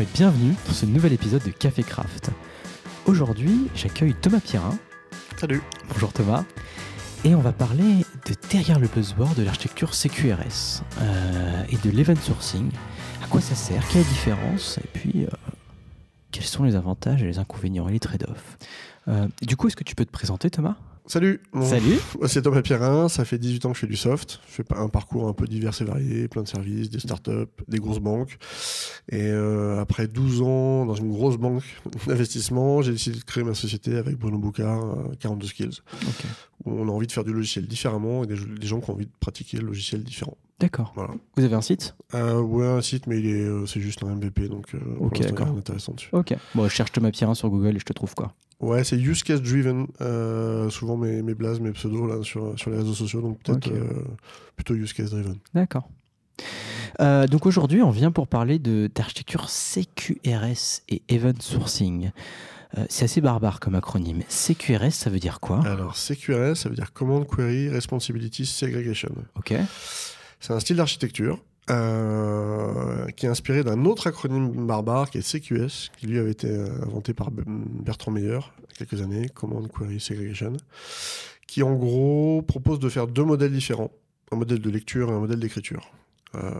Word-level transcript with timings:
Et 0.00 0.06
bienvenue 0.14 0.54
dans 0.66 0.72
ce 0.72 0.86
nouvel 0.86 1.12
épisode 1.12 1.42
de 1.42 1.50
Café 1.50 1.82
Craft. 1.82 2.30
Aujourd'hui, 3.04 3.68
j'accueille 3.74 4.14
Thomas 4.14 4.40
Pierrin. 4.40 4.78
Salut. 5.36 5.60
Bonjour 5.92 6.10
Thomas. 6.10 6.44
Et 7.24 7.34
on 7.34 7.40
va 7.40 7.52
parler 7.52 8.06
de 8.26 8.34
derrière 8.50 8.78
le 8.78 8.88
buzzword 8.88 9.34
de 9.34 9.42
l'architecture 9.42 9.94
CQRS 9.94 10.82
euh, 11.02 11.64
et 11.68 11.76
de 11.76 11.90
l'event 11.94 12.16
sourcing. 12.16 12.70
À 13.22 13.26
quoi 13.26 13.42
ça 13.42 13.54
sert? 13.54 13.86
Quelle 13.88 14.00
est 14.00 14.04
la 14.04 14.10
différence? 14.10 14.78
Et 14.78 14.88
puis, 14.90 15.24
euh, 15.26 15.28
quels 16.30 16.44
sont 16.44 16.64
les 16.64 16.76
avantages 16.76 17.22
et 17.22 17.26
les 17.26 17.38
inconvénients 17.38 17.86
et 17.88 17.92
les 17.92 18.00
trade-offs? 18.00 18.56
Euh, 19.08 19.28
Du 19.42 19.56
coup, 19.56 19.66
est-ce 19.68 19.76
que 19.76 19.84
tu 19.84 19.94
peux 19.94 20.06
te 20.06 20.12
présenter 20.12 20.48
Thomas? 20.48 20.76
Salut. 21.06 21.40
Salut. 21.62 21.98
C'est 22.26 22.42
Thomas 22.42 22.62
Pierrin, 22.62 23.08
ça 23.08 23.24
fait 23.24 23.38
18 23.38 23.66
ans 23.66 23.68
que 23.70 23.74
je 23.76 23.80
fais 23.80 23.86
du 23.86 23.96
soft. 23.96 24.40
Je 24.48 24.54
fais 24.54 24.64
un 24.76 24.88
parcours 24.88 25.26
un 25.28 25.32
peu 25.32 25.46
divers 25.46 25.72
et 25.80 25.84
varié, 25.84 26.28
plein 26.28 26.42
de 26.42 26.48
services, 26.48 26.88
des 26.90 27.00
startups, 27.00 27.46
des 27.68 27.78
grosses 27.78 27.98
banques. 27.98 28.38
Et 29.10 29.22
euh, 29.22 29.80
après 29.80 30.06
12 30.06 30.42
ans 30.42 30.86
dans 30.86 30.94
une 30.94 31.10
grosse 31.10 31.36
banque 31.36 31.64
d'investissement, 32.06 32.82
j'ai 32.82 32.92
décidé 32.92 33.18
de 33.18 33.24
créer 33.24 33.42
ma 33.44 33.54
société 33.54 33.96
avec 33.96 34.16
Bruno 34.18 34.38
Boucard, 34.38 34.84
euh, 34.84 35.14
42 35.18 35.46
Skills, 35.46 35.78
Ok. 36.06 36.24
où 36.66 36.72
on 36.72 36.88
a 36.88 36.92
envie 36.92 37.06
de 37.08 37.12
faire 37.12 37.24
du 37.24 37.32
logiciel 37.32 37.66
différemment 37.66 38.22
et 38.22 38.26
des, 38.26 38.36
des 38.36 38.66
gens 38.66 38.80
qui 38.80 38.90
ont 38.90 38.94
envie 38.94 39.06
de 39.06 39.12
pratiquer 39.18 39.58
le 39.58 39.66
logiciel 39.66 40.04
différent. 40.04 40.36
D'accord. 40.60 40.92
Voilà. 40.94 41.14
Vous 41.36 41.44
avez 41.44 41.54
un 41.54 41.62
site? 41.62 41.96
Euh, 42.14 42.40
ouais, 42.40 42.66
un 42.66 42.82
site, 42.82 43.06
mais 43.06 43.16
euh, 43.16 43.64
c'est 43.66 43.80
juste 43.80 44.04
un 44.04 44.14
MVP, 44.14 44.48
donc 44.48 44.66
euh, 44.74 44.78
d'accord. 45.18 45.52
dessus. 45.54 46.08
Ok. 46.12 46.34
Bon, 46.54 46.64
je 46.64 46.68
cherche 46.68 46.92
Thomas 46.92 47.10
Pierrin 47.10 47.34
sur 47.34 47.48
Google 47.48 47.76
et 47.76 47.78
je 47.78 47.84
te 47.86 47.94
trouve 47.94 48.14
quoi 48.14 48.34
Ouais, 48.60 48.84
c'est 48.84 48.96
use 48.96 49.22
case 49.22 49.40
driven. 49.42 49.86
euh, 50.00 50.68
souvent 50.70 50.96
mes, 50.96 51.22
mes 51.22 51.34
blazes, 51.34 51.60
mes 51.60 51.72
pseudos 51.72 52.06
là, 52.06 52.22
sur, 52.22 52.58
sur 52.58 52.70
les 52.70 52.76
réseaux 52.76 52.94
sociaux, 52.94 53.22
donc 53.22 53.42
peut-être 53.42 53.70
euh, 53.72 54.04
plutôt 54.56 54.74
use 54.74 54.92
case 54.92 55.10
driven. 55.10 55.38
D'accord. 55.54 55.88
Euh, 57.00 57.26
donc 57.26 57.46
aujourd'hui, 57.46 57.82
on 57.82 57.90
vient 57.90 58.10
pour 58.12 58.28
parler 58.28 58.58
d'architecture 58.58 59.48
CQRS 59.48 60.82
et 60.88 61.02
Event 61.08 61.40
Sourcing. 61.40 62.10
C'est 62.88 63.06
assez 63.06 63.20
barbare 63.20 63.58
comme 63.58 63.74
acronyme. 63.74 64.22
CQRS, 64.28 64.92
ça 64.92 65.10
veut 65.10 65.18
dire 65.18 65.40
quoi? 65.40 65.60
Alors, 65.66 65.96
CQRS, 65.96 66.54
ça 66.54 66.68
veut 66.68 66.76
dire 66.76 66.92
Command 66.92 67.26
Query 67.26 67.68
Responsibility 67.68 68.46
Segregation. 68.46 69.10
Ok. 69.36 69.54
C'est 70.38 70.52
un 70.52 70.60
style 70.60 70.76
d'architecture 70.76 71.40
euh, 71.70 73.06
qui 73.16 73.26
est 73.26 73.28
inspiré 73.28 73.62
d'un 73.62 73.84
autre 73.84 74.08
acronyme 74.08 74.66
barbare 74.66 75.10
qui 75.10 75.18
est 75.18 75.22
CQS, 75.22 75.90
qui 75.96 76.06
lui 76.06 76.18
avait 76.18 76.32
été 76.32 76.48
euh, 76.48 76.68
inventé 76.82 77.14
par 77.14 77.30
Bertrand 77.30 78.10
Meyer 78.10 78.40
il 78.58 78.80
y 78.80 78.82
a 78.82 78.86
quelques 78.86 79.00
années, 79.02 79.28
Command 79.28 79.70
Query 79.70 80.00
Segregation, 80.00 80.54
qui 81.46 81.62
en 81.62 81.74
gros 81.74 82.42
propose 82.42 82.78
de 82.80 82.88
faire 82.88 83.06
deux 83.06 83.24
modèles 83.24 83.52
différents, 83.52 83.90
un 84.32 84.36
modèle 84.36 84.60
de 84.60 84.70
lecture 84.70 85.10
et 85.10 85.12
un 85.12 85.20
modèle 85.20 85.38
d'écriture. 85.38 85.92
Euh, 86.34 86.50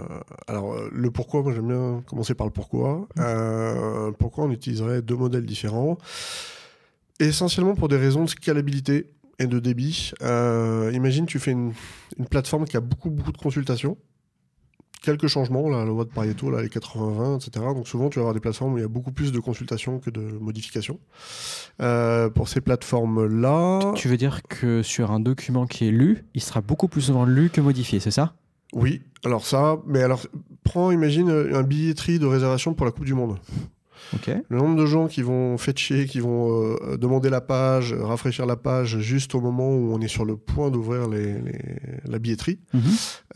alors, 0.47 0.77
le 0.91 1.11
pourquoi, 1.11 1.43
moi 1.43 1.53
j'aime 1.53 1.69
bien 1.69 2.03
commencer 2.07 2.35
par 2.35 2.47
le 2.47 2.53
pourquoi. 2.53 3.09
Euh, 3.19 4.11
pourquoi 4.13 4.45
on 4.45 4.51
utiliserait 4.51 5.03
deux 5.03 5.17
modèles 5.17 5.47
différents? 5.47 5.99
Essentiellement 7.19 7.75
pour 7.75 7.89
des 7.89 7.97
raisons 7.97 8.25
de 8.25 8.31
scalabilité 8.31 9.11
et 9.39 9.47
de 9.47 9.59
débit. 9.59 10.13
Euh, 10.23 10.91
imagine, 10.93 11.27
tu 11.27 11.39
fais 11.39 11.53
une, 11.53 11.73
une 12.19 12.27
plateforme 12.27 12.65
qui 12.65 12.77
a 12.77 12.81
beaucoup, 12.81 13.11
beaucoup 13.11 13.33
de 13.33 13.39
consultations. 13.39 13.97
Quelques 15.03 15.29
changements, 15.29 15.69
là, 15.71 15.79
la 15.79 15.85
loi 15.87 16.05
de 16.05 16.11
Pareto, 16.11 16.51
là, 16.51 16.61
les 16.61 16.69
80-20, 16.69 17.37
etc. 17.37 17.67
Donc 17.75 17.89
souvent, 17.89 18.11
tu 18.11 18.19
vas 18.19 18.23
avoir 18.23 18.35
des 18.35 18.41
plateformes 18.41 18.75
où 18.75 18.79
il 18.79 18.83
y 18.83 18.85
a 18.85 18.89
beaucoup 18.89 19.13
plus 19.13 19.33
de 19.33 19.41
consultations 19.41 19.99
que 19.99 20.11
de 20.11 20.21
modifications. 20.21 20.99
Euh, 21.81 22.29
pour 22.29 22.49
ces 22.49 22.61
plateformes-là, 22.61 23.93
Tu 23.95 24.09
veux 24.09 24.19
dire 24.19 24.43
que 24.43 24.83
sur 24.83 25.11
un 25.11 25.21
document 25.21 25.67
qui 25.67 25.89
est 25.89 25.91
lu, 25.91 26.25
il 26.35 26.43
sera 26.43 26.61
beaucoup 26.61 26.89
plus 26.89 27.03
souvent 27.03 27.25
lu 27.25 27.49
que 27.49 27.61
modifié, 27.61 27.99
c'est 27.99 28.11
ça? 28.11 28.35
Oui. 28.75 29.03
Alors 29.25 29.47
ça, 29.47 29.79
mais 29.87 30.03
alors, 30.03 30.27
prends, 30.65 30.91
imagine 30.91 31.31
euh, 31.31 31.59
un 31.59 31.63
billetterie 31.63 32.19
de 32.19 32.27
réservation 32.27 32.75
pour 32.75 32.87
la 32.87 32.93
Coupe 32.93 33.05
du 33.05 33.15
Monde. 33.15 33.39
Le 34.49 34.57
nombre 34.59 34.77
de 34.77 34.87
gens 34.87 35.07
qui 35.07 35.23
vont 35.23 35.57
fetcher, 35.59 36.07
qui 36.07 36.21
vont 36.21 36.51
euh, 36.75 36.97
demander 36.97 37.31
la 37.31 37.41
page, 37.41 37.93
rafraîchir 37.93 38.45
la 38.47 38.57
page 38.57 38.99
juste 38.99 39.35
au 39.35 39.41
moment 39.41 39.69
où 39.71 39.93
on 39.95 40.01
est 40.01 40.09
sur 40.09 40.25
le 40.25 40.37
point 40.37 40.71
d'ouvrir 40.71 41.09
les- 41.09 41.41
les- 41.41 41.59
la 42.05 42.19
billetterie, 42.19 42.59
Mhm. 42.75 42.81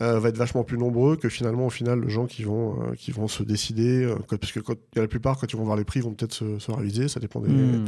euh, 0.01 0.19
va 0.19 0.29
être 0.29 0.37
vachement 0.37 0.63
plus 0.63 0.77
nombreux 0.77 1.15
que 1.15 1.29
finalement 1.29 1.67
au 1.67 1.69
final 1.69 2.01
les 2.01 2.09
gens 2.09 2.25
qui 2.25 2.43
vont 2.43 2.81
euh, 2.81 2.93
qui 2.95 3.11
vont 3.11 3.27
se 3.27 3.43
décider 3.43 4.11
parce 4.29 4.51
que 4.51 4.59
quand 4.59 4.75
la 4.95 5.07
plupart 5.07 5.37
quand 5.37 5.51
ils 5.51 5.55
vont 5.57 5.63
voir 5.63 5.77
les 5.77 5.85
prix 5.85 5.99
ils 5.99 6.03
vont 6.03 6.13
peut-être 6.13 6.33
se, 6.33 6.59
se 6.59 6.71
réaliser 6.71 7.07
ça 7.07 7.19
dépend 7.19 7.39
des 7.39 7.49
Hmm. 7.49 7.85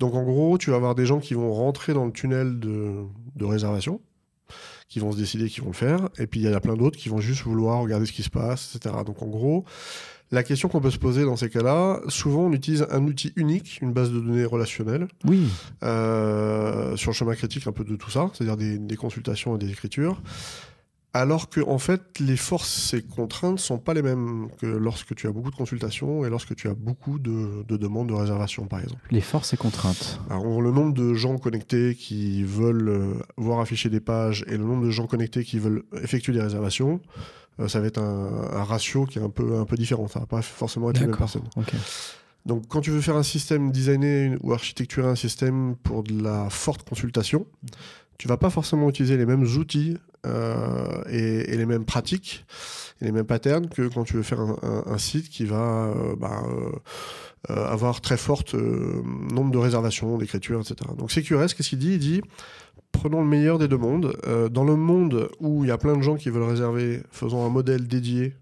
donc 0.00 0.14
en 0.14 0.24
gros 0.24 0.58
tu 0.58 0.70
vas 0.70 0.76
avoir 0.76 0.94
des 0.94 1.06
gens 1.06 1.20
qui 1.20 1.34
vont 1.34 1.52
rentrer 1.52 1.94
dans 1.94 2.04
le 2.06 2.12
tunnel 2.12 2.58
de, 2.58 2.94
de 3.36 3.44
réservation 3.44 4.00
qui 4.88 4.98
vont 5.00 5.12
se 5.12 5.16
décider 5.16 5.48
qu'ils 5.48 5.62
vont 5.62 5.70
le 5.70 5.74
faire 5.74 6.08
et 6.18 6.26
puis 6.26 6.40
il 6.40 6.46
y 6.46 6.48
en 6.48 6.54
a 6.54 6.60
plein 6.60 6.74
d'autres 6.76 6.96
qui 6.98 7.08
vont 7.08 7.18
juste 7.20 7.42
vouloir 7.42 7.80
regarder 7.80 8.06
ce 8.06 8.12
qui 8.12 8.22
se 8.22 8.30
passe 8.30 8.76
etc 8.76 8.94
donc 9.06 9.22
en 9.22 9.26
gros 9.26 9.64
la 10.34 10.42
question 10.42 10.68
qu'on 10.68 10.80
peut 10.80 10.90
se 10.90 10.98
poser 10.98 11.24
dans 11.24 11.36
ces 11.36 11.48
cas-là, 11.48 12.00
souvent 12.08 12.42
on 12.42 12.52
utilise 12.52 12.86
un 12.90 13.04
outil 13.04 13.32
unique, 13.36 13.78
une 13.80 13.92
base 13.92 14.10
de 14.12 14.20
données 14.20 14.44
relationnelle, 14.44 15.08
Oui. 15.24 15.48
euh, 15.82 16.96
sur 16.96 17.10
le 17.10 17.14
chemin 17.14 17.34
critique 17.34 17.66
un 17.66 17.72
peu 17.72 17.84
de 17.84 17.96
tout 17.96 18.10
ça, 18.10 18.30
c'est-à-dire 18.34 18.56
des, 18.56 18.78
des 18.78 18.96
consultations 18.96 19.54
et 19.56 19.58
des 19.58 19.70
écritures. 19.70 20.20
Alors 21.16 21.48
que 21.48 21.60
en 21.60 21.78
fait, 21.78 22.18
les 22.18 22.36
forces 22.36 22.92
et 22.92 23.00
contraintes 23.02 23.60
sont 23.60 23.78
pas 23.78 23.94
les 23.94 24.02
mêmes 24.02 24.48
que 24.60 24.66
lorsque 24.66 25.14
tu 25.14 25.28
as 25.28 25.30
beaucoup 25.30 25.52
de 25.52 25.54
consultations 25.54 26.24
et 26.26 26.28
lorsque 26.28 26.56
tu 26.56 26.66
as 26.68 26.74
beaucoup 26.74 27.20
de, 27.20 27.62
de 27.68 27.76
demandes 27.76 28.08
de 28.08 28.14
réservation, 28.14 28.66
par 28.66 28.80
exemple. 28.80 29.00
Les 29.12 29.20
forces 29.20 29.52
et 29.54 29.56
contraintes. 29.56 30.18
Alors, 30.28 30.60
le 30.60 30.72
nombre 30.72 30.92
de 30.92 31.14
gens 31.14 31.38
connectés 31.38 31.94
qui 31.94 32.42
veulent 32.42 32.88
euh, 32.88 33.14
voir 33.36 33.60
afficher 33.60 33.90
des 33.90 34.00
pages 34.00 34.44
et 34.48 34.56
le 34.56 34.64
nombre 34.64 34.84
de 34.86 34.90
gens 34.90 35.06
connectés 35.06 35.44
qui 35.44 35.60
veulent 35.60 35.84
effectuer 36.02 36.32
des 36.32 36.42
réservations, 36.42 37.00
ça 37.68 37.80
va 37.80 37.86
être 37.86 37.98
un, 37.98 38.50
un 38.52 38.64
ratio 38.64 39.04
qui 39.06 39.18
est 39.18 39.22
un 39.22 39.30
peu, 39.30 39.56
un 39.58 39.64
peu 39.64 39.76
différent. 39.76 40.08
Ça 40.08 40.20
va 40.20 40.26
pas 40.26 40.42
forcément 40.42 40.90
être 40.90 41.00
D'accord. 41.00 41.18
personnes. 41.18 41.48
Ok. 41.56 41.72
Donc, 42.46 42.64
quand 42.68 42.80
tu 42.80 42.90
veux 42.90 43.00
faire 43.00 43.16
un 43.16 43.22
système, 43.22 43.70
designer 43.72 44.24
une- 44.26 44.38
ou 44.42 44.52
architecturer 44.52 45.06
un 45.08 45.14
système 45.14 45.76
pour 45.82 46.02
de 46.02 46.22
la 46.22 46.50
forte 46.50 46.86
consultation, 46.88 47.46
tu 48.18 48.28
vas 48.28 48.36
pas 48.36 48.50
forcément 48.50 48.88
utiliser 48.88 49.16
les 49.16 49.24
mêmes 49.26 49.44
outils 49.44 49.96
euh, 50.26 51.02
et, 51.08 51.52
et 51.52 51.56
les 51.56 51.66
mêmes 51.66 51.84
pratiques 51.84 52.44
et 53.00 53.06
les 53.06 53.12
mêmes 53.12 53.26
patterns 53.26 53.68
que 53.68 53.88
quand 53.88 54.04
tu 54.04 54.14
veux 54.14 54.22
faire 54.22 54.40
un, 54.40 54.56
un- 54.62 54.84
un 54.92 54.98
site 54.98 55.28
qui 55.28 55.44
va 55.44 55.86
euh, 55.88 56.16
bah, 56.16 56.42
euh, 56.48 56.70
euh, 57.50 57.66
avoir 57.66 58.00
très 58.00 58.16
forte 58.16 58.54
euh, 58.54 59.02
nombre 59.32 59.50
de 59.50 59.58
réservations, 59.58 60.16
d'écriture, 60.18 60.60
etc. 60.60 60.76
Donc, 60.96 61.10
CQRS, 61.12 61.54
qu'est-ce 61.54 61.70
qu'il 61.70 61.78
dit? 61.78 61.92
Il 61.94 61.98
dit 61.98 62.22
prenons 62.94 63.20
le 63.20 63.28
meilleur 63.28 63.58
des 63.58 63.68
deux 63.68 63.76
mondes. 63.76 64.16
Euh, 64.26 64.48
dans 64.48 64.64
le 64.64 64.76
monde 64.76 65.28
où 65.40 65.64
il 65.64 65.68
y 65.68 65.70
a 65.70 65.78
plein 65.78 65.96
de 65.96 66.02
gens 66.02 66.14
qui 66.14 66.30
veulent 66.30 66.48
réserver, 66.48 67.02
faisons 67.10 67.44
un 67.44 67.50
modèle 67.50 67.86
dédié 67.86 68.34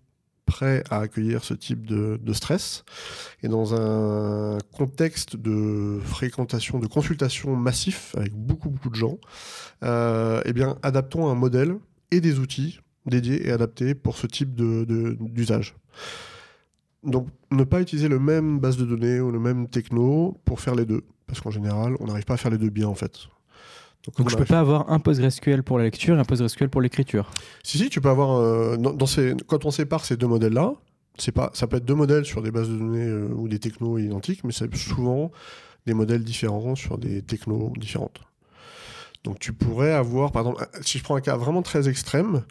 prêt 0.47 0.85
à 0.91 0.99
accueillir 0.99 1.43
ce 1.43 1.55
type 1.55 1.87
de, 1.87 2.33
stress. 2.33 2.85
Et 3.43 3.49
dans 3.49 3.75
un 3.75 4.59
contexte 4.77 5.37
de 5.37 5.99
fréquentation, 6.05 6.79
de 6.79 6.87
consultation 6.87 7.57
massif 7.57 8.15
avec 8.17 8.35
beaucoup, 8.35 8.69
beaucoup 8.69 8.91
de 8.91 8.95
gens, 8.95 9.19
euh, 9.83 10.43
eh 10.45 10.53
bien, 10.53 10.77
adaptons 10.83 11.29
un 11.29 11.35
modèle 11.35 11.77
et 12.11 12.21
des 12.21 12.39
outils 12.39 12.81
dédiés 13.07 13.49
et 13.49 13.51
adaptés 13.51 13.95
pour 13.95 14.17
ce 14.17 14.27
type 14.27 14.55
d'usage. 14.55 15.75
Donc, 17.03 17.27
ne 17.51 17.65
pas 17.65 17.81
utiliser 17.81 18.09
le 18.09 18.21
même 18.21 18.61
base 18.61 18.77
de 18.77 18.85
données 18.85 19.19
ou 19.21 19.31
le 19.33 19.41
même 19.41 19.69
techno 19.69 20.39
pour 20.45 20.61
faire 20.61 20.75
les 20.75 20.85
deux. 20.85 21.03
Parce 21.27 21.41
qu'en 21.41 21.51
général, 21.51 21.97
on 21.99 22.07
n'arrive 22.07 22.25
pas 22.25 22.35
à 22.35 22.37
faire 22.37 22.51
les 22.51 22.59
deux 22.59 22.71
bien, 22.71 22.87
en 22.87 22.95
fait. 22.95 23.29
Donc 24.05 24.19
on 24.19 24.29
je 24.29 24.37
peux 24.37 24.45
pas 24.45 24.59
avoir 24.59 24.91
un 24.91 24.99
PostgreSQL 24.99 25.63
pour 25.63 25.79
la 25.79 25.85
lecture 25.85 26.17
et 26.17 26.19
un 26.19 26.25
PostgreSQL 26.25 26.69
pour 26.69 26.81
l'écriture. 26.81 27.31
Si, 27.63 27.79
si, 27.79 27.89
tu 27.89 28.01
peux 28.01 28.09
avoir. 28.09 28.41
euh, 28.41 28.77
dans, 28.77 28.93
dans 28.93 29.07
ces, 29.07 29.35
quand 29.47 29.65
on 29.65 29.71
sépare 29.71 30.05
ces 30.05 30.17
deux 30.17 30.27
modèles-là, 30.27 30.75
pas, 31.35 31.51
ça 31.55 31.67
peut 31.67 31.77
être 31.77 31.85
deux 31.85 31.95
modèles 31.95 32.25
sur 32.25 32.43
des 32.43 32.51
bases 32.51 32.69
de 32.69 32.77
données 32.77 33.07
euh, 33.07 33.29
ou 33.35 33.49
des 33.49 33.59
technos 33.59 33.99
identiques, 33.99 34.43
mais 34.45 34.53
c'est 34.53 34.75
souvent 34.75 35.31
des 35.87 35.95
modèles 35.95 36.25
différents 36.25 36.75
sur 36.75 36.99
des 36.99 37.23
technos 37.23 37.73
différentes. 37.77 38.21
Donc 39.25 39.39
tu 39.39 39.53
pourrais 39.53 39.93
avoir, 39.93 40.33
par 40.33 40.43
exemple, 40.43 40.67
si 40.81 40.99
je 40.99 41.05
prends 41.05 41.15
un 41.17 41.21
cas 41.21 41.37
vraiment 41.37 41.63
très 41.63 41.89
extrême, 41.89 42.43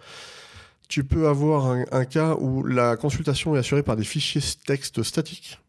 tu 0.88 1.04
peux 1.04 1.28
avoir 1.28 1.68
un, 1.68 1.86
un 1.92 2.06
cas 2.06 2.36
où 2.36 2.64
la 2.64 2.96
consultation 2.96 3.56
est 3.56 3.60
assurée 3.60 3.84
par 3.84 3.98
des 3.98 4.04
fichiers 4.04 4.42
texte 4.66 5.04
statiques. 5.04 5.60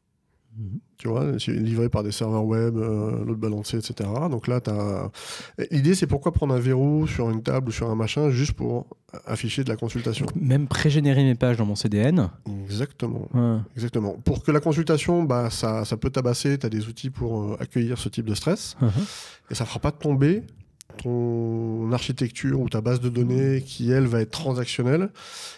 Tu 0.99 1.09
vois, 1.09 1.39
c'est 1.39 1.53
livré 1.53 1.89
par 1.89 2.03
des 2.05 2.13
serveurs 2.13 2.45
web, 2.45 2.77
euh, 2.77 3.25
load 3.25 3.39
balancé, 3.39 3.77
etc. 3.79 4.09
Donc 4.31 4.47
là, 4.47 4.61
t'as... 4.61 5.09
l'idée, 5.71 5.95
c'est 5.95 6.07
pourquoi 6.07 6.31
prendre 6.33 6.55
un 6.55 6.61
verrou 6.61 7.07
sur 7.09 7.31
une 7.31 7.43
table 7.43 7.69
ou 7.71 7.73
sur 7.73 7.91
un 7.91 7.95
machin 7.97 8.31
juste 8.31 8.53
pour 8.53 8.87
afficher 9.27 9.65
de 9.65 9.69
la 9.69 9.77
consultation. 9.77 10.27
Même 10.37 10.69
pré-générer 10.69 11.25
mes 11.25 11.35
pages 11.35 11.57
dans 11.57 11.67
mon 11.67 11.75
CDN. 11.75 12.29
Exactement. 12.65 13.29
Ouais. 13.35 13.59
Exactement. 13.75 14.15
Pour 14.25 14.45
que 14.45 14.53
la 14.53 14.61
consultation, 14.61 15.23
bah, 15.25 15.51
ça, 15.51 15.85
ça 15.85 15.97
peut 15.97 16.11
tabasser, 16.11 16.59
tu 16.59 16.67
as 16.67 16.71
des 16.71 16.87
outils 16.87 17.11
pour 17.11 17.43
euh, 17.43 17.57
accueillir 17.59 17.99
ce 17.99 18.09
type 18.09 18.27
de 18.27 18.35
stress, 18.35 18.77
Mhm. 18.81 18.91
et 19.51 19.55
ça 19.55 19.65
fera 19.65 19.81
pas 19.81 19.91
tomber 19.93 20.43
ton 20.93 21.91
architecture 21.93 22.61
ou 22.61 22.69
ta 22.69 22.81
base 22.81 23.00
de 23.00 23.09
données 23.09 23.62
qui, 23.62 23.91
elle, 23.91 24.06
va 24.06 24.21
être 24.21 24.31
transactionnelle 24.31 25.11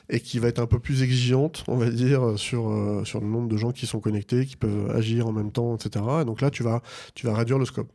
et 0.09 0.21
qui 0.21 0.39
va 0.39 0.49
être 0.49 0.59
un 0.59 0.67
peu 0.67 0.79
plus 0.79 1.03
exigeante, 1.03 1.65
on 1.69 1.77
va 1.77 1.91
dire, 1.91 2.39
sur, 2.39 2.71
euh, 2.71 3.05
sur 3.05 3.21
le 3.21 3.27
nombre 3.27 3.49
de 3.49 3.57
gens 3.57 3.73
qui 3.73 3.87
sont 3.87 4.01
connectés, 4.01 4.47
qui 4.47 4.57
peuvent 4.57 4.91
agir 4.91 5.27
en 5.27 5.33
même 5.33 5.53
temps, 5.53 5.77
etc. 5.77 6.05
Et 6.23 6.25
donc 6.25 6.41
là, 6.41 6.51
tu 6.51 6.63
vas, 6.63 6.83
tu 7.15 7.27
vas 7.27 7.35
réduire 7.35 7.59
le 7.59 7.65
scope. 7.65 7.91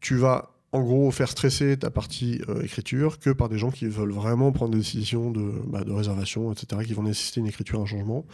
Tu 0.00 0.16
vas, 0.16 0.50
en 0.72 0.82
gros, 0.82 1.10
faire 1.10 1.28
stresser 1.28 1.76
ta 1.76 1.90
partie 1.90 2.40
euh, 2.48 2.62
écriture 2.62 3.18
que 3.18 3.30
par 3.30 3.48
des 3.48 3.58
gens 3.58 3.70
qui 3.70 3.86
veulent 3.86 4.12
vraiment 4.12 4.52
prendre 4.52 4.72
des 4.72 4.78
décisions 4.78 5.30
de, 5.30 5.52
bah, 5.66 5.84
de 5.84 5.92
réservation, 5.92 6.52
etc., 6.52 6.82
qui 6.86 6.94
vont 6.94 7.02
nécessiter 7.02 7.40
une 7.40 7.46
écriture, 7.46 7.80
un 7.80 7.86
changement. 7.86 8.24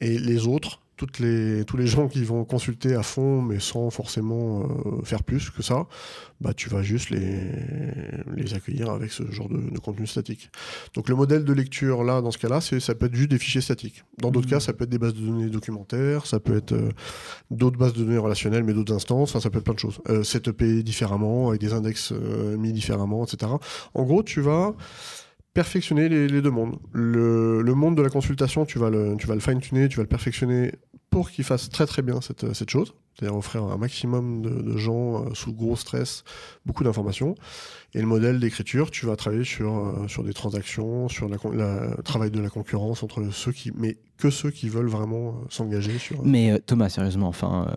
Et 0.00 0.18
les 0.18 0.46
autres, 0.46 0.80
toutes 0.96 1.18
les, 1.18 1.64
tous 1.64 1.76
les 1.76 1.88
gens 1.88 2.06
qui 2.06 2.22
vont 2.22 2.44
consulter 2.44 2.94
à 2.94 3.02
fond, 3.02 3.42
mais 3.42 3.58
sans 3.58 3.90
forcément 3.90 4.62
euh, 4.62 5.02
faire 5.02 5.24
plus 5.24 5.50
que 5.50 5.60
ça, 5.60 5.86
bah, 6.40 6.54
tu 6.54 6.68
vas 6.68 6.82
juste 6.82 7.10
les, 7.10 7.50
les 8.36 8.54
accueillir 8.54 8.90
avec 8.90 9.10
ce 9.10 9.28
genre 9.30 9.48
de, 9.48 9.58
de 9.70 9.78
contenu 9.80 10.06
statique. 10.06 10.50
Donc 10.94 11.08
le 11.08 11.16
modèle 11.16 11.44
de 11.44 11.52
lecture, 11.52 12.04
là, 12.04 12.20
dans 12.20 12.30
ce 12.30 12.38
cas-là, 12.38 12.60
c'est, 12.60 12.78
ça 12.78 12.94
peut 12.94 13.06
être 13.06 13.14
juste 13.16 13.30
des 13.30 13.38
fichiers 13.38 13.60
statiques. 13.60 14.04
Dans 14.18 14.30
d'autres 14.30 14.46
Mhm. 14.46 14.52
cas, 14.52 14.60
ça 14.60 14.72
peut 14.72 14.84
être 14.84 14.90
des 14.90 14.98
bases 14.98 15.14
de 15.14 15.20
données 15.26 15.50
documentaires, 15.50 16.26
ça 16.26 16.38
peut 16.38 16.56
être 16.56 16.72
euh, 16.72 16.90
d'autres 17.50 17.78
bases 17.78 17.92
de 17.94 18.04
données 18.04 18.18
relationnelles, 18.18 18.62
mais 18.62 18.72
d'autres 18.72 18.94
instances, 18.94 19.30
enfin, 19.30 19.40
ça 19.40 19.50
peut 19.50 19.58
être 19.58 19.64
plein 19.64 19.74
de 19.74 19.80
choses. 19.80 20.00
Euh, 20.08 20.22
setupé 20.22 20.84
différemment, 20.84 21.48
avec 21.48 21.60
des 21.60 21.72
index 21.72 22.12
euh, 22.12 22.56
mis 22.56 22.72
différemment, 22.72 23.24
etc. 23.24 23.50
En 23.94 24.04
gros, 24.04 24.22
tu 24.22 24.40
vas 24.40 24.74
perfectionner 25.54 26.08
les, 26.08 26.42
deux 26.42 26.50
mondes. 26.50 26.76
Le, 26.92 27.62
le 27.62 27.74
monde 27.74 27.96
de 27.96 28.02
la 28.02 28.10
consultation, 28.10 28.66
tu 28.66 28.78
vas 28.78 28.90
le, 28.90 29.16
tu 29.16 29.26
vas 29.26 29.34
le 29.34 29.40
fine-tuner, 29.40 29.88
tu 29.88 29.96
vas 29.96 30.02
le 30.02 30.08
perfectionner 30.08 30.72
pour 31.10 31.30
qu'il 31.30 31.44
fasse 31.44 31.70
très 31.70 31.86
très 31.86 32.02
bien 32.02 32.20
cette, 32.20 32.52
cette 32.54 32.70
chose, 32.70 32.92
c'est-à-dire 33.14 33.36
offrir 33.36 33.62
un 33.62 33.76
maximum 33.76 34.42
de, 34.42 34.76
gens 34.76 35.24
euh, 35.24 35.34
sous 35.34 35.52
gros 35.52 35.76
stress, 35.76 36.24
beaucoup 36.66 36.82
d'informations. 36.82 37.36
Et 37.94 38.00
le 38.00 38.06
modèle 38.06 38.40
d'écriture, 38.40 38.90
tu 38.90 39.06
vas 39.06 39.14
travailler 39.14 39.44
sur, 39.44 39.72
euh, 39.76 40.08
sur 40.08 40.24
des 40.24 40.32
transactions, 40.32 41.08
sur 41.08 41.30
con- 41.38 41.52
la- 41.52 41.94
le 41.96 42.02
travail 42.02 42.32
de 42.32 42.40
la 42.40 42.50
concurrence 42.50 43.04
entre 43.04 43.32
ceux 43.32 43.52
qui, 43.52 43.70
mais 43.76 43.96
que 44.18 44.30
ceux 44.30 44.50
qui 44.50 44.68
veulent 44.68 44.88
vraiment 44.88 45.28
euh, 45.28 45.46
s'engager 45.50 45.98
sur. 45.98 46.24
Mais 46.24 46.58
Thomas, 46.66 46.88
sérieusement, 46.88 47.28
enfin, 47.28 47.72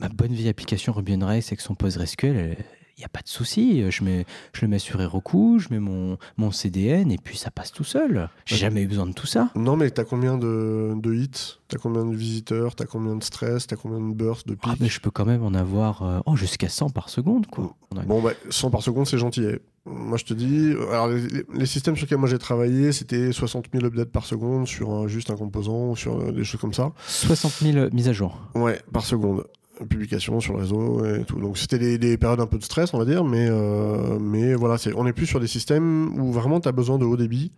ma 0.00 0.08
bonne 0.08 0.32
vieille 0.32 0.48
application 0.48 0.94
Ruby 0.94 1.14
on 1.20 1.26
Rails 1.26 1.44
avec 1.46 1.60
son 1.60 1.74
PostgreSQL, 1.74 2.56
il 2.98 3.02
n'y 3.02 3.04
a 3.04 3.08
pas 3.08 3.22
de 3.22 3.28
souci. 3.28 3.88
Je, 3.90 4.02
mets, 4.02 4.26
je 4.52 4.62
le 4.62 4.68
mets 4.68 4.80
sur 4.80 5.00
Heroku, 5.00 5.60
je 5.60 5.68
mets 5.70 5.78
mon, 5.78 6.18
mon 6.36 6.50
CDN 6.50 7.12
et 7.12 7.16
puis 7.18 7.38
ça 7.38 7.50
passe 7.52 7.70
tout 7.70 7.84
seul. 7.84 8.28
J'ai 8.44 8.56
Ouais. 8.56 8.60
jamais 8.60 8.82
eu 8.82 8.88
besoin 8.88 9.06
de 9.06 9.12
tout 9.12 9.26
ça. 9.28 9.50
Non, 9.54 9.76
mais 9.76 9.88
t'as 9.90 10.02
combien 10.04 10.36
de, 10.36 10.94
de 10.96 11.14
hits? 11.14 11.58
T'as 11.68 11.78
combien 11.78 12.04
de 12.04 12.14
visiteurs? 12.14 12.74
T'as 12.74 12.86
combien 12.86 13.14
de 13.14 13.22
stress? 13.22 13.68
T'as 13.68 13.76
combien 13.76 14.00
de 14.00 14.12
bursts, 14.14 14.48
de 14.48 14.54
pics 14.54 14.62
Ah, 14.72 14.74
mais 14.80 14.88
je 14.88 15.00
peux 15.00 15.10
quand 15.12 15.24
même 15.26 15.44
en 15.44 15.54
avoir 15.54 16.02
euh, 16.02 16.18
oh, 16.26 16.34
jusqu'à 16.34 16.68
100 16.68 16.90
par 16.90 17.08
seconde. 17.08 17.46
Quoi. 17.46 17.72
Bon, 18.06 18.20
bah, 18.20 18.32
100 18.50 18.70
par 18.70 18.82
seconde, 18.82 19.06
c'est 19.06 19.18
gentil. 19.18 19.44
eh. 19.44 19.60
Moi, 19.86 20.18
je 20.18 20.24
te 20.24 20.34
dis, 20.34 20.72
alors 20.90 21.08
les, 21.08 21.22
les 21.54 21.66
systèmes 21.66 21.96
sur 21.96 22.04
lesquels 22.04 22.18
moi 22.18 22.28
j'ai 22.28 22.36
travaillé, 22.38 22.92
c'était 22.92 23.32
60 23.32 23.66
000 23.72 23.86
updates 23.86 24.10
par 24.10 24.26
seconde 24.26 24.66
sur 24.66 24.90
un- 24.90 25.08
juste 25.08 25.30
un 25.30 25.36
composant 25.36 25.90
ou 25.90 25.96
sur 25.96 26.18
euh, 26.20 26.30
des 26.32 26.44
choses 26.44 26.60
comme 26.60 26.74
ça. 26.74 26.92
60 27.06 27.52
000 27.62 27.86
mises 27.92 28.08
à 28.08 28.12
jour. 28.12 28.38
Ouais, 28.54 28.82
par 28.92 29.04
seconde. 29.04 29.44
Publication 29.88 30.40
sur 30.40 30.54
le 30.54 30.60
réseau 30.60 31.04
et 31.04 31.24
tout. 31.24 31.40
Donc 31.40 31.58
c'était 31.58 31.78
des, 31.78 31.98
des 31.98 32.16
périodes 32.18 32.40
un 32.40 32.46
peu 32.46 32.58
de 32.58 32.64
stress, 32.64 32.94
on 32.94 32.98
va 32.98 33.04
dire, 33.04 33.24
mais, 33.24 33.48
euh, 33.48 34.18
mais 34.18 34.54
voilà, 34.54 34.76
on 34.96 35.06
est 35.06 35.12
plus 35.12 35.26
sur 35.26 35.40
des 35.40 35.46
systèmes 35.46 36.18
où 36.18 36.32
vraiment 36.32 36.60
tu 36.60 36.68
as 36.68 36.72
besoin 36.72 36.98
de 36.98 37.04
haut 37.04 37.16
débit, 37.16 37.52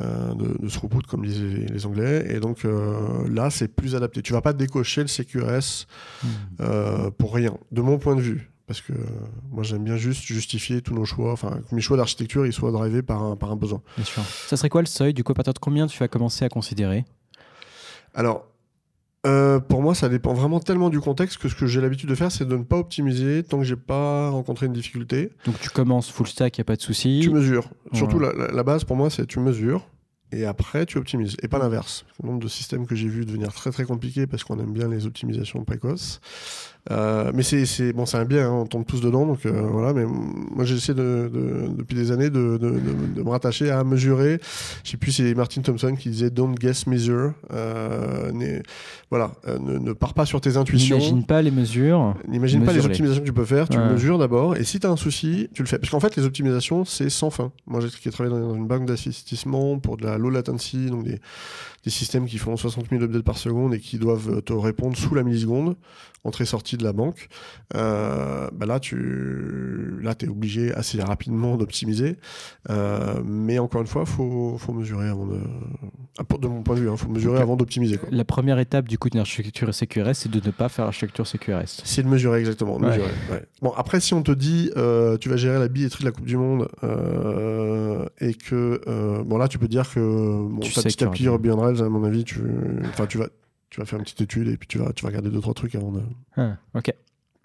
euh, 0.00 0.34
de, 0.34 0.56
de 0.58 0.68
throughput, 0.68 1.06
comme 1.08 1.24
disaient 1.24 1.44
les, 1.44 1.66
les 1.66 1.86
Anglais. 1.86 2.26
Et 2.30 2.40
donc 2.40 2.64
euh, 2.64 3.28
là, 3.28 3.50
c'est 3.50 3.68
plus 3.68 3.94
adapté. 3.94 4.22
Tu 4.22 4.32
vas 4.32 4.40
pas 4.42 4.52
décocher 4.52 5.02
le 5.02 5.08
CQRS 5.08 5.86
euh, 6.60 7.10
pour 7.10 7.34
rien, 7.34 7.56
de 7.72 7.80
mon 7.82 7.98
point 7.98 8.16
de 8.16 8.22
vue. 8.22 8.50
Parce 8.66 8.82
que 8.82 8.92
moi, 9.50 9.64
j'aime 9.64 9.82
bien 9.82 9.96
juste 9.96 10.22
justifier 10.22 10.80
tous 10.80 10.94
nos 10.94 11.04
choix, 11.04 11.32
enfin, 11.32 11.58
que 11.68 11.74
mes 11.74 11.80
choix 11.80 11.96
d'architecture, 11.96 12.46
ils 12.46 12.52
soient 12.52 12.70
drivés 12.70 13.02
par 13.02 13.20
un, 13.20 13.34
par 13.34 13.50
un 13.50 13.56
besoin. 13.56 13.82
Bien 13.96 14.04
sûr. 14.04 14.22
Ça 14.46 14.56
serait 14.56 14.68
quoi 14.68 14.80
le 14.80 14.86
seuil? 14.86 15.12
Du 15.12 15.24
coup, 15.24 15.32
à 15.32 15.34
partir 15.34 15.52
de 15.54 15.58
combien 15.58 15.88
tu 15.88 15.98
vas 15.98 16.06
commencer 16.06 16.44
à 16.44 16.48
considérer? 16.48 17.04
Alors, 18.14 18.46
euh, 19.26 19.60
pour 19.60 19.82
moi, 19.82 19.94
ça 19.94 20.08
dépend 20.08 20.32
vraiment 20.32 20.60
tellement 20.60 20.88
du 20.88 20.98
contexte 21.00 21.36
que 21.38 21.48
ce 21.48 21.54
que 21.54 21.66
j'ai 21.66 21.80
l'habitude 21.80 22.08
de 22.08 22.14
faire, 22.14 22.32
c'est 22.32 22.46
de 22.48 22.56
ne 22.56 22.62
pas 22.64 22.76
optimiser 22.78 23.42
tant 23.42 23.58
que 23.58 23.64
j'ai 23.64 23.76
pas 23.76 24.30
rencontré 24.30 24.66
une 24.66 24.72
difficulté. 24.72 25.30
Donc 25.44 25.58
tu 25.60 25.68
commences 25.70 26.10
full 26.10 26.26
stack, 26.26 26.56
il 26.56 26.60
n'y 26.60 26.62
a 26.62 26.64
pas 26.64 26.76
de 26.76 26.80
souci. 26.82 27.20
Tu 27.22 27.30
mesures. 27.30 27.68
Surtout 27.92 28.16
Ouais. 28.18 28.32
la, 28.34 28.46
la- 28.46 28.52
la 28.52 28.62
base 28.62 28.84
pour 28.84 28.96
moi, 28.96 29.10
c'est 29.10 29.26
tu 29.26 29.38
mesures 29.40 29.86
et 30.32 30.46
après 30.46 30.86
tu 30.86 30.96
optimises. 30.96 31.36
Et 31.42 31.48
pas 31.48 31.58
l'inverse. 31.58 32.06
Le 32.22 32.28
nombre 32.28 32.40
de 32.40 32.48
systèmes 32.48 32.86
que 32.86 32.94
j'ai 32.94 33.08
vu 33.08 33.26
devenir 33.26 33.52
très 33.52 33.70
très 33.70 33.84
compliqué 33.84 34.26
parce 34.26 34.42
qu'on 34.44 34.58
aime 34.58 34.72
bien 34.72 34.88
les 34.88 35.04
optimisations 35.06 35.64
précoces. 35.64 36.20
Euh, 36.90 37.30
mais 37.34 37.42
c'est 37.42 37.66
c'est- 37.66 37.92
bon, 37.92 38.06
c'est 38.06 38.16
un 38.16 38.24
bien, 38.24 38.48
hein, 38.48 38.52
on 38.62 38.66
tombe 38.66 38.86
tous 38.86 39.00
dedans. 39.00 39.26
Donc 39.26 39.44
euh, 39.46 39.62
voilà. 39.70 39.92
Mais 39.92 40.04
moi 40.06 40.64
j'essaie 40.64 40.94
de, 40.94 41.30
de- 41.32 41.68
depuis 41.76 41.94
des 41.94 42.10
années 42.10 42.30
de, 42.30 42.56
de- 42.56 43.22
me 43.22 43.28
rattacher 43.30 43.70
à 43.70 43.84
mesurer. 43.84 44.40
Je 44.84 44.90
sais 44.92 44.96
plus, 44.96 45.12
c'est 45.12 45.34
Martin 45.34 45.60
Thompson 45.60 45.94
qui 45.98 46.08
disait 46.10 46.30
Don't 46.30 46.54
guess, 46.54 46.86
measure. 46.86 47.32
Euh, 47.52 48.30
voilà, 49.10 49.32
ne, 49.60 49.78
ne 49.78 49.92
pars 49.92 50.14
pas 50.14 50.24
sur 50.24 50.40
tes 50.40 50.56
intuitions. 50.56 50.96
N'imagine 50.96 51.24
pas 51.26 51.42
les 51.42 51.50
mesures. 51.50 52.14
N'imagine 52.28 52.64
pas 52.64 52.72
les 52.72 52.84
optimisations 52.86 53.22
que 53.22 53.26
tu 53.26 53.32
peux 53.32 53.44
faire, 53.44 53.68
tu 53.68 53.76
Ouais. 53.78 53.92
mesures 53.92 54.18
d'abord, 54.18 54.56
et 54.56 54.64
si 54.64 54.78
tu 54.78 54.86
as 54.86 54.90
un 54.90 54.96
souci, 54.96 55.48
tu 55.54 55.62
le 55.62 55.68
fais. 55.68 55.78
Parce 55.78 55.90
qu'en 55.90 56.00
fait, 56.00 56.14
les 56.16 56.24
optimisations, 56.24 56.84
c'est 56.84 57.10
sans 57.10 57.30
fin. 57.30 57.50
Moi, 57.66 57.80
j'ai 58.02 58.10
travaillé 58.10 58.34
dans 58.38 58.54
une 58.54 58.66
banque 58.66 58.86
d'assistissement 58.86 59.78
pour 59.78 59.96
de 59.96 60.04
la 60.04 60.16
low 60.18 60.30
latency, 60.30 60.86
donc 60.86 61.04
des, 61.04 61.18
des 61.84 61.90
systèmes 61.90 62.26
qui 62.26 62.38
font 62.38 62.56
60 62.56 62.86
000 62.90 63.02
updates 63.02 63.22
par 63.22 63.38
seconde 63.38 63.74
et 63.74 63.80
qui 63.80 63.98
doivent 63.98 64.42
te 64.42 64.52
répondre 64.52 64.96
sous 64.96 65.14
la 65.14 65.22
milliseconde, 65.22 65.76
entrée-sortie 66.24 66.76
de 66.76 66.84
la 66.84 66.92
banque. 66.92 67.28
Euh, 67.74 68.48
bah 68.52 68.66
là, 68.66 68.80
tu 68.80 69.98
là, 70.02 70.14
es 70.20 70.28
obligé 70.28 70.72
assez 70.74 71.00
rapidement 71.00 71.56
d'optimiser. 71.56 72.16
Euh, 72.68 73.20
mais 73.24 73.58
encore 73.58 73.80
une 73.80 73.86
fois, 73.86 74.02
il 74.06 74.10
faut, 74.10 74.56
faut 74.58 74.72
mesurer 74.72 75.08
avant 75.08 75.26
de. 75.26 75.38
ah, 76.18 76.22
De 76.40 76.48
mon 76.48 76.62
point 76.62 76.74
de 76.76 76.80
vue, 76.80 76.90
il 76.90 76.96
faut 76.96 77.08
mesurer 77.08 77.40
avant 77.40 77.56
d'optimiser. 77.56 77.96
quoi. 77.98 78.08
La 78.12 78.24
première 78.24 78.58
étape 78.58 78.86
du 78.88 78.98
coup 78.98 79.08
d'une 79.08 79.20
architecture 79.20 79.70
CQRS, 79.74 80.14
c'est 80.14 80.30
de 80.30 80.44
ne 80.44 80.50
pas 80.52 80.68
faire 80.68 80.86
architecture 80.86 81.26
CQRS. 81.26 81.80
C'est 81.84 82.02
de 82.02 82.08
mesurer 82.08 82.40
exactement. 82.40 82.78
de 82.78 82.84
Ouais. 82.84 82.90
mesurer, 82.90 83.10
ouais. 83.32 83.42
Bon 83.62 83.72
après 83.76 84.00
si 84.00 84.14
on 84.14 84.22
te 84.22 84.32
dit 84.32 84.70
euh, 84.76 85.16
tu 85.18 85.28
vas 85.28 85.36
gérer 85.36 85.58
la 85.58 85.68
billetterie 85.68 86.02
de 86.04 86.08
la 86.08 86.12
Coupe 86.12 86.24
du 86.26 86.36
Monde 86.36 86.68
euh, 86.82 88.06
et 88.20 88.34
que 88.34 89.22
bon 89.22 89.38
là 89.38 89.48
tu 89.48 89.58
peux 89.58 89.68
dire 89.68 89.88
que 89.92 90.00
bon, 90.00 90.60
Tu 90.60 90.72
ta 90.72 90.82
sais 90.82 90.88
petite 90.88 91.28
Ruby 91.28 91.50
on 91.50 91.56
Rails 91.60 91.82
à 91.82 91.88
mon 91.88 92.04
avis 92.04 92.24
tu 92.24 92.40
enfin 92.88 93.06
tu 93.06 93.18
vas 93.18 93.28
tu 93.70 93.80
vas 93.80 93.86
faire 93.86 93.98
une 93.98 94.04
petite 94.04 94.20
étude 94.20 94.48
et 94.48 94.56
puis 94.56 94.66
tu 94.68 94.78
vas 94.78 94.92
tu 94.92 95.02
vas 95.02 95.08
regarder 95.08 95.30
deux 95.30 95.40
trois 95.40 95.54
trucs 95.54 95.74
avant 95.74 95.92
de. 95.92 96.02
Ah, 96.36 96.56
ok. 96.74 96.92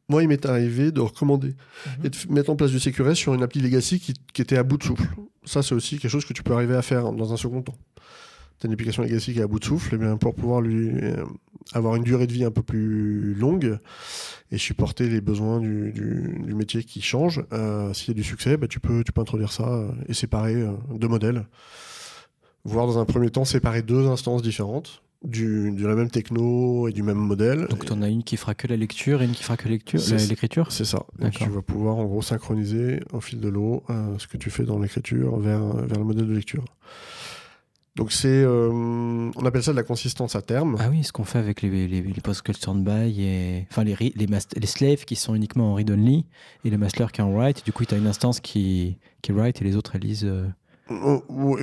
Moi 0.09 0.21
il 0.23 0.27
m'est 0.27 0.45
arrivé 0.45 0.91
de 0.91 1.01
recommander 1.01 1.55
Mhm. 1.99 2.05
et 2.05 2.09
de 2.09 2.17
mettre 2.33 2.49
en 2.51 2.55
place 2.55 2.71
du 2.71 2.79
CQRS 2.79 3.15
sur 3.15 3.33
une 3.33 3.41
appli 3.43 3.59
legacy 3.61 3.99
qui, 3.99 4.13
qui 4.33 4.41
était 4.41 4.57
à 4.57 4.63
bout 4.63 4.77
de 4.77 4.83
souffle. 4.83 5.07
Ça 5.45 5.61
c'est 5.63 5.73
aussi 5.75 5.97
quelque 5.99 6.11
chose 6.11 6.25
que 6.25 6.33
tu 6.33 6.43
peux 6.43 6.53
arriver 6.53 6.75
à 6.75 6.81
faire 6.81 7.11
dans 7.11 7.33
un 7.33 7.37
second 7.37 7.61
temps. 7.61 7.75
T'as 8.59 8.67
une 8.69 8.73
application 8.73 9.03
legacy 9.03 9.33
qui 9.33 9.39
est 9.39 9.43
à 9.43 9.47
bout 9.47 9.59
de 9.59 9.65
souffle, 9.65 9.93
et 9.95 9.97
bien 9.97 10.15
pour 10.15 10.33
pouvoir 10.33 10.61
lui 10.61 10.89
euh, 10.89 11.25
avoir 11.73 11.95
une 11.97 12.03
durée 12.03 12.25
de 12.25 12.31
vie 12.31 12.45
un 12.45 12.51
peu 12.51 12.61
plus 12.63 13.33
longue 13.33 13.79
et 14.51 14.57
supporter 14.57 15.09
les 15.09 15.19
besoins 15.21 15.59
du, 15.59 15.91
du- 15.91 16.39
du 16.41 16.53
métier 16.55 16.83
qui 16.83 17.01
change, 17.01 17.43
euh, 17.51 17.91
s'il 17.93 18.09
y 18.09 18.11
a 18.11 18.13
du 18.13 18.23
succès, 18.23 18.55
bah, 18.55 18.67
tu, 18.67 18.79
peux, 18.79 19.03
tu 19.03 19.11
peux 19.11 19.19
introduire 19.21 19.51
ça 19.51 19.67
euh, 19.67 19.91
et 20.07 20.13
séparer 20.13 20.55
deux 20.93 21.07
modèles. 21.09 21.45
Voire 22.63 22.87
dans 22.87 22.97
un 22.97 23.05
premier 23.05 23.29
temps 23.29 23.43
séparer 23.45 23.81
deux 23.81 24.07
instances 24.07 24.41
différentes 24.41 25.01
du, 25.23 25.71
de 25.71 25.87
la 25.87 25.95
même 25.95 26.09
techno 26.09 26.87
et 26.87 26.91
du 26.91 27.03
même 27.03 27.17
modèle. 27.17 27.67
Donc 27.69 27.85
tu 27.85 27.91
en 27.93 28.01
as 28.01 28.09
une 28.09 28.23
qui 28.23 28.37
fera 28.37 28.53
que 28.53 28.67
la 28.67 28.77
lecture 28.77 29.21
et 29.21 29.25
une 29.25 29.31
qui 29.31 29.43
fera 29.43 29.57
que 29.57 29.67
l'écriture 29.67 30.71
C'est 30.71 30.85
ça. 30.85 31.05
D'accord. 31.19 31.47
tu 31.47 31.53
vas 31.53 31.61
pouvoir 31.61 31.97
en 31.97 32.05
gros 32.05 32.21
synchroniser 32.21 32.99
au 33.11 33.21
fil 33.21 33.39
de 33.39 33.49
l'eau 33.49 33.83
euh, 33.89 34.15
ce 34.19 34.27
que 34.27 34.37
tu 34.37 34.49
fais 34.49 34.63
dans 34.63 34.79
l'écriture 34.79 35.39
vers, 35.39 35.63
vers 35.75 35.97
le 35.99 36.05
modèle 36.05 36.27
de 36.27 36.33
lecture. 36.33 36.63
Donc 37.95 38.11
c'est, 38.11 38.27
euh, 38.27 38.69
on 38.73 39.45
appelle 39.45 39.63
ça 39.63 39.71
de 39.71 39.77
la 39.77 39.83
consistance 39.83 40.35
à 40.35 40.41
terme. 40.41 40.75
Ah 40.79 40.89
oui, 40.91 41.05
ce 41.05 41.13
qu'on 41.13 41.23
fait 41.23 41.39
avec 41.39 41.61
les, 41.61 41.87
les, 41.87 42.01
les 42.01 42.21
post-culture 42.21 42.73
by 42.75 43.21
et 43.21 43.67
enfin 43.71 43.85
les, 43.85 43.95
les, 43.95 44.67
slaves 44.67 45.05
qui 45.05 45.15
sont 45.15 45.33
uniquement 45.33 45.71
en 45.71 45.75
read 45.75 45.89
only 45.89 46.25
et 46.65 46.69
le 46.69 46.77
master 46.77 47.13
qui 47.13 47.21
est 47.21 47.23
en 47.23 47.33
write. 47.33 47.63
Du 47.63 47.71
coup, 47.71 47.85
tu 47.85 47.95
as 47.95 47.97
une 47.97 48.07
instance 48.07 48.41
qui, 48.41 48.97
qui 49.21 49.31
write 49.31 49.61
et 49.61 49.63
les 49.63 49.77
autres 49.77 49.95
elles 49.95 50.01
lisent. 50.01 50.25
euh, 50.25 50.45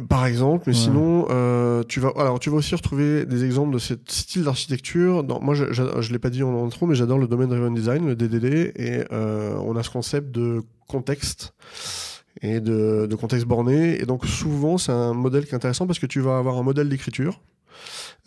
Par 0.09 0.27
exemple, 0.27 0.65
mais 0.67 0.73
Ouais. 0.73 0.79
sinon, 0.79 1.27
euh, 1.31 1.83
tu 1.89 2.01
vas, 2.01 2.13
alors 2.17 2.41
tu 2.41 2.51
vas 2.51 2.57
aussi 2.57 2.75
retrouver 2.75 3.25
des 3.25 3.45
exemples 3.45 3.73
de 3.73 3.79
ce 3.79 3.95
style 4.09 4.43
d'architecture. 4.45 5.25
Moi, 5.41 5.55
je, 5.55 5.73
je, 5.73 5.83
je 6.01 6.13
l'ai 6.13 6.19
pas 6.19 6.31
dit 6.31 6.43
en 6.43 6.65
intro, 6.67 6.87
mais 6.87 6.95
j'adore 6.97 7.19
le 7.19 7.29
domaine 7.29 7.49
driven 7.49 7.73
design, 7.75 8.07
le 8.07 8.17
DDD, 8.17 8.73
et 8.77 9.05
euh, 9.13 9.55
on 9.65 9.77
a 9.77 9.83
ce 9.85 9.91
concept 9.91 10.33
de 10.33 10.63
contexte 10.89 11.55
et 12.41 12.61
de, 12.61 13.07
de 13.09 13.15
contexte 13.15 13.47
borné. 13.47 14.01
Et 14.01 14.07
donc 14.07 14.27
souvent, 14.27 14.77
c'est 14.77 14.93
un 14.93 15.15
modèle 15.15 15.45
qui 15.45 15.53
est 15.53 15.55
intéressant 15.57 15.87
parce 15.87 16.01
que 16.01 16.07
tu 16.07 16.19
vas 16.21 16.39
avoir 16.39 16.59
un 16.59 16.63
modèle 16.65 16.89
d'écriture. 16.89 17.41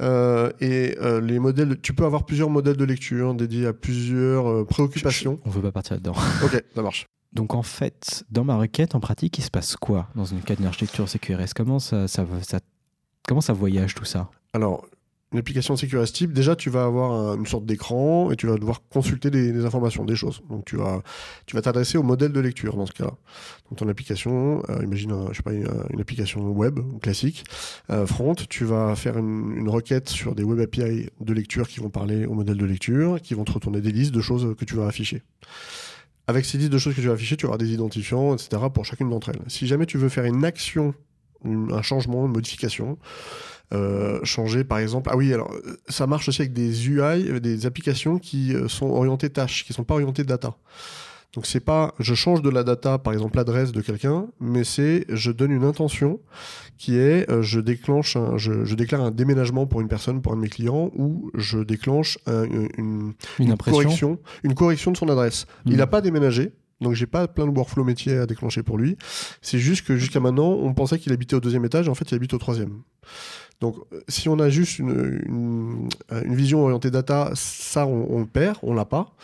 euh, 0.02 0.50
et 0.62 0.98
euh, 1.02 1.20
les 1.22 1.40
modèles, 1.40 1.78
tu 1.82 1.94
peux 1.94 2.06
avoir 2.06 2.26
plusieurs 2.26 2.50
modèles 2.50 2.78
de 2.78 2.86
lecture 2.86 3.34
dédiés 3.34 3.68
à 3.68 3.74
plusieurs 3.74 4.48
euh, 4.50 4.66
préoccupations. 4.66 5.40
On 5.46 5.50
veut 5.50 5.62
pas 5.62 5.72
partir 5.72 5.96
là-dedans. 5.96 6.16
Ok, 6.44 6.64
ça 6.74 6.82
marche. 6.82 7.06
Donc 7.36 7.54
en 7.54 7.64
fait, 7.64 8.24
dans 8.32 8.44
ma 8.44 8.58
requête, 8.58 8.96
en 8.96 9.00
pratique, 9.00 9.38
il 9.38 9.44
se 9.44 9.52
passe 9.52 9.76
quoi 9.76 10.08
dans 10.16 10.26
une 10.26 10.42
cas 10.42 10.56
d'une 10.56 10.66
architecture 10.66 11.08
CQRS 11.08 11.54
Comment 11.54 11.80
ça, 11.80 12.08
voyage 13.54 13.94
tout 13.94 14.06
ça? 14.06 14.30
Alors, 14.54 14.86
une 15.34 15.40
application 15.40 15.76
sécurité 15.76 16.14
type, 16.14 16.32
déjà, 16.32 16.56
tu 16.56 16.70
vas 16.70 16.86
avoir 16.86 17.12
un- 17.12 17.36
une 17.38 17.46
sorte 17.46 17.66
d'écran 17.66 18.32
et 18.32 18.38
tu 18.38 18.48
vas 18.48 18.56
devoir 18.56 18.82
consulter 18.90 19.30
des, 19.32 19.66
informations, 19.66 20.06
des 20.06 20.16
choses. 20.16 20.42
Donc, 20.50 20.64
tu 20.64 20.78
vas, 20.78 21.02
tu 21.46 21.56
vas 21.58 21.62
t'adresser 21.62 21.98
au 21.98 22.04
modèle 22.04 22.32
de 22.32 22.40
lecture 22.40 22.78
dans 22.78 22.86
ce 22.86 22.94
cas-là. 22.94 23.12
Donc, 23.70 23.80
ton 23.80 23.90
application, 23.90 24.64
euh, 24.70 24.84
imagine, 24.84 25.12
un- 25.12 25.28
je 25.32 25.38
sais 25.38 25.44
pas, 25.44 25.52
une, 25.52 25.68
une 25.90 26.00
application 26.00 26.48
web 26.52 26.80
classique, 27.02 27.44
euh, 27.90 28.06
front, 28.06 28.36
tu 28.36 28.64
vas 28.64 28.96
faire 28.96 29.18
une, 29.18 29.58
une 29.58 29.68
requête 29.68 30.08
sur 30.08 30.36
des 30.36 30.44
web 30.44 30.60
API 30.62 31.10
de 31.20 31.34
lecture 31.34 31.68
qui 31.68 31.82
vont 31.82 31.90
parler 31.90 32.26
au 32.28 32.34
modèle 32.34 32.56
de 32.58 32.66
lecture, 32.66 33.20
qui 33.22 33.34
vont 33.34 33.44
te 33.44 33.52
retourner 33.52 33.82
des 33.82 33.92
listes 33.92 34.14
de 34.14 34.22
choses 34.22 34.56
que 34.58 34.64
tu 34.64 34.76
vas 34.76 34.86
afficher. 34.88 35.22
Avec 36.28 36.46
ces 36.46 36.58
listes 36.58 36.72
de 36.72 36.78
choses 36.78 36.96
que 36.96 37.02
tu 37.02 37.08
vas 37.08 37.14
afficher, 37.14 37.38
tu 37.38 37.46
auras 37.46 37.58
des 37.58 37.72
identifiants, 37.72 38.34
etc. 38.34 38.64
pour 38.74 38.86
chacune 38.86 39.10
d'entre 39.10 39.30
elles. 39.30 39.42
Si 39.48 39.68
jamais 39.68 39.86
tu 39.86 39.98
veux 39.98 40.10
faire 40.10 40.26
une 40.26 40.44
action, 40.44 40.94
un 41.44 41.82
changement, 41.82 42.26
une 42.26 42.32
modification, 42.32 42.98
euh, 43.74 44.20
changer 44.24 44.64
par 44.64 44.80
exemple. 44.80 45.10
Ah 45.12 45.18
oui, 45.18 45.34
alors 45.34 45.54
ça 45.88 46.08
marche 46.08 46.28
aussi 46.30 46.42
avec 46.42 46.54
des 46.54 46.90
UI, 46.90 47.40
des 47.40 47.66
applications 47.66 48.18
qui 48.18 48.54
sont 48.68 48.88
orientées 48.88 49.30
tâches, 49.30 49.66
qui 49.66 49.74
sont 49.74 49.84
pas 49.84 49.94
orientées 49.94 50.24
data. 50.24 50.56
Donc 51.36 51.46
c'est 51.46 51.60
pas 51.60 51.94
je 52.00 52.16
change 52.16 52.42
de 52.42 52.50
la 52.50 52.64
data, 52.64 52.98
par 52.98 53.14
exemple 53.14 53.38
l'adresse 53.38 53.72
de 53.72 53.82
quelqu'un, 53.82 54.28
mais 54.40 54.64
c'est 54.64 55.06
je 55.10 55.32
donne 55.32 55.52
une 55.52 55.66
intention 55.66 56.20
qui 56.78 56.98
est 56.98 57.26
je 57.42 57.60
déclenche, 57.60 58.18
je, 58.38 58.76
déclare 58.76 59.02
un 59.02 59.12
déménagement 59.12 59.68
pour 59.68 59.82
une 59.82 59.88
personne, 59.88 60.22
pour 60.22 60.34
un 60.34 60.38
de 60.38 60.42
mes 60.42 60.50
clients, 60.50 60.92
ou 60.96 61.32
je 61.36 61.60
déclenche 61.60 62.18
une, 62.28 63.14
une, 63.40 63.58
correction, 63.58 64.20
une 64.44 64.56
correction 64.56 64.92
de 64.92 64.98
son 64.98 65.10
adresse. 65.10 65.46
Il 65.66 65.78
n'a 65.78 65.86
hmm. 65.86 65.90
pas 65.90 66.02
déménagé, 66.02 66.54
donc 66.82 66.94
j'ai 66.94 67.06
pas 67.06 67.28
plein 67.28 67.46
de 67.46 67.52
workflow 67.52 67.84
métiers 67.84 68.18
à 68.18 68.26
déclencher 68.26 68.64
pour 68.64 68.78
lui. 68.78 68.98
C'est 69.42 69.60
juste 69.60 69.86
que 69.86 69.96
jusqu'à 69.96 70.20
maintenant, 70.20 70.52
on 70.52 70.74
pensait 70.74 71.00
qu'il 71.00 71.14
habitait 71.14 71.36
au 71.36 71.40
deuxième 71.40 71.66
étage, 71.66 71.88
et 71.88 71.90
en 71.90 71.96
fait, 71.96 72.12
il 72.12 72.16
habite 72.16 72.34
au 72.34 72.38
troisième. 72.38 72.82
Donc 73.62 73.78
si 74.08 74.28
on 74.30 74.40
a 74.40 74.50
juste 74.50 74.80
une, 74.80 75.22
une, 75.26 76.36
vision 76.36 76.64
orientée 76.64 76.92
data, 76.92 77.32
ça 77.36 77.88
on, 77.88 78.20
le 78.20 78.26
perd, 78.26 78.58
on 78.64 78.74
l'a 78.74 78.86
pas. 78.86 79.16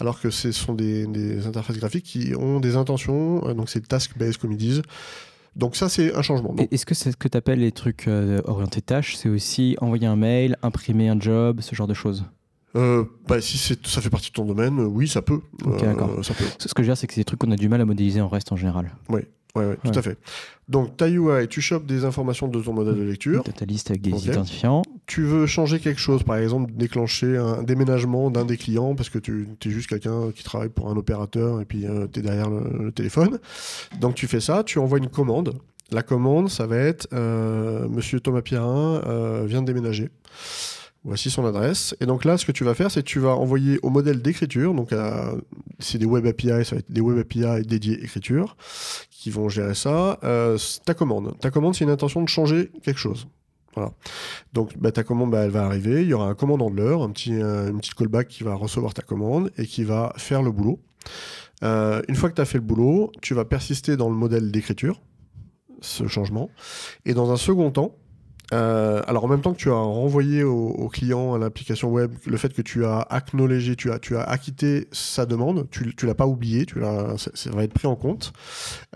Alors 0.00 0.20
que 0.20 0.30
ce 0.30 0.52
sont 0.52 0.74
des, 0.74 1.06
des, 1.06 1.46
interfaces 1.46 1.76
graphiques 1.78 2.04
qui 2.04 2.34
ont 2.36 2.60
des 2.60 2.76
intentions, 2.76 3.46
euh, 3.46 3.54
donc 3.54 3.70
c'est 3.70 3.86
task-based 3.86 4.38
comme 4.38 4.52
ils 4.52 4.58
disent. 4.58 4.82
Donc 5.54 5.76
ça 5.76 5.88
c'est 5.88 6.14
un 6.14 6.22
changement. 6.22 6.54
Est-ce 6.70 6.84
que 6.84 6.94
c'est 6.94 7.12
ce 7.12 7.16
que 7.16 7.28
tu 7.28 7.38
appelles 7.38 7.60
les 7.60 7.72
trucs 7.72 8.08
euh, 8.08 8.42
orientés 8.44 8.82
tâches? 8.82 9.16
C'est 9.16 9.28
aussi 9.28 9.76
envoyer 9.80 10.06
un 10.06 10.16
mail, 10.16 10.56
imprimer 10.62 11.08
un 11.08 11.18
job, 11.18 11.60
ce 11.60 11.74
genre 11.74 11.86
de 11.86 11.94
choses? 11.94 12.24
Euh, 12.76 13.04
bah, 13.26 13.40
si 13.40 13.56
ça 13.56 14.00
fait 14.00 14.10
partie 14.10 14.30
de 14.30 14.34
ton 14.34 14.44
domaine, 14.44 14.78
oui, 14.80 15.08
ça 15.08 15.22
peut. 15.22 15.40
Euh, 15.66 16.22
ça 16.22 16.34
peut. 16.34 16.44
Ce 16.58 16.74
que 16.74 16.82
je 16.82 16.88
veux 16.88 16.92
dire, 16.92 16.96
c'est 16.96 17.06
que 17.06 17.14
c'est 17.14 17.20
des 17.20 17.24
trucs 17.24 17.40
qu'on 17.40 17.50
a 17.50 17.56
du 17.56 17.68
mal 17.68 17.80
à 17.80 17.86
modéliser 17.86 18.20
en 18.20 18.28
reste 18.28 18.52
en 18.52 18.56
général. 18.56 18.94
Oui, 19.08 19.22
ouais, 19.56 19.76
tout 19.84 19.98
à 19.98 20.02
fait. 20.02 20.18
Donc, 20.68 20.96
ta 20.96 21.08
UI, 21.08 21.46
tu 21.48 21.60
chopes 21.60 21.86
des 21.86 22.04
informations 22.04 22.48
de 22.48 22.60
ton 22.60 22.72
modèle 22.72 22.96
de 22.96 23.02
lecture. 23.02 23.44
ta 23.44 23.64
liste 23.64 23.90
avec 23.90 24.02
des 24.02 24.10
identifiants. 24.10 24.82
Tu 25.06 25.22
veux 25.22 25.46
changer 25.46 25.78
quelque 25.78 26.00
chose, 26.00 26.22
par 26.24 26.36
exemple, 26.36 26.72
déclencher 26.74 27.36
un 27.36 27.62
déménagement 27.62 28.30
d'un 28.30 28.44
des 28.44 28.56
clients 28.56 28.94
parce 28.94 29.08
que 29.08 29.18
tu 29.18 29.46
es 29.64 29.70
juste 29.70 29.88
quelqu'un 29.88 30.30
qui 30.34 30.42
travaille 30.42 30.68
pour 30.68 30.88
un 30.88 30.96
opérateur 30.96 31.60
et 31.60 31.64
puis 31.64 31.86
euh, 31.86 32.06
tu 32.12 32.20
es 32.20 32.22
derrière 32.22 32.50
le, 32.50 32.90
téléphone. 32.90 33.38
Donc, 34.00 34.14
tu 34.14 34.26
fais 34.26 34.40
ça, 34.40 34.64
tu 34.64 34.78
envoies 34.78 34.98
une 34.98 35.08
commande. 35.08 35.54
La 35.92 36.02
commande, 36.02 36.50
ça 36.50 36.66
va 36.66 36.76
être 36.78 37.06
Monsieur 37.14 38.18
Thomas 38.18 38.42
Pierrin 38.42 39.00
vient 39.46 39.62
de 39.62 39.66
déménager. 39.66 40.10
Voici 41.06 41.30
son 41.30 41.46
adresse. 41.46 41.94
Et 42.00 42.06
donc 42.06 42.24
là, 42.24 42.36
ce 42.36 42.44
que 42.44 42.50
tu 42.50 42.64
vas 42.64 42.74
faire, 42.74 42.90
c'est 42.90 43.00
que 43.00 43.08
tu 43.08 43.20
vas 43.20 43.36
envoyer 43.36 43.78
au 43.84 43.90
modèle 43.90 44.20
d'écriture, 44.20 44.74
donc 44.74 44.90
c'est 45.78 45.98
des 45.98 46.04
web 46.04 46.26
API, 46.26 46.64
ça 46.64 46.74
va 46.74 46.78
être 46.78 46.90
des 46.90 47.00
web 47.00 47.18
API 47.18 47.64
dédiés 47.64 48.02
écriture, 48.02 48.56
qui 49.26 49.30
vont 49.32 49.48
gérer 49.48 49.74
ça, 49.74 50.20
euh, 50.22 50.56
ta 50.84 50.94
commande. 50.94 51.36
Ta 51.40 51.50
commande, 51.50 51.74
c'est 51.74 51.82
une 51.82 51.90
intention 51.90 52.22
de 52.22 52.28
changer 52.28 52.70
quelque 52.84 53.00
chose. 53.00 53.26
Voilà. 53.74 53.90
Donc 54.52 54.78
bah, 54.78 54.92
ta 54.92 55.02
commande, 55.02 55.32
bah, 55.32 55.40
elle 55.40 55.50
va 55.50 55.64
arriver, 55.64 56.02
il 56.02 56.08
y 56.08 56.14
aura 56.14 56.28
un 56.28 56.36
commande 56.36 56.62
handler, 56.62 56.96
un 57.00 57.10
petit, 57.10 57.32
une 57.32 57.76
petite 57.78 57.94
callback 57.94 58.28
qui 58.28 58.44
va 58.44 58.54
recevoir 58.54 58.94
ta 58.94 59.02
commande 59.02 59.50
et 59.58 59.66
qui 59.66 59.82
va 59.82 60.12
faire 60.16 60.42
le 60.42 60.52
boulot. 60.52 60.78
Euh, 61.64 62.02
une 62.06 62.14
fois 62.14 62.30
que 62.30 62.36
tu 62.36 62.40
as 62.40 62.44
fait 62.44 62.58
le 62.58 62.62
boulot, 62.64 63.10
tu 63.20 63.34
vas 63.34 63.44
persister 63.44 63.96
dans 63.96 64.08
le 64.08 64.14
modèle 64.14 64.52
d'écriture, 64.52 65.02
ce 65.80 66.06
changement. 66.06 66.48
Et 67.04 67.12
dans 67.12 67.32
un 67.32 67.36
second 67.36 67.72
temps, 67.72 67.96
euh, 68.52 69.02
alors 69.06 69.24
en 69.24 69.28
même 69.28 69.40
temps 69.40 69.52
que 69.52 69.58
tu 69.58 69.70
as 69.70 69.74
renvoyé 69.74 70.42
au, 70.42 70.88
client 70.88 71.34
à 71.34 71.38
l'application 71.38 71.90
web 71.90 72.12
le 72.26 72.36
fait 72.36 72.52
que 72.52 72.62
tu 72.62 72.84
as 72.84 73.00
acknowledgé, 73.00 73.74
tu 73.76 73.90
as, 73.90 73.98
tu 73.98 74.16
as 74.16 74.22
acquitté 74.22 74.88
sa 74.92 75.26
demande, 75.26 75.68
tu, 75.70 75.94
tu 75.96 76.06
l'as 76.06 76.14
pas 76.14 76.26
oublié, 76.26 76.64
tu 76.64 76.80
ça 77.16 77.50
va 77.50 77.64
être 77.64 77.74
pris 77.74 77.88
en 77.88 77.96
compte. 77.96 78.32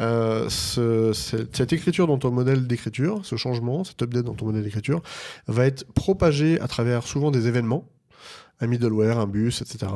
Euh, 0.01 0.49
cette 0.49 1.73
écriture 1.73 2.07
dans 2.07 2.19
ton 2.19 2.31
modèle 2.31 2.67
d'écriture, 2.67 3.21
ce 3.25 3.37
changement, 3.37 3.85
cet 3.85 4.03
update 4.03 4.25
dans 4.25 4.35
ton 4.35 4.47
modèle 4.47 4.63
d'écriture, 4.63 5.03
va 5.49 5.67
être 5.67 5.85
propagé 5.93 6.61
à 6.61 6.69
travers 6.69 7.03
souvent 7.07 7.31
des 7.31 7.49
événements 7.49 7.89
un 8.61 8.67
middleware, 8.67 9.19
un 9.19 9.27
bus, 9.27 9.63
etc., 9.63 9.91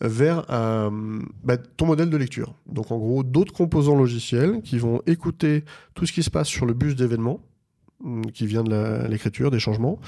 vers 0.00 0.44
euh, 0.50 1.20
bah, 1.44 1.56
ton 1.56 1.86
modèle 1.86 2.10
de 2.10 2.16
lecture. 2.16 2.54
Donc 2.66 2.90
en 2.90 2.98
gros, 2.98 3.22
d'autres 3.22 3.52
composants 3.52 3.94
logiciels 3.94 4.62
qui 4.62 4.78
vont 4.78 5.00
écouter 5.06 5.64
tout 5.94 6.06
ce 6.06 6.12
qui 6.12 6.22
se 6.22 6.30
passe 6.30 6.48
sur 6.48 6.66
le 6.66 6.74
bus 6.74 6.96
d'événements 6.96 7.40
qui 8.32 8.46
vient 8.46 8.64
de 8.64 9.06
l'écriture, 9.08 9.50
des 9.50 9.60
changements, 9.60 9.98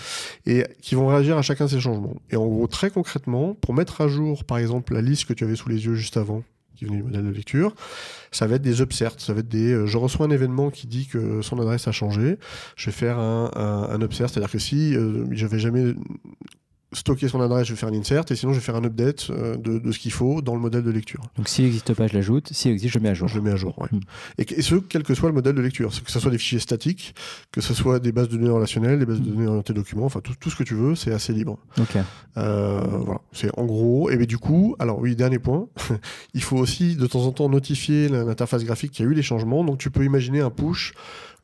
et 0.47 0.65
qui 0.81 0.95
vont 0.95 1.07
réagir 1.07 1.37
à 1.37 1.43
chacun 1.43 1.67
de 1.67 1.71
ces 1.71 1.81
changements. 1.81 2.17
Et 2.31 2.37
en 2.37 2.47
gros, 2.47 2.67
très 2.67 2.91
concrètement, 2.91 3.55
pour 3.55 3.75
mettre 3.75 4.01
à 4.01 4.09
jour, 4.09 4.45
par 4.45 4.59
exemple, 4.59 4.95
la 4.95 5.03
liste 5.03 5.27
que 5.27 5.35
tu 5.35 5.45
avais 5.45 5.57
sous 5.57 5.69
les 5.69 5.85
yeux 5.85 5.95
juste 5.95 6.17
avant, 6.17 6.43
qui 6.75 6.87
venait 6.87 6.97
du 6.97 7.03
modèle 7.03 7.25
de 7.25 7.31
lecture, 7.31 7.75
ça 8.31 8.47
va 8.47 8.57
être 8.57 8.63
des 8.63 8.81
upserts, 8.81 9.15
ça 9.19 9.33
va 9.35 9.41
être 9.41 9.49
des... 9.49 9.73
Euh, 9.73 9.87
je 9.87 9.99
reçois 9.99 10.27
un 10.27 10.31
événement 10.31 10.71
qui 10.71 10.87
dit 10.87 11.07
que 11.07 11.43
son 11.43 11.61
adresse 11.61 11.87
a 11.87 11.93
changé, 11.93 12.39
je 12.77 12.87
vais 12.87 12.93
faire 12.93 13.19
un, 13.19 13.51
un, 13.55 14.01
upsert, 14.01 14.31
c'est-à-dire 14.31 14.51
que 14.51 14.59
si 14.59 14.97
euh, 14.97 15.27
j'avais 15.31 15.59
jamais 15.59 15.95
stocker 16.93 17.29
son 17.29 17.41
adresse, 17.41 17.67
je 17.67 17.73
vais 17.73 17.79
faire 17.79 17.89
un 17.89 17.95
insert, 17.95 18.25
et 18.31 18.37
sinon 18.37 18.53
je 18.53 18.59
vais 18.59 18.65
faire 18.65 18.77
un 18.77 18.85
update 18.85 19.29
euh, 19.31 19.57
de, 19.57 19.93
ce 19.93 19.99
qu'il 19.99 20.13
faut 20.13 20.43
dans 20.43 20.55
le 20.55 20.61
modèle 20.61 20.83
de 20.83 20.91
lecture. 20.91 21.21
Donc 21.37 21.49
s'il 21.49 21.65
n'existe 21.65 21.95
pas, 21.95 22.07
je 22.07 22.15
l'ajoute, 22.15 22.53
s'il 22.53 22.73
existe, 22.73 22.95
je 22.95 22.99
le 22.99 23.03
mets 23.03 23.11
à 23.11 23.15
jour. 23.15 23.29
Je 23.29 23.37
le 23.37 23.43
mets 23.43 23.51
à 23.51 23.57
jour, 23.57 23.75
oui. 23.79 23.89
Hmm. 23.93 24.01
Et, 24.39 24.63
ce, 24.63 24.75
quel 24.77 25.03
que 25.03 25.15
soit 25.15 25.29
le 25.29 25.35
modèle 25.35 25.55
de 25.55 25.61
lecture, 25.61 25.91
que 25.91 26.11
ce 26.11 26.21
soit 26.21 26.31
des 26.31 26.39
fichiers 26.39 26.59
statiques, 26.59 27.15
que 27.51 27.61
ce 27.61 27.75
soit 27.75 27.99
des 27.99 28.13
bases 28.13 28.29
de 28.29 28.37
données 28.37 28.51
relationnelles, 28.51 28.99
des 28.99 29.07
bases 29.07 29.21
de 29.21 29.31
hmm. 29.31 29.35
données 29.35 29.47
orientées 29.47 29.73
documents, 29.73 30.07
enfin 30.07 30.21
tout, 30.21 30.35
tout 30.39 30.51
ce 30.51 30.57
que 30.57 30.65
tu 30.65 30.75
veux, 30.75 30.95
c'est 30.95 31.13
assez 31.13 31.33
libre. 31.33 31.59
Ok. 31.79 31.97
Euh, 32.39 32.81
voilà, 32.87 33.21
c'est 33.33 33.51
en 33.59 33.65
gros, 33.65 34.11
et 34.11 34.17
bien 34.17 34.27
du 34.27 34.39
coup, 34.39 34.77
alors 34.79 34.99
oui, 34.99 35.17
dernier 35.17 35.39
point, 35.39 35.69
il 36.35 36.43
faut 36.43 36.57
aussi 36.57 36.97
de 36.97 37.07
temps 37.07 37.25
en 37.25 37.33
temps 37.33 37.49
notifier 37.49 38.09
l'interface 38.09 38.65
graphique 38.65 38.93
qui 38.93 39.03
a 39.03 39.05
eu 39.05 39.15
les 39.15 39.23
changements, 39.23 39.65
donc 39.65 39.79
tu 39.79 39.91
peux 39.91 40.05
imaginer 40.05 40.41
un 40.41 40.51
push 40.51 40.95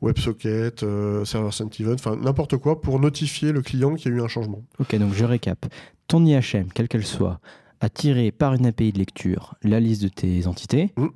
WebSocket, 0.01 0.83
euh, 0.83 1.25
Server 1.25 1.51
Sent 1.51 1.69
Event, 1.79 1.95
enfin 1.95 2.15
n'importe 2.15 2.57
quoi 2.57 2.81
pour 2.81 2.99
notifier 2.99 3.51
le 3.51 3.61
client 3.61 3.95
qu'il 3.95 4.11
y 4.11 4.15
a 4.15 4.17
eu 4.17 4.21
un 4.21 4.27
changement. 4.27 4.63
Ok, 4.79 4.95
donc 4.95 5.13
je 5.13 5.25
récap. 5.25 5.65
Ton 6.07 6.25
IHM, 6.25 6.69
quelle 6.73 6.87
qu'elle 6.87 7.05
soit, 7.05 7.39
a 7.81 7.89
tiré 7.89 8.31
par 8.31 8.53
une 8.53 8.65
API 8.65 8.91
de 8.91 8.99
lecture 8.99 9.55
la 9.63 9.79
liste 9.79 10.03
de 10.03 10.07
tes 10.07 10.47
entités 10.47 10.93
mmh. 10.97 11.07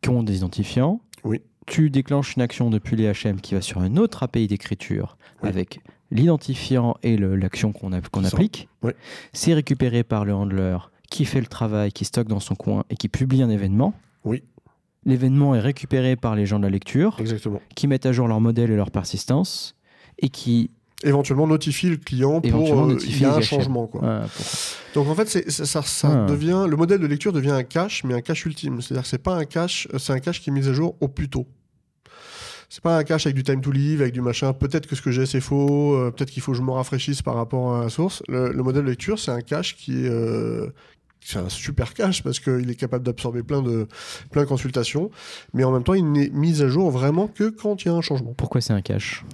qui 0.00 0.08
ont 0.08 0.22
des 0.22 0.38
identifiants. 0.38 1.00
Oui. 1.24 1.40
Tu 1.66 1.90
déclenches 1.90 2.36
une 2.36 2.42
action 2.42 2.70
depuis 2.70 2.96
l'IHM 2.96 3.40
qui 3.40 3.54
va 3.54 3.60
sur 3.60 3.82
une 3.82 3.98
autre 3.98 4.24
API 4.24 4.48
d'écriture 4.48 5.16
avec 5.42 5.80
l'identifiant 6.10 6.96
et 7.02 7.16
l'action 7.16 7.72
qu'on 7.72 7.92
applique. 7.92 8.68
Oui. 8.82 8.92
C'est 9.32 9.54
récupéré 9.54 10.02
par 10.02 10.24
le 10.24 10.34
handler 10.34 10.78
qui 11.10 11.24
fait 11.24 11.40
le 11.40 11.46
travail, 11.46 11.92
qui 11.92 12.04
stocke 12.04 12.28
dans 12.28 12.40
son 12.40 12.54
coin 12.54 12.84
et 12.90 12.96
qui 12.96 13.08
publie 13.08 13.42
un 13.42 13.50
événement. 13.50 13.94
Oui. 14.24 14.42
L'événement 15.04 15.54
est 15.54 15.60
récupéré 15.60 16.16
par 16.16 16.36
les 16.36 16.46
gens 16.46 16.58
de 16.58 16.64
la 16.64 16.70
lecture, 16.70 17.16
Exactement. 17.18 17.60
qui 17.74 17.88
mettent 17.88 18.06
à 18.06 18.12
jour 18.12 18.28
leur 18.28 18.40
modèle 18.40 18.70
et 18.70 18.76
leur 18.76 18.90
persistance, 18.90 19.74
et 20.18 20.28
qui 20.28 20.70
éventuellement 21.04 21.48
notifie 21.48 21.88
le 21.88 21.96
client 21.96 22.40
pour 22.40 22.84
euh, 22.84 22.96
il 23.04 23.20
y 23.20 23.24
a 23.24 23.34
un 23.34 23.40
changement 23.40 23.88
quoi. 23.88 24.26
Donc 24.94 25.08
en 25.08 25.14
fait 25.16 25.50
ça, 25.50 25.82
ça, 25.82 25.82
ah. 26.04 26.26
devient 26.30 26.64
le 26.68 26.76
modèle 26.76 27.00
de 27.00 27.06
lecture 27.08 27.32
devient 27.32 27.50
un 27.50 27.64
cache 27.64 28.04
mais 28.04 28.14
un 28.14 28.20
cache 28.20 28.46
ultime, 28.46 28.80
c'est-à-dire 28.80 29.02
que 29.02 29.08
c'est 29.08 29.18
pas 29.18 29.34
un 29.34 29.44
cache, 29.44 29.88
c'est 29.98 30.12
un 30.12 30.20
cache 30.20 30.40
qui 30.40 30.50
est 30.50 30.52
mis 30.52 30.68
à 30.68 30.72
jour 30.72 30.96
au 31.00 31.08
plus 31.08 31.28
tôt. 31.28 31.48
C'est 32.68 32.82
pas 32.82 32.96
un 32.96 33.04
cache 33.04 33.26
avec 33.26 33.36
du 33.36 33.42
time 33.42 33.60
to 33.60 33.70
live, 33.70 34.00
avec 34.00 34.14
du 34.14 34.22
machin. 34.22 34.54
Peut-être 34.54 34.86
que 34.86 34.96
ce 34.96 35.02
que 35.02 35.10
j'ai 35.10 35.26
c'est 35.26 35.42
faux. 35.42 35.94
Euh, 35.94 36.10
peut-être 36.10 36.30
qu'il 36.30 36.40
faut 36.40 36.52
que 36.52 36.58
je 36.58 36.62
me 36.62 36.70
rafraîchisse 36.70 37.20
par 37.20 37.34
rapport 37.34 37.76
à 37.76 37.82
la 37.82 37.90
source. 37.90 38.22
Le, 38.28 38.50
modèle 38.62 38.84
de 38.84 38.88
lecture, 38.88 39.18
c'est 39.18 39.30
un 39.30 39.42
cache 39.42 39.76
qui 39.76 40.06
est, 40.06 40.08
euh, 40.08 40.68
c'est 41.24 41.38
un 41.38 41.48
super 41.48 41.94
cache 41.94 42.22
parce 42.22 42.40
qu'il 42.40 42.70
est 42.70 42.74
capable 42.74 43.04
d'absorber 43.04 43.42
plein 43.42 43.62
de, 43.62 43.86
plein 44.30 44.42
de 44.42 44.48
consultations, 44.48 45.10
mais 45.54 45.64
en 45.64 45.72
même 45.72 45.84
temps, 45.84 45.94
il 45.94 46.10
n'est 46.10 46.30
mis 46.30 46.62
à 46.62 46.68
jour 46.68 46.90
vraiment 46.90 47.28
que 47.28 47.50
quand 47.50 47.84
il 47.84 47.88
y 47.88 47.90
a 47.90 47.94
un 47.94 48.00
changement. 48.00 48.34
Pourquoi 48.34 48.60
c'est 48.60 48.72
un 48.72 48.82
cache? 48.82 49.24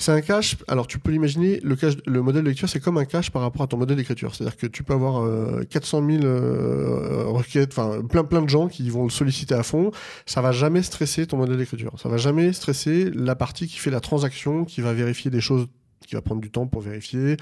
C'est 0.00 0.12
un 0.12 0.22
cache. 0.22 0.56
Alors, 0.66 0.86
tu 0.86 0.98
peux 0.98 1.10
l'imaginer, 1.10 1.60
le, 1.62 1.76
cache, 1.76 1.92
le 2.06 2.22
modèle 2.22 2.42
de 2.42 2.48
lecture, 2.48 2.70
c'est 2.70 2.80
comme 2.80 2.96
un 2.96 3.04
cache 3.04 3.30
par 3.30 3.42
rapport 3.42 3.60
à 3.60 3.66
ton 3.66 3.76
modèle 3.76 3.98
d'écriture. 3.98 4.34
C'est-à-dire 4.34 4.56
que 4.56 4.66
tu 4.66 4.82
peux 4.82 4.94
avoir 4.94 5.28
400 5.68 6.06
000 6.06 6.24
euh, 6.24 7.24
requêtes, 7.26 7.76
enfin, 7.76 8.00
plein, 8.00 8.24
plein 8.24 8.40
de 8.40 8.48
gens 8.48 8.68
qui 8.68 8.88
vont 8.88 9.04
le 9.04 9.10
solliciter 9.10 9.54
à 9.54 9.62
fond. 9.62 9.90
Ça 10.24 10.40
va 10.40 10.52
jamais 10.52 10.82
stresser 10.82 11.26
ton 11.26 11.36
modèle 11.36 11.58
d'écriture. 11.58 11.92
Ça 12.02 12.08
va 12.08 12.16
jamais 12.16 12.54
stresser 12.54 13.10
la 13.14 13.36
partie 13.36 13.66
qui 13.66 13.76
fait 13.76 13.90
la 13.90 14.00
transaction, 14.00 14.64
qui 14.64 14.80
va 14.80 14.94
vérifier 14.94 15.30
des 15.30 15.42
choses 15.42 15.66
qui 16.10 16.16
va 16.16 16.22
prendre 16.22 16.40
du 16.40 16.50
temps 16.50 16.66
pour 16.66 16.80
vérifier 16.82 17.36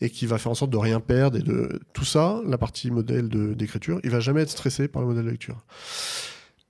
et 0.00 0.08
qui 0.08 0.24
va 0.24 0.38
faire 0.38 0.50
en 0.50 0.54
sorte 0.54 0.70
de 0.70 0.78
rien 0.78 0.98
perdre 0.98 1.36
et 1.36 1.42
de 1.42 1.78
tout 1.92 2.06
ça, 2.06 2.40
la 2.46 2.56
partie 2.56 2.90
modèle 2.90 3.28
d'écriture, 3.28 4.00
il 4.02 4.10
va 4.10 4.20
jamais 4.20 4.40
être 4.40 4.50
stressé 4.50 4.88
par 4.88 5.02
le 5.02 5.08
modèle 5.08 5.26
de 5.26 5.30
lecture. 5.30 5.62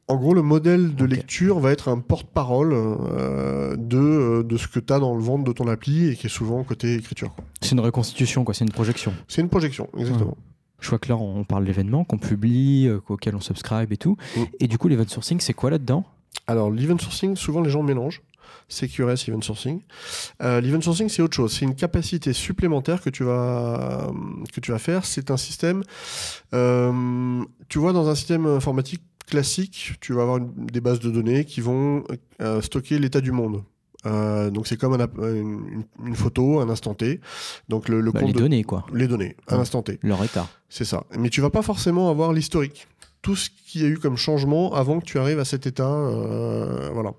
En 0.09 0.17
gros, 0.17 0.35
le 0.35 0.43
modèle 0.43 0.97
de 0.97 1.05
lecture 1.05 1.61
va 1.61 1.71
être 1.71 1.89
un 1.89 2.01
porte-parole 2.01 2.73
euh, 2.75 3.77
de, 3.77 3.97
euh, 3.97 4.43
de 4.43 4.57
ce 4.57 4.67
que 4.67 4.81
tu 4.81 4.93
as 4.93 4.99
dans 4.99 5.15
le 5.15 5.23
ventre 5.23 5.45
de 5.45 5.53
ton 5.53 5.67
appli 5.69 6.09
et 6.09 6.17
qui 6.17 6.27
est 6.27 6.31
souvent 6.31 6.63
côté 6.65 6.95
écriture. 6.95 7.35
C'est 7.63 7.71
une 7.71 7.81
reconstitution, 7.81 8.45
quoi. 8.45 8.53
c'est 8.53 8.65
une 8.65 8.73
projection. 8.73 9.15
C'est 9.29 9.41
une 9.41 9.49
projection, 9.49 9.89
exactement. 9.97 10.37
Je 10.81 10.91
vois 10.91 10.99
que 10.99 11.09
là, 11.09 11.17
on 11.17 11.45
parle 11.45 11.65
d'événements 11.65 12.05
qu'on 12.05 12.19
publie, 12.19 12.89
euh, 12.89 13.01
auxquels 13.09 13.37
on 13.37 13.41
subscribe 13.41 13.93
et 13.93 13.97
tout. 13.97 14.17
Mm. 14.37 14.41
Et 14.61 14.67
du 14.67 14.77
coup, 14.77 14.89
l'event 14.89 15.09
sourcing, 15.09 15.41
c'est 15.41 15.55
quoi 15.55 15.71
là-dedans? 15.71 16.05
Alors, 16.49 16.71
l'event 16.71 16.99
sourcing, 16.99 17.37
souvent 17.37 17.63
les 17.63 17.71
gens 17.71 17.85
mélangent. 17.85 18.21
CQRS 18.69 19.29
Event 19.29 19.43
Sourcing. 19.43 19.81
Euh, 20.43 20.61
L'event 20.61 20.81
sourcing, 20.81 21.09
c'est 21.09 21.23
autre 21.23 21.37
chose. 21.37 21.53
C'est 21.53 21.65
une 21.65 21.75
capacité 21.75 22.33
supplémentaire 22.33 23.01
que 23.03 23.11
tu 23.11 23.25
vas, 23.25 24.11
que 24.53 24.61
tu 24.61 24.73
vas 24.73 24.79
faire. 24.79 25.05
C'est 25.05 25.31
un 25.31 25.37
système. 25.37 25.83
Euh, 26.55 27.43
tu 27.69 27.79
vois, 27.79 27.93
dans 27.93 28.09
un 28.09 28.15
système 28.15 28.47
informatique 28.47 29.03
classique, 29.27 29.95
tu 30.01 30.13
vas 30.13 30.23
avoir 30.23 30.41
des 30.41 30.81
bases 30.81 31.01
de 31.01 31.11
données 31.11 31.45
qui 31.45 31.61
vont 31.61 32.05
euh, 32.43 32.61
stocker 32.61 32.99
l'état 32.99 33.21
du 33.21 33.33
monde 33.33 33.63
Euh, 34.07 34.51
donc 34.51 34.67
c'est 34.67 34.77
comme 34.77 34.93
un 35.01 35.09
une, 35.35 35.83
une 36.05 36.15
photo, 36.15 36.61
un 36.61 36.69
instant 36.69 36.93
T. 36.93 37.21
Donc 37.71 37.89
le, 37.89 38.03
le 38.03 38.13
Bah, 38.13 38.21
compte 38.21 38.29
les 38.29 38.35
de- 38.35 38.39
données, 38.39 38.63
quoi. 38.63 38.85
les 38.93 39.09
données, 39.09 39.35
un 39.49 39.55
Ouais. 39.57 39.63
instant 39.63 39.83
T. 39.83 39.99
Leur 40.03 40.23
état. 40.23 40.47
C'est 40.69 40.85
ça. 40.85 41.05
Mais 41.19 41.31
tu 41.31 41.41
vas 41.41 41.49
pas 41.49 41.63
forcément 41.63 42.11
avoir 42.11 42.35
l'historique. 42.35 42.87
Tout 43.23 43.35
ce 43.35 43.49
qu'il 43.49 43.81
y 43.81 43.85
a 43.87 43.89
eu 43.89 43.97
comme 43.99 44.19
changement 44.19 44.75
avant 44.75 45.01
que 45.01 45.07
tu 45.07 45.19
arrives 45.19 45.39
à 45.41 45.47
cet 45.47 45.67
état. 45.67 45.89
euh, 45.91 46.91
voilà. 46.93 47.13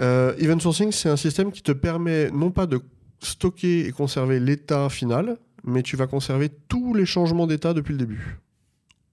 Euh, 0.00 0.34
event 0.38 0.58
sourcing, 0.58 0.92
c'est 0.92 1.08
un 1.08 1.16
système 1.16 1.52
qui 1.52 1.62
te 1.62 1.72
permet 1.72 2.30
non 2.30 2.50
pas 2.50 2.66
de 2.66 2.80
stocker 3.22 3.86
et 3.86 3.92
conserver 3.92 4.40
l'état 4.40 4.88
final, 4.88 5.36
mais 5.64 5.82
tu 5.82 5.96
vas 5.96 6.06
conserver 6.06 6.48
tous 6.68 6.94
les 6.94 7.04
changements 7.06 7.46
d'état 7.46 7.74
depuis 7.74 7.92
le 7.92 7.98
début. 7.98 8.38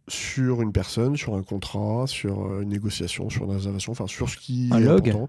Sur 0.09 0.61
une 0.61 0.71
personne, 0.71 1.17
sur 1.17 1.35
un 1.35 1.43
contrat, 1.43 2.05
sur 2.07 2.45
euh, 2.45 2.61
une 2.61 2.69
négociation, 2.69 3.29
sur 3.29 3.43
une 3.43 3.51
réservation, 3.51 3.91
enfin 3.91 4.07
sur 4.07 4.29
ce 4.29 4.37
qui 4.37 4.69
Un 4.71 4.77
est 4.77 4.85
log. 4.85 5.09
important. 5.09 5.27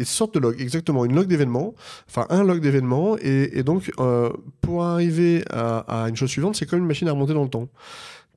Et 0.00 0.04
sorte 0.04 0.34
de 0.34 0.40
log, 0.40 0.60
exactement, 0.60 1.04
une 1.04 1.14
log 1.14 1.28
d'événement, 1.28 1.74
enfin 2.08 2.26
un 2.28 2.42
log 2.42 2.60
d'événement, 2.60 3.16
et, 3.22 3.56
et 3.58 3.62
donc 3.62 3.92
euh, 4.00 4.30
pour 4.60 4.82
arriver 4.82 5.44
à, 5.50 6.02
à 6.02 6.08
une 6.08 6.16
chose 6.16 6.30
suivante, 6.30 6.56
c'est 6.56 6.66
comme 6.66 6.80
une 6.80 6.86
machine 6.86 7.06
à 7.06 7.12
remonter 7.12 7.34
dans 7.34 7.44
le 7.44 7.50
temps. 7.50 7.68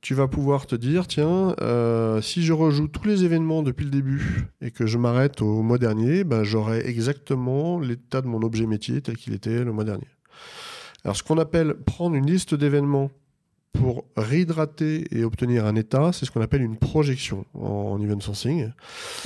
Tu 0.04 0.12
vas 0.12 0.28
pouvoir 0.28 0.66
te 0.66 0.76
dire, 0.76 1.06
tiens, 1.06 1.56
euh, 1.62 2.20
si 2.20 2.42
je 2.42 2.52
rejoue 2.52 2.88
tous 2.88 3.08
les 3.08 3.24
événements 3.24 3.62
depuis 3.62 3.86
le 3.86 3.90
début 3.90 4.48
et 4.60 4.70
que 4.70 4.84
je 4.84 4.98
m'arrête 4.98 5.40
au 5.40 5.62
mois 5.62 5.78
dernier, 5.78 6.24
ben, 6.24 6.44
j'aurai 6.44 6.86
exactement 6.86 7.80
l'état 7.80 8.20
de 8.20 8.26
mon 8.26 8.42
objet 8.42 8.66
métier 8.66 9.00
tel 9.00 9.16
qu'il 9.16 9.32
était 9.32 9.64
le 9.64 9.72
mois 9.72 9.84
dernier. 9.84 10.06
Alors 11.04 11.16
ce 11.16 11.22
qu'on 11.22 11.38
appelle 11.38 11.72
prendre 11.86 12.16
une 12.16 12.26
liste 12.26 12.54
d'événements 12.54 13.10
pour 13.74 14.04
réhydrater 14.16 15.04
et 15.10 15.24
obtenir 15.24 15.66
un 15.66 15.74
état, 15.74 16.12
c'est 16.12 16.24
ce 16.24 16.30
qu'on 16.30 16.40
appelle 16.40 16.62
une 16.62 16.76
projection 16.76 17.44
en, 17.54 17.66
en 17.98 18.00
event 18.00 18.20
sourcing. 18.20 18.70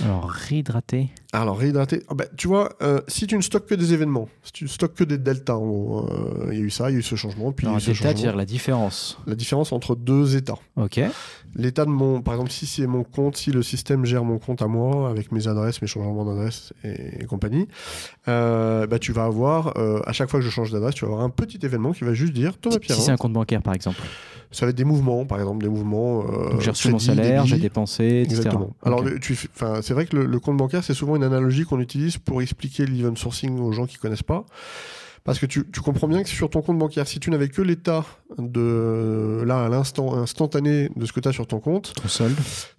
Alors, 0.03 0.29
réhydrater. 0.29 1.11
Alors, 1.35 1.59
réhydrater, 1.59 2.03
ah 2.09 2.15
bah, 2.15 2.25
tu 2.37 2.49
vois, 2.49 2.71
euh, 2.83 3.01
si 3.09 3.27
tu 3.27 3.37
ne 3.37 3.43
stockes 3.43 3.67
que 3.67 3.75
des 3.75 3.93
événements, 3.93 4.29
si 4.43 4.53
tu 4.53 4.65
ne 4.65 4.69
stockes 4.69 4.95
que 4.95 5.05
des 5.05 5.19
deltas, 5.19 5.55
en 5.57 5.67
gros, 5.67 6.09
euh, 6.11 6.49
il 6.53 6.59
y 6.59 6.63
a 6.63 6.65
eu 6.65 6.71
ça, 6.71 6.91
il 6.91 6.95
y 6.95 6.97
a 6.97 6.99
eu 7.01 7.03
ce 7.03 7.15
changement, 7.15 7.53
puis 7.53 7.67
il 7.67 7.69
y 7.69 7.69
a 7.69 7.71
Alors, 7.73 7.79
eu 7.79 7.83
ce 7.85 7.93
changement. 7.93 8.15
dire 8.15 8.35
la 8.37 8.47
différence. 8.47 9.19
La 9.27 9.35
différence 9.35 9.71
entre 9.73 9.95
deux 9.95 10.37
états. 10.37 10.59
Ok. 10.77 10.99
L'état 11.55 11.85
de 11.85 11.91
mon, 11.91 12.23
par 12.23 12.35
exemple, 12.35 12.51
si 12.51 12.67
c'est 12.67 12.87
mon 12.87 13.05
compte, 13.05 13.37
si 13.37 13.51
le 13.53 13.63
système 13.63 14.05
gère 14.07 14.25
mon 14.25 14.39
compte 14.39 14.63
à 14.63 14.67
moi, 14.67 15.11
avec 15.11 15.31
mes 15.33 15.47
adresses, 15.49 15.83
mes 15.83 15.89
changements 15.89 16.25
d'adresse 16.25 16.73
et, 16.85 17.23
et 17.23 17.25
compagnie, 17.27 17.69
euh, 18.29 18.87
bah, 18.87 18.99
tu 18.99 19.13
vas 19.13 19.25
avoir, 19.25 19.77
à 20.07 20.13
chaque 20.13 20.31
fois 20.31 20.41
que 20.41 20.47
je 20.47 20.51
change 20.51 20.73
d'adresse, 20.73 20.95
tu 20.95 21.05
vas 21.05 21.11
avoir 21.13 21.25
un 21.25 21.31
petit 21.31 21.59
événement 21.63 21.93
qui 21.93 22.05
va 22.05 22.15
juste 22.15 22.33
dire 22.33 22.57
Thomas 22.59 22.75
Si 22.75 22.81
Pierrin. 22.81 23.01
c'est 23.03 23.13
un 23.13 23.17
compte 23.17 23.33
bancaire, 23.35 23.63
par 23.63 23.75
exemple. 23.75 24.01
Ça 24.51 24.65
va 24.65 24.71
être 24.71 24.77
des 24.77 24.85
mouvements, 24.85 25.27
par 25.27 25.39
exemple, 25.39 25.63
des 25.63 25.69
mouvements. 25.69 26.23
euh, 26.23 26.59
j'ai 26.61 26.71
reçu 26.71 26.91
mon 26.91 26.99
salaire, 26.99 27.45
j'ai 27.45 27.59
dépensé, 27.59 28.05
etc. 28.25 28.25
Exactement. 28.39 28.71
Alors, 28.83 29.01
Ok. 29.01 29.11
le- 29.11 29.21
tu 29.21 29.35
fais- 29.35 29.49
enfin, 29.55 29.81
c'est 29.83 29.93
vrai 29.95 30.07
que 30.07 30.17
le, 30.17 30.25
le 30.27 30.41
compte 30.41 30.57
bancaire, 30.57 30.83
c'est 30.83 30.95
souvent 30.95 31.17
une 31.17 31.23
analogie 31.25 31.65
qu'on 31.65 31.81
utilise 31.81 32.17
pour 32.17 32.41
expliquer 32.41 32.87
l'event 32.87 33.15
sourcing 33.15 33.59
aux 33.61 33.73
gens 33.73 33.87
qui 33.87 33.97
connaissent 33.99 34.23
pas. 34.23 34.47
Parce 35.29 35.39
que 35.41 35.45
tu, 35.45 35.63
tu 35.71 35.83
comprends 35.83 36.09
bien 36.09 36.23
que 36.23 36.29
sur 36.31 36.49
ton 36.49 36.63
compte 36.63 36.79
bancaire, 36.79 37.07
si 37.07 37.21
tu 37.21 37.29
n'avais 37.31 37.49
que 37.51 37.61
l'état 37.61 38.03
de 38.39 39.43
là 39.47 39.67
à 39.67 39.69
l'instant 39.69 40.15
instantané 40.17 40.89
de 40.97 41.05
ce 41.05 41.13
que 41.13 41.21
tu 41.21 41.29
as 41.29 41.33
sur 41.33 41.47
ton 41.47 41.61
compte, 41.61 41.93
Ton 42.01 42.09
solde. 42.09 42.37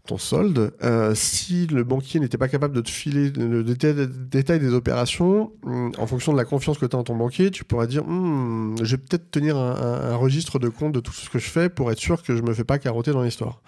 ton 0.07 0.17
solde, 0.17 0.73
euh, 0.83 1.13
si 1.13 1.67
le 1.67 1.83
banquier 1.83 2.19
n'était 2.19 2.39
pas 2.39 2.47
capable 2.47 2.73
de 2.75 2.81
te 2.81 2.89
filer 2.89 3.29
le 3.29 3.63
détail, 3.63 4.07
détail 4.31 4.59
des 4.59 4.73
opérations, 4.73 5.51
hum, 5.63 5.91
en 5.99 6.07
fonction 6.07 6.31
de 6.31 6.37
la 6.37 6.45
confiance 6.45 6.79
que 6.79 6.87
tu 6.87 6.95
as 6.95 6.99
en 6.99 7.03
ton 7.03 7.15
banquier, 7.15 7.51
tu 7.51 7.63
pourrais 7.65 7.85
dire 7.85 8.03
Hum, 8.07 8.75
je 8.81 8.95
vais 8.95 9.01
peut-être 9.01 9.29
tenir 9.29 9.55
un, 9.55 9.75
un- 9.75 10.11
un 10.13 10.15
registre 10.15 10.57
de 10.57 10.69
compte 10.69 10.93
de 10.93 11.01
tout 11.01 11.13
ce 11.13 11.29
que 11.29 11.37
je 11.37 11.49
fais 11.49 11.69
pour 11.69 11.91
être 11.91 11.99
sûr 11.99 12.23
que 12.23 12.35
je 12.35 12.41
me 12.41 12.53
fais 12.55 12.63
pas 12.63 12.79
carotter 12.79 13.11
dans 13.11 13.21
l'histoire. 13.21 13.61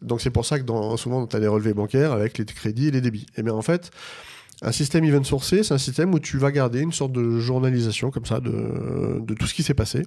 Donc 0.00 0.22
c'est 0.22 0.30
pour 0.30 0.46
ça 0.46 0.58
que 0.58 0.64
dans, 0.64 0.96
souvent, 0.96 1.26
tu 1.26 1.36
as 1.36 1.40
des 1.40 1.48
relevés 1.48 1.74
bancaires 1.74 2.12
avec 2.12 2.38
les 2.38 2.46
crédits 2.46 2.88
et 2.88 2.90
les 2.92 3.02
débits. 3.02 3.26
Et 3.36 3.42
bien 3.42 3.52
en 3.52 3.60
fait, 3.62 3.90
un 4.62 4.72
système 4.72 5.04
event 5.04 5.22
sourcé, 5.24 5.62
c'est 5.62 5.74
un 5.74 5.78
système 5.78 6.14
où 6.14 6.18
tu 6.18 6.38
vas 6.38 6.50
garder 6.50 6.80
une 6.80 6.92
sorte 6.92 7.12
de 7.12 7.38
journalisation 7.38 8.10
comme 8.10 8.24
ça 8.26 8.40
de, 8.40 9.20
de 9.20 9.34
tout 9.34 9.46
ce 9.46 9.54
qui 9.54 9.62
s'est 9.62 9.74
passé. 9.74 10.02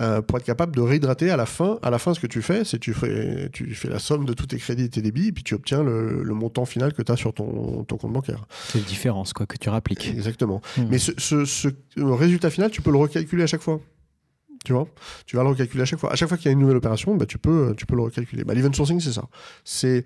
euh, 0.00 0.20
pour 0.22 0.36
être 0.38 0.44
capable 0.44 0.74
de 0.76 0.80
réhydrater 0.82 1.30
à 1.30 1.36
la 1.36 1.46
fin. 1.46 1.78
À 1.82 1.88
la 1.90 1.98
fin, 1.98 2.12
ce 2.12 2.20
que 2.20 2.26
tu 2.26 2.42
fais, 2.42 2.64
c'est 2.64 2.78
tu 2.78 2.92
fais, 2.92 3.48
tu 3.52 3.74
fais 3.74 3.88
la 3.88 3.98
somme 3.98 4.24
de 4.26 4.34
tous 4.34 4.46
tes 4.46 4.58
crédits 4.58 4.84
et 4.84 4.88
tes 4.90 5.00
débits, 5.02 5.28
et 5.28 5.32
puis 5.32 5.44
tu 5.44 5.54
obtiens 5.54 5.82
le, 5.82 6.22
le 6.22 6.34
montant 6.34 6.64
final 6.66 6.92
que 6.92 7.00
tu 7.02 7.10
as 7.12 7.16
sur 7.16 7.32
ton, 7.32 7.82
ton 7.84 7.96
compte 7.96 8.12
bancaire. 8.12 8.46
C'est 8.68 8.78
la 8.78 8.84
différence, 8.84 9.32
quoi, 9.32 9.46
que 9.46 9.56
tu 9.56 9.68
rappliques. 9.70 10.08
Exactement. 10.08 10.60
Hmm. 10.76 10.86
Mais 10.90 10.98
ce, 10.98 11.12
ce- 11.18 11.44
ce 11.46 11.68
résultat 11.98 12.50
final, 12.50 12.70
tu 12.70 12.82
peux 12.82 12.90
le 12.90 12.98
recalculer 12.98 13.42
à 13.44 13.46
chaque 13.46 13.62
fois. 13.62 13.80
Tu 14.64 14.72
vois? 14.72 14.88
Tu 15.26 15.36
vas 15.36 15.42
le 15.44 15.50
recalculer 15.50 15.82
à 15.82 15.86
chaque 15.86 16.00
fois. 16.00 16.12
À 16.12 16.16
chaque 16.16 16.28
fois 16.28 16.36
qu'il 16.36 16.46
y 16.46 16.48
a 16.48 16.52
une 16.52 16.58
nouvelle 16.58 16.76
opération, 16.76 17.14
bah, 17.14 17.24
tu, 17.24 17.38
peux, 17.38 17.72
tu 17.76 17.86
peux 17.86 17.94
le 17.96 18.02
recalculer. 18.02 18.42
Bah, 18.44 18.52
L'event 18.52 18.72
sourcing, 18.72 19.00
c'est 19.00 19.12
ça. 19.12 19.24
C'est 19.64 20.04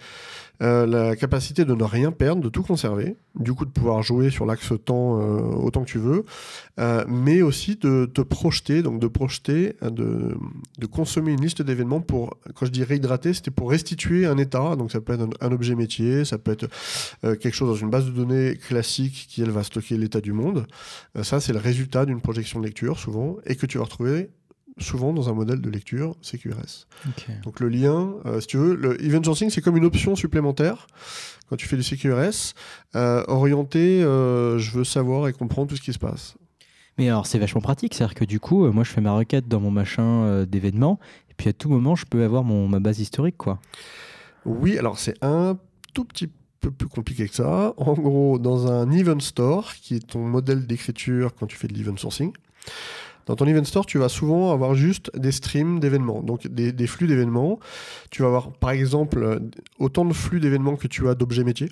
euh, 0.62 0.86
la 0.86 1.16
capacité 1.16 1.64
de 1.64 1.74
ne 1.74 1.84
rien 1.84 2.12
perdre, 2.12 2.42
de 2.42 2.48
tout 2.50 2.62
conserver, 2.62 3.16
du 3.34 3.54
coup 3.54 3.64
de 3.64 3.70
pouvoir 3.70 4.02
jouer 4.02 4.30
sur 4.30 4.44
l'axe 4.44 4.72
temps 4.84 5.18
euh, 5.18 5.40
autant 5.56 5.84
que 5.84 5.90
tu 5.90 5.98
veux, 5.98 6.24
euh, 6.78 7.04
mais 7.08 7.40
aussi 7.40 7.76
de 7.76 8.04
te 8.04 8.20
projeter, 8.20 8.82
donc 8.82 9.00
de 9.00 9.06
projeter, 9.06 9.76
de, 9.82 10.36
consommer 10.90 11.32
une 11.32 11.40
liste 11.40 11.62
d'événements 11.62 12.00
pour, 12.00 12.36
quand 12.54 12.66
je 12.66 12.70
dis 12.70 12.84
réhydrater, 12.84 13.32
c'était 13.32 13.50
pour 13.50 13.70
restituer 13.70 14.26
un 14.26 14.36
état, 14.36 14.76
donc 14.76 14.92
ça 14.92 15.00
peut 15.00 15.14
être 15.14 15.22
un, 15.22 15.30
un 15.40 15.52
objet 15.52 15.74
métier, 15.74 16.24
ça 16.26 16.36
peut 16.36 16.52
être 16.52 16.68
quelque 17.22 17.54
chose 17.54 17.68
dans 17.68 17.76
une 17.76 17.90
base 17.90 18.06
de 18.06 18.10
données 18.10 18.56
classique 18.56 19.26
qui, 19.28 19.42
elle, 19.42 19.50
va 19.50 19.62
stocker 19.62 19.96
l'état 19.96 20.20
du 20.20 20.32
monde. 20.32 20.66
Ça, 21.22 21.40
c'est 21.40 21.52
le 21.52 21.58
résultat 21.58 22.04
d'une 22.04 22.20
projection 22.20 22.60
de 22.60 22.66
lecture, 22.66 22.98
souvent, 22.98 23.36
et 23.46 23.56
que 23.56 23.66
tu 23.66 23.78
vas 23.78 23.84
retrouver 23.84 24.30
souvent 24.80 25.12
dans 25.12 25.28
un 25.28 25.34
modèle 25.34 25.60
de 25.60 25.70
lecture 25.70 26.16
CQRS. 26.22 26.86
Donc 27.44 27.60
le 27.60 27.68
lien, 27.68 28.14
euh, 28.26 28.40
si 28.40 28.46
tu 28.46 28.56
veux, 28.56 28.74
le 28.74 29.02
event 29.04 29.22
sourcing, 29.22 29.50
c'est 29.50 29.60
comme 29.60 29.76
une 29.76 29.84
option 29.84 30.16
supplémentaire 30.16 30.86
quand 31.48 31.56
tu 31.56 31.66
fais 31.66 31.76
du 31.76 31.82
CQRS, 31.82 32.54
euh, 32.94 33.24
orienté, 33.26 34.02
euh, 34.02 34.58
je 34.58 34.70
veux 34.70 34.84
savoir 34.84 35.26
et 35.26 35.32
comprendre 35.32 35.68
tout 35.68 35.76
ce 35.76 35.82
qui 35.82 35.92
se 35.92 35.98
passe. 35.98 36.36
Mais 36.96 37.08
alors, 37.08 37.26
c'est 37.26 37.40
vachement 37.40 37.60
pratique. 37.60 37.94
C'est-à-dire 37.94 38.14
que 38.14 38.24
du 38.24 38.38
coup, 38.38 38.70
moi, 38.70 38.84
je 38.84 38.90
fais 38.90 39.00
ma 39.00 39.12
requête 39.12 39.48
dans 39.48 39.58
mon 39.58 39.70
machin 39.70 40.44
d'événements, 40.44 41.00
et 41.28 41.34
puis 41.36 41.48
à 41.48 41.52
tout 41.52 41.68
moment, 41.68 41.96
je 41.96 42.04
peux 42.06 42.22
avoir 42.22 42.44
mon, 42.44 42.68
ma 42.68 42.78
base 42.78 43.00
historique, 43.00 43.36
quoi. 43.36 43.58
Oui, 44.44 44.78
alors 44.78 44.98
c'est 44.98 45.16
un 45.22 45.58
tout 45.92 46.04
petit 46.04 46.28
peu 46.60 46.70
plus 46.70 46.88
compliqué 46.88 47.28
que 47.28 47.34
ça. 47.34 47.74
En 47.76 47.94
gros, 47.94 48.38
dans 48.38 48.70
un 48.70 48.90
event 48.90 49.20
store, 49.20 49.74
qui 49.74 49.96
est 49.96 50.06
ton 50.06 50.20
modèle 50.20 50.66
d'écriture 50.66 51.34
quand 51.34 51.46
tu 51.46 51.56
fais 51.56 51.68
de 51.68 51.74
l'event 51.74 51.96
sourcing, 51.96 52.32
dans 53.30 53.36
ton 53.36 53.46
event 53.46 53.62
store, 53.62 53.86
tu 53.86 53.96
vas 53.96 54.08
souvent 54.08 54.52
avoir 54.52 54.74
juste 54.74 55.16
des 55.16 55.30
streams 55.30 55.78
d'événements, 55.78 56.20
donc 56.20 56.48
des, 56.48 56.72
des 56.72 56.86
flux 56.88 57.06
d'événements. 57.06 57.60
Tu 58.10 58.22
vas 58.22 58.26
avoir, 58.28 58.50
par 58.50 58.70
exemple, 58.70 59.40
autant 59.78 60.04
de 60.04 60.12
flux 60.12 60.40
d'événements 60.40 60.74
que 60.74 60.88
tu 60.88 61.08
as 61.08 61.14
d'objets 61.14 61.44
métiers 61.44 61.68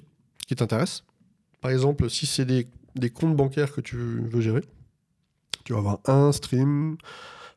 qui 0.46 0.54
t'intéressent. 0.54 1.02
Par 1.60 1.72
exemple, 1.72 2.08
si 2.10 2.26
c'est 2.26 2.44
des, 2.44 2.68
des 2.94 3.10
comptes 3.10 3.34
bancaires 3.34 3.72
que 3.72 3.80
tu 3.80 3.96
veux 3.96 4.40
gérer, 4.40 4.60
tu 5.64 5.72
vas 5.72 5.80
avoir 5.80 5.98
un 6.06 6.30
stream 6.30 6.96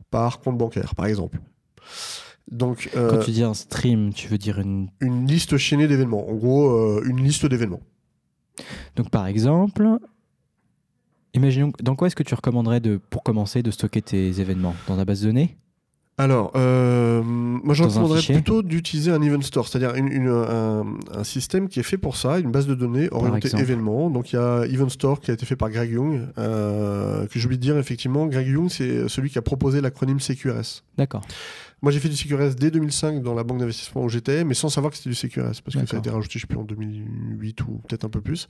par 0.10 0.40
compte 0.40 0.58
bancaire, 0.58 0.96
par 0.96 1.06
exemple. 1.06 1.38
Donc, 2.50 2.90
euh, 2.96 3.12
Quand 3.12 3.20
tu 3.24 3.30
dis 3.30 3.44
un 3.44 3.54
stream, 3.54 4.16
tu 4.16 4.30
veux 4.30 4.40
dire 4.40 4.60
une. 4.60 4.90
une 5.00 5.28
liste 5.28 5.58
chaînée 5.58 5.88
d'événements. 5.88 6.28
En 6.28 6.34
gros, 6.34 6.72
euh, 6.72 7.04
une 7.06 7.24
liste 7.24 7.46
d'événements. 7.46 7.82
Donc, 8.96 9.12
par 9.12 9.28
exemple, 9.28 9.88
imaginons. 11.34 11.72
Dans 11.82 11.96
quoi 11.96 12.08
est-ce 12.08 12.15
que 12.15 12.24
tu 12.24 12.34
recommanderais 12.36 12.80
de, 12.80 13.00
pour 13.10 13.24
commencer 13.24 13.63
de 13.63 13.72
stocker 13.72 14.02
tes 14.02 14.39
événements? 14.41 14.76
Dans 14.88 14.98
ta 14.98 15.06
base 15.06 15.22
de 15.22 15.28
données? 15.28 15.58
Alors, 16.17 16.52
euh, 16.56 17.24
moi 17.24 17.74
je 17.74 17.84
recommanderais 17.84 18.22
plutôt 18.22 18.62
d'utiliser 18.62 19.10
un 19.12 19.22
event 19.24 19.41
store, 19.41 19.67
c'est-à-dire 19.67 19.96
une- 19.96 20.10
une- 20.12 20.28
un, 20.28 20.86
un 21.17 21.24
système 21.24 21.67
qui 21.67 21.80
est 21.80 21.84
fait 21.84 21.98
pour 21.98 22.15
ça, 22.15 22.38
une 22.38 22.52
base 22.52 22.67
de 22.67 22.76
données 22.76 23.08
orientée 23.12 23.50
événements. 23.58 24.10
Donc 24.12 24.32
il 24.32 24.36
y 24.36 24.39
a 24.39 24.65
Event 24.65 24.89
Store 24.89 25.20
qui 25.20 25.32
a 25.32 25.34
été 25.34 25.46
fait 25.48 25.56
par 25.56 25.72
Greg 25.72 25.89
Young, 25.91 26.28
euh, 26.38 27.26
que 27.26 27.39
j'ai 27.39 27.46
oublié 27.46 27.58
de 27.58 27.63
dire 27.63 27.78
effectivement. 27.78 28.28
Greg 28.28 28.46
Young, 28.48 28.70
c'est 28.70 29.08
celui 29.08 29.32
qui 29.32 29.39
a 29.39 29.41
proposé 29.41 29.82
l'acronyme 29.82 30.20
CQRS. 30.20 30.84
D'accord. 30.98 31.22
Moi 31.82 31.91
j'ai 31.91 32.00
fait 32.00 32.10
du 32.10 32.15
CQRS 32.15 32.56
dès 32.56 32.70
2005 32.70 33.24
dans 33.24 33.34
la 33.34 33.44
banque 33.44 33.58
d'investissement 33.60 34.04
où 34.04 34.10
j'étais, 34.10 34.44
mais 34.44 34.54
sans 34.54 34.70
savoir 34.70 34.91
que 34.91 34.98
c'était 34.98 35.10
du 35.10 35.15
CQRS, 35.15 35.62
parce 35.63 35.76
que 35.76 35.86
ça 35.88 35.96
a 35.96 36.00
été 36.00 36.10
rajouté, 36.12 36.34
je 36.38 36.41
sais 36.41 36.48
plus, 36.48 36.58
en 36.60 36.63
2008 36.63 37.62
ou 37.63 37.82
peut-être 37.88 38.06
un 38.06 38.10
peu 38.10 38.22
plus. 38.22 38.48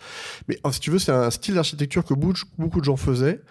Mais 0.48 0.58
ah, 0.64 0.72
si 0.72 0.80
tu 0.82 0.92
veux, 0.92 1.00
c'est 1.00 1.12
un 1.14 1.30
style 1.32 1.56
d'architecture 1.56 2.04
que 2.04 2.14
beaucoup, 2.14 2.80
de 2.80 2.86
gens 2.86 2.98
faisaient, 2.98 3.42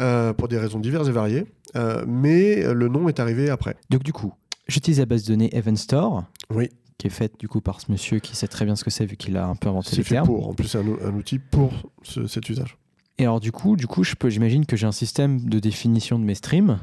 euh, 0.00 0.32
pour 0.32 0.48
des 0.48 0.58
raisons 0.58 0.80
diverses 0.80 1.08
et 1.08 1.12
variées, 1.12 1.46
euh, 1.76 2.04
mais 2.08 2.72
le 2.74 2.88
nom 2.88 3.08
est 3.08 3.20
arrivé 3.20 3.50
après. 3.50 3.76
Donc, 3.90 4.02
du 4.02 4.12
coup, 4.12 4.34
j'utilise 4.66 4.98
la 4.98 5.06
base 5.06 5.22
de 5.24 5.28
données 5.28 5.54
Event 5.56 5.76
Store. 5.76 6.24
Oui. 6.52 6.68
Qui 6.98 7.06
est 7.06 7.10
faite 7.10 7.40
du 7.40 7.48
coup 7.48 7.62
par 7.62 7.80
ce 7.80 7.90
monsieur 7.90 8.18
qui 8.18 8.36
sait 8.36 8.46
très 8.46 8.66
bien 8.66 8.76
ce 8.76 8.84
que 8.84 8.90
c'est 8.90 9.06
vu 9.06 9.16
qu'il 9.16 9.38
a 9.38 9.46
un 9.46 9.56
peu 9.56 9.70
inventé 9.70 9.88
C'est 9.90 9.96
les 9.96 10.02
fait 10.02 10.16
termes. 10.16 10.26
pour. 10.26 10.48
En 10.48 10.52
plus, 10.54 10.68
c'est 10.68 10.76
un, 10.78 10.84
un 11.08 11.14
outil 11.14 11.38
pour 11.38 11.72
ce- 12.02 12.26
cet 12.26 12.46
usage. 12.50 12.76
Et 13.16 13.22
alors 13.22 13.40
du 13.40 13.52
coup, 13.52 13.74
du 13.76 13.86
coup, 13.86 14.04
je 14.04 14.14
peux, 14.16 14.28
j'imagine 14.28 14.66
que 14.66 14.76
j'ai 14.76 14.86
un 14.86 14.92
système 14.92 15.40
de 15.48 15.58
définition 15.60 16.18
de 16.18 16.24
mes 16.24 16.34
streams. 16.34 16.78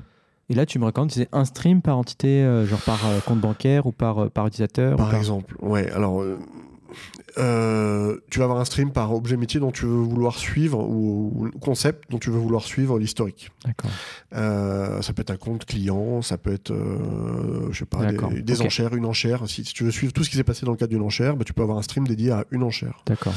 Et 0.50 0.54
là, 0.54 0.66
tu 0.66 0.80
me 0.80 0.86
recommandes 0.86 1.10
d'utiliser 1.10 1.30
un 1.34 1.46
stream 1.46 1.82
par 1.82 1.98
entité, 1.98 2.42
euh, 2.44 2.66
genre 2.66 2.80
par 2.80 3.06
euh, 3.06 3.20
compte 3.20 3.40
bancaire 3.40 3.86
ou 3.86 3.92
par, 3.92 4.20
euh, 4.20 4.30
par 4.30 4.48
utilisateur 4.48 4.94
ou 4.94 4.98
Par 4.98 5.14
exemple. 5.14 5.56
Ouais. 5.62 5.92
Alors, 5.92 6.24
tu 7.36 8.40
vas 8.40 8.46
avoir 8.46 8.60
un 8.60 8.66
stream 8.66 8.92
par 8.94 9.14
objet 9.14 9.36
métier 9.36 9.60
dont 9.60 9.72
tu 9.72 9.86
veux 9.86 9.92
vouloir 9.92 10.38
suivre 10.38 10.80
ou, 10.80 11.50
concept 11.60 12.10
dont 12.10 12.18
tu 12.18 12.30
veux 12.30 12.40
vouloir 12.40 12.64
suivre 12.64 12.98
l'historique. 12.98 13.52
D'accord. 13.66 13.92
Ça 14.32 15.14
peut 15.14 15.22
être 15.22 15.32
un 15.32 15.38
compte 15.38 15.66
client, 15.66 16.22
ça 16.22 16.38
peut 16.38 16.54
être, 16.54 16.74
je 17.72 17.78
sais 17.78 17.86
pas, 17.86 18.06
des, 18.32 18.62
enchères, 18.62 18.96
une 18.96 19.06
enchère. 19.06 19.50
Si, 19.50 19.64
tu 19.64 19.84
veux 19.84 19.92
suivre 19.92 20.14
tout 20.14 20.24
ce 20.24 20.30
qui 20.30 20.38
s'est 20.38 20.46
passé 20.46 20.66
dans 20.66 20.72
le 20.72 20.78
cadre 20.78 20.92
d'une 20.92 21.04
enchère, 21.04 21.36
bah, 21.36 21.44
tu 21.44 21.54
peux 21.54 21.62
avoir 21.62 21.78
un 21.78 21.84
stream 21.84 22.08
dédié 22.08 22.32
à 22.32 22.46
une 22.52 22.64
enchère. 22.64 23.04
D'accord. 23.06 23.34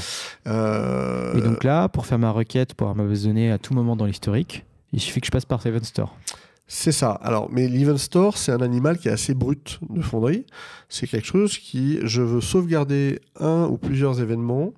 Et 0.46 1.40
donc 1.40 1.64
là, 1.64 1.88
pour 1.88 2.06
faire 2.06 2.20
ma 2.20 2.30
requête, 2.30 2.74
pour 2.74 2.88
avoir 2.88 3.04
ma 3.04 3.10
base 3.10 3.24
de 3.24 3.28
données 3.28 3.50
à 3.50 3.58
tout 3.58 3.74
moment 3.74 3.96
dans 3.96 4.06
l'historique, 4.06 4.64
il 4.92 5.00
suffit 5.00 5.20
que 5.20 5.26
je 5.26 5.32
passe 5.32 5.44
par 5.44 5.60
Seven 5.60 5.82
Store. 5.82 6.16
C'est 6.72 6.92
ça. 6.92 7.10
Alors, 7.10 7.50
mais 7.50 7.66
l'event 7.66 7.96
store, 7.96 8.38
c'est 8.38 8.52
un 8.52 8.60
animal 8.60 8.96
qui 8.96 9.08
est 9.08 9.10
assez 9.10 9.34
brut 9.34 9.80
de 9.90 10.00
fonderie. 10.00 10.46
C'est 10.88 11.08
quelque 11.08 11.26
chose 11.26 11.58
qui, 11.58 11.98
je 12.04 12.22
veux 12.22 12.40
sauvegarder 12.40 13.18
un 13.40 13.64
ou 13.64 13.76
plusieurs 13.76 14.20
événements 14.20 14.72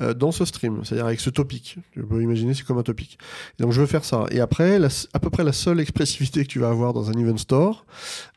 euh, 0.00 0.14
dans 0.14 0.30
ce 0.30 0.44
stream, 0.44 0.84
c'est-à-dire 0.84 1.06
avec 1.06 1.18
ce 1.18 1.30
topic. 1.30 1.78
Tu 1.90 2.04
peux 2.04 2.22
imaginer, 2.22 2.54
c'est 2.54 2.62
comme 2.62 2.78
un 2.78 2.84
topic. 2.84 3.18
donc, 3.58 3.72
je 3.72 3.80
veux 3.80 3.88
faire 3.88 4.04
ça. 4.04 4.26
Et 4.30 4.38
après, 4.38 4.78
à 5.12 5.18
peu 5.18 5.28
près 5.28 5.42
la 5.42 5.52
seule 5.52 5.80
expressivité 5.80 6.44
que 6.44 6.48
tu 6.48 6.60
vas 6.60 6.68
avoir 6.68 6.92
dans 6.92 7.10
un 7.10 7.14
event 7.14 7.36
store, 7.36 7.84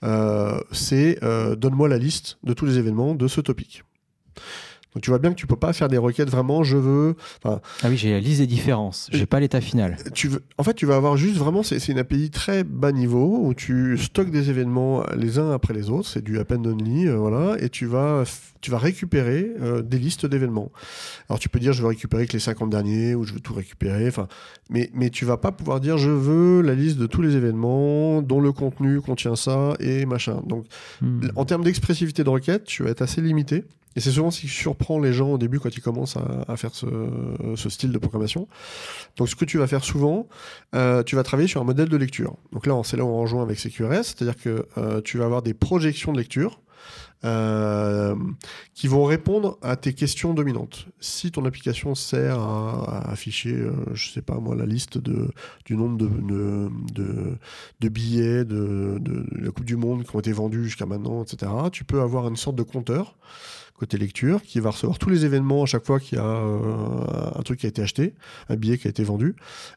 euh, 0.01 0.59
c'est 0.71 1.23
euh, 1.23 1.55
donne-moi 1.55 1.87
la 1.89 1.99
liste 1.99 2.39
de 2.43 2.53
tous 2.53 2.65
les 2.65 2.79
événements 2.79 3.13
de 3.13 3.27
ce 3.27 3.41
topic. 3.41 3.83
Donc 4.93 5.03
tu 5.03 5.09
vois 5.09 5.19
bien 5.19 5.31
que 5.31 5.35
tu 5.35 5.47
peux 5.47 5.55
pas 5.55 5.73
faire 5.73 5.89
des 5.89 5.97
requêtes 5.97 6.29
vraiment, 6.29 6.63
je 6.63 6.77
veux. 6.77 7.15
ah 7.43 7.59
oui, 7.85 7.97
j'ai 7.97 8.11
la 8.11 8.19
liste 8.19 8.39
des 8.39 8.47
différences, 8.47 9.09
j'ai 9.11 9.25
pas 9.25 9.39
l'état 9.39 9.61
final. 9.61 9.97
Tu 10.13 10.27
veux, 10.27 10.43
en 10.57 10.63
fait, 10.63 10.73
tu 10.73 10.85
vas 10.85 10.95
avoir 10.95 11.17
juste 11.17 11.37
vraiment, 11.37 11.63
c'est 11.63 11.85
une 11.87 11.99
API 11.99 12.29
très 12.29 12.63
bas 12.63 12.91
niveau 12.91 13.39
où 13.43 13.53
tu 13.53 13.97
stockes 13.97 14.31
des 14.31 14.49
événements 14.49 15.03
les 15.15 15.39
uns 15.39 15.51
après 15.51 15.73
les 15.73 15.89
autres, 15.89 16.07
c'est 16.07 16.23
du 16.23 16.39
append 16.39 16.65
only, 16.65 17.07
euh, 17.07 17.17
voilà, 17.17 17.57
et 17.59 17.69
tu 17.69 17.85
vas, 17.85 18.23
tu 18.61 18.71
vas 18.71 18.77
récupérer 18.77 19.51
euh, 19.61 19.81
des 19.81 19.99
listes 19.99 20.25
d'événements. 20.25 20.71
Alors 21.29 21.39
tu 21.39 21.49
peux 21.49 21.59
dire, 21.59 21.73
je 21.73 21.81
veux 21.81 21.89
récupérer 21.89 22.25
que 22.27 22.33
les 22.33 22.39
50 22.39 22.69
derniers 22.69 23.15
ou 23.15 23.23
je 23.23 23.33
veux 23.33 23.39
tout 23.39 23.53
récupérer, 23.53 24.07
enfin, 24.07 24.27
mais, 24.69 24.89
mais 24.93 25.09
tu 25.09 25.25
vas 25.25 25.37
pas 25.37 25.51
pouvoir 25.51 25.79
dire, 25.79 25.97
je 25.97 26.09
veux 26.09 26.61
la 26.61 26.75
liste 26.75 26.97
de 26.97 27.05
tous 27.05 27.21
les 27.21 27.35
événements 27.35 28.21
dont 28.21 28.41
le 28.41 28.51
contenu 28.51 29.01
contient 29.01 29.35
ça 29.35 29.75
et 29.79 30.05
machin. 30.05 30.41
Donc, 30.45 30.65
hmm. 31.01 31.27
en 31.35 31.45
termes 31.45 31.63
d'expressivité 31.63 32.23
de 32.23 32.29
requête, 32.29 32.63
tu 32.65 32.83
vas 32.83 32.89
être 32.89 33.01
assez 33.01 33.21
limité. 33.21 33.65
Et 33.97 33.99
c'est 33.99 34.11
souvent 34.11 34.29
ce 34.29 34.41
qui 34.41 34.47
surprend 34.47 34.99
les 34.99 35.11
gens 35.11 35.31
au 35.31 35.37
début 35.39 35.59
quand 35.59 35.75
ils 35.75 35.81
commencent 35.81 36.17
à, 36.47 36.55
faire 36.55 36.69
ce, 36.75 37.67
style 37.67 37.91
de 37.91 37.97
programmation. 37.97 38.47
Donc 39.15 39.27
ce 39.27 39.35
que 39.35 39.43
tu 39.43 39.57
vas 39.57 39.65
faire 39.65 39.83
souvent, 39.83 40.27
euh, 40.75 41.01
tu 41.01 41.15
vas 41.15 41.23
travailler 41.23 41.49
sur 41.49 41.61
un 41.61 41.63
modèle 41.63 41.89
de 41.89 41.97
lecture. 41.97 42.35
Donc 42.53 42.67
là, 42.67 42.79
c'est 42.83 42.95
là 42.95 43.03
où 43.03 43.07
on 43.07 43.19
rejoint 43.19 43.41
avec 43.41 43.57
CQRS, 43.57 44.03
c'est-à-dire 44.03 44.37
que 44.37 44.67
euh, 44.77 45.01
tu 45.01 45.17
vas 45.17 45.25
avoir 45.25 45.41
des 45.41 45.55
projections 45.55 46.13
de 46.13 46.19
lecture. 46.19 46.61
Euh, 47.25 48.15
qui 48.75 48.87
vont 48.87 49.03
répondre 49.03 49.57
à 49.63 49.75
tes 49.75 49.93
questions 49.93 50.35
dominantes. 50.35 50.85
Si 50.99 51.31
ton 51.31 51.43
application 51.45 51.95
sert 51.95 52.39
à, 52.39 53.09
afficher, 53.09 53.57
je 53.93 54.11
sais 54.11 54.21
pas 54.21 54.35
moi, 54.35 54.55
la 54.55 54.67
liste 54.67 54.99
de, 54.99 55.31
du 55.65 55.75
nombre 55.75 55.97
de, 55.97 56.69
de, 57.79 57.89
billets 57.89 58.45
de, 58.45 58.99
de, 58.99 59.25
la 59.31 59.49
Coupe 59.49 59.65
du 59.65 59.77
Monde 59.77 60.03
qui 60.03 60.15
ont 60.15 60.19
été 60.19 60.31
vendus 60.31 60.65
jusqu'à 60.65 60.85
maintenant, 60.85 61.23
etc., 61.23 61.51
tu 61.71 61.83
peux 61.83 62.01
avoir 62.01 62.27
une 62.27 62.37
sorte 62.37 62.55
de 62.55 62.63
compteur 62.63 63.17
côté 63.77 63.97
lecture, 63.97 64.41
qui 64.41 64.59
va 64.59 64.71
recevoir 64.71 64.97
tous 64.97 65.09
les 65.09 65.23
événements 65.23 65.63
à 65.63 65.65
chaque 65.65 65.85
fois 65.85 65.99
qu'il 65.99 66.17
y 66.17 66.21
a 66.21 66.25
euh, 66.25 67.39
un 67.39 67.41
truc 67.43 67.59
qui 67.59 67.67
a 67.67 67.69
été 67.69 67.81
acheté, 67.81 68.15
un 68.49 68.55
billet 68.55 68.77
qui 68.77 68.87
a 68.87 68.89
été 68.89 69.03
vendu. 69.03 69.35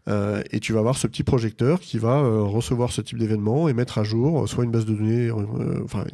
Euh, 0.09 0.43
et 0.51 0.59
tu 0.59 0.73
vas 0.73 0.81
avoir 0.81 0.97
ce 0.97 1.07
petit 1.07 1.23
projecteur 1.23 1.81
qui 1.81 1.99
va 1.99 2.19
euh, 2.19 2.43
recevoir 2.43 2.93
ce 2.93 3.03
type 3.03 3.19
d'événement 3.19 3.69
et 3.69 3.75
mettre 3.75 3.99
à 3.99 4.05
jour 4.05 4.49
soit 4.49 4.65
une 4.65 4.71
base 4.71 4.87
de 4.87 4.95
données, 4.95 5.31
enfin 5.85 6.05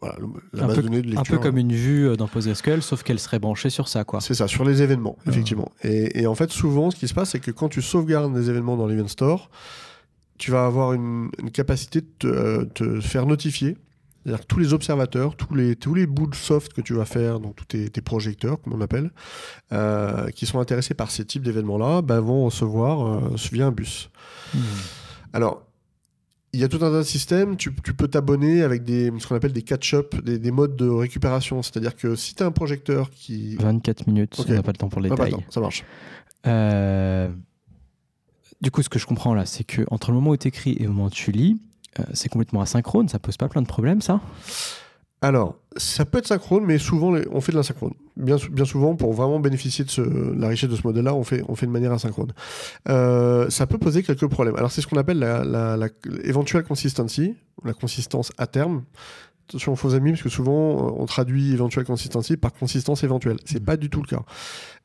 voilà, 0.00 0.16
la 0.52 0.64
un 0.64 0.66
base 0.66 0.76
peu, 0.76 0.82
de 0.82 0.88
données 0.88 1.02
de 1.02 1.06
lecture. 1.06 1.20
Un 1.20 1.36
peu 1.36 1.38
comme 1.38 1.56
une 1.56 1.72
vue 1.72 2.16
dans 2.16 2.26
PostgreSQL, 2.26 2.82
sauf 2.82 3.02
qu'elle 3.02 3.20
serait 3.20 3.38
branchée 3.38 3.70
sur 3.70 3.88
ça, 3.88 4.04
quoi. 4.04 4.20
C'est 4.20 4.34
ça, 4.34 4.48
sur 4.48 4.64
les 4.64 4.82
événements, 4.82 5.16
ah. 5.20 5.30
effectivement. 5.30 5.70
Et, 5.84 6.26
en 6.26 6.34
fait, 6.34 6.50
souvent, 6.50 6.90
ce 6.90 6.96
qui 6.96 7.08
se 7.08 7.14
passe, 7.14 7.30
c'est 7.30 7.40
que 7.40 7.52
quand 7.52 7.68
tu 7.68 7.80
sauvegardes 7.80 8.34
des 8.34 8.50
événements 8.50 8.76
dans 8.76 8.86
l'Event 8.86 9.08
Store, 9.08 9.50
tu 10.36 10.50
vas 10.50 10.66
avoir 10.66 10.92
une, 10.92 11.30
capacité 11.52 12.02
de 12.20 12.68
te, 12.74 13.00
faire 13.00 13.26
notifier 13.26 13.76
c'est-à-dire 14.26 14.40
que 14.40 14.48
tous 14.48 14.58
les 14.58 14.74
observateurs, 14.74 15.36
tous 15.36 15.54
les, 15.54 15.76
tous 15.76 15.94
les 15.94 16.04
bouts 16.04 16.26
de 16.26 16.34
soft 16.34 16.72
que 16.72 16.80
tu 16.80 16.94
vas 16.94 17.04
faire, 17.04 17.38
donc 17.38 17.54
tous 17.54 17.64
tes, 17.64 18.00
projecteurs, 18.00 18.60
comme 18.60 18.72
on 18.72 18.80
appelle, 18.80 19.12
euh, 19.72 20.30
qui 20.30 20.46
sont 20.46 20.58
intéressés 20.58 20.94
par 20.94 21.12
ces 21.12 21.24
types 21.24 21.44
d'événements-là, 21.44 22.02
ben, 22.02 22.18
vont 22.18 22.44
recevoir 22.44 23.06
euh, 23.06 23.36
via 23.52 23.68
un 23.68 23.70
bus. 23.70 24.10
Hmm. 24.52 24.58
Alors, 25.32 25.62
il 26.52 26.58
y 26.58 26.64
a 26.64 26.68
tout 26.68 26.78
un 26.78 26.90
tas 26.90 26.98
de 26.98 27.02
systèmes. 27.04 27.56
Tu, 27.56 27.70
peux 27.70 28.08
t'abonner 28.08 28.62
avec 28.62 28.82
des, 28.82 29.12
ce 29.16 29.28
qu'on 29.28 29.36
appelle 29.36 29.52
des 29.52 29.62
catch-up, 29.62 30.16
des, 30.24 30.50
modes 30.50 30.74
de 30.74 30.88
récupération. 30.88 31.62
C'est-à-dire 31.62 31.94
que 31.94 32.16
si 32.16 32.34
tu 32.34 32.42
as 32.42 32.46
un 32.46 32.50
projecteur 32.50 33.10
qui. 33.10 33.54
24 33.56 34.08
minutes, 34.08 34.34
on 34.40 34.52
n'a 34.52 34.62
pas 34.64 34.72
le 34.72 34.78
temps 34.78 34.88
pour 34.88 35.00
les 35.00 35.10
détails. 35.10 35.36
ça 35.50 35.60
marche. 35.60 35.84
Euh, 36.48 37.28
du 38.60 38.72
coup, 38.72 38.82
ce 38.82 38.88
que 38.88 38.98
je 38.98 39.06
comprends 39.06 39.34
là, 39.34 39.46
c'est 39.46 39.64
que 39.64 39.82
entre 39.92 40.10
le 40.10 40.16
moment 40.16 40.30
où 40.30 40.36
tu 40.36 40.48
écris 40.48 40.72
et 40.72 40.82
le 40.82 40.88
moment 40.88 41.04
où 41.04 41.10
tu 41.10 41.30
lis, 41.30 41.60
c'est 42.14 42.28
complètement 42.28 42.60
asynchrone, 42.60 43.08
ça 43.08 43.18
pose 43.18 43.36
pas 43.36 43.48
plein 43.48 43.62
de 43.62 43.66
problèmes, 43.66 44.00
ça? 44.00 44.20
Alors, 45.22 45.56
ça 45.76 46.04
peut 46.04 46.18
être 46.18 46.26
synchrone, 46.26 46.64
mais 46.66 46.78
souvent 46.78 47.18
on 47.32 47.40
fait 47.40 47.50
de 47.50 47.56
l'asynchrone. 47.56 47.94
Bien, 48.16 48.36
bien 48.50 48.64
souvent, 48.64 48.94
pour 48.96 49.12
vraiment 49.12 49.40
bénéficier 49.40 49.84
de 49.84 50.34
la 50.38 50.48
richesse 50.48 50.68
de 50.68 50.76
ce 50.76 50.82
modèle-là, 50.86 51.14
on 51.14 51.24
fait, 51.24 51.42
on 51.48 51.54
fait 51.54 51.66
de 51.66 51.70
manière 51.70 51.92
asynchrone. 51.92 52.32
Euh, 52.88 53.48
ça 53.48 53.66
peut 53.66 53.78
poser 53.78 54.02
quelques 54.02 54.26
problèmes. 54.26 54.56
Alors, 54.56 54.70
c'est 54.70 54.82
ce 54.82 54.86
qu'on 54.86 54.98
appelle 54.98 55.18
la, 55.18 55.44
la, 55.44 56.62
consistency, 56.62 57.34
la 57.64 57.72
consistance 57.72 58.30
à 58.36 58.46
terme. 58.46 58.84
Attention 59.48 59.72
aux 59.72 59.76
faux 59.76 59.94
amis, 59.94 60.10
parce 60.10 60.22
que 60.22 60.28
souvent 60.28 60.92
on 60.98 61.06
traduit 61.06 61.52
éventuelle 61.52 61.84
consistency 61.84 62.36
par 62.36 62.52
consistance 62.52 63.04
éventuelle. 63.04 63.36
C'est 63.44 63.64
pas 63.64 63.76
du 63.76 63.90
tout 63.90 64.02
le 64.02 64.08
cas. 64.08 64.22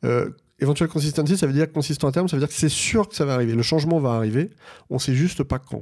Euh, 0.05 0.29
éventuelle 0.59 0.89
consistency, 0.89 1.35
ça 1.35 1.47
veut 1.47 1.53
dire 1.53 1.71
consistant 1.71 2.07
à 2.07 2.11
terme, 2.11 2.27
ça 2.27 2.35
veut 2.35 2.41
dire 2.41 2.47
que 2.47 2.53
c'est 2.53 2.69
sûr 2.69 3.09
que 3.09 3.15
ça 3.15 3.25
va 3.25 3.33
arriver. 3.33 3.53
Le 3.53 3.63
changement 3.63 3.99
va 3.99 4.11
arriver, 4.11 4.51
on 4.89 4.99
sait 4.99 5.15
juste 5.15 5.43
pas 5.43 5.59
quand. 5.59 5.81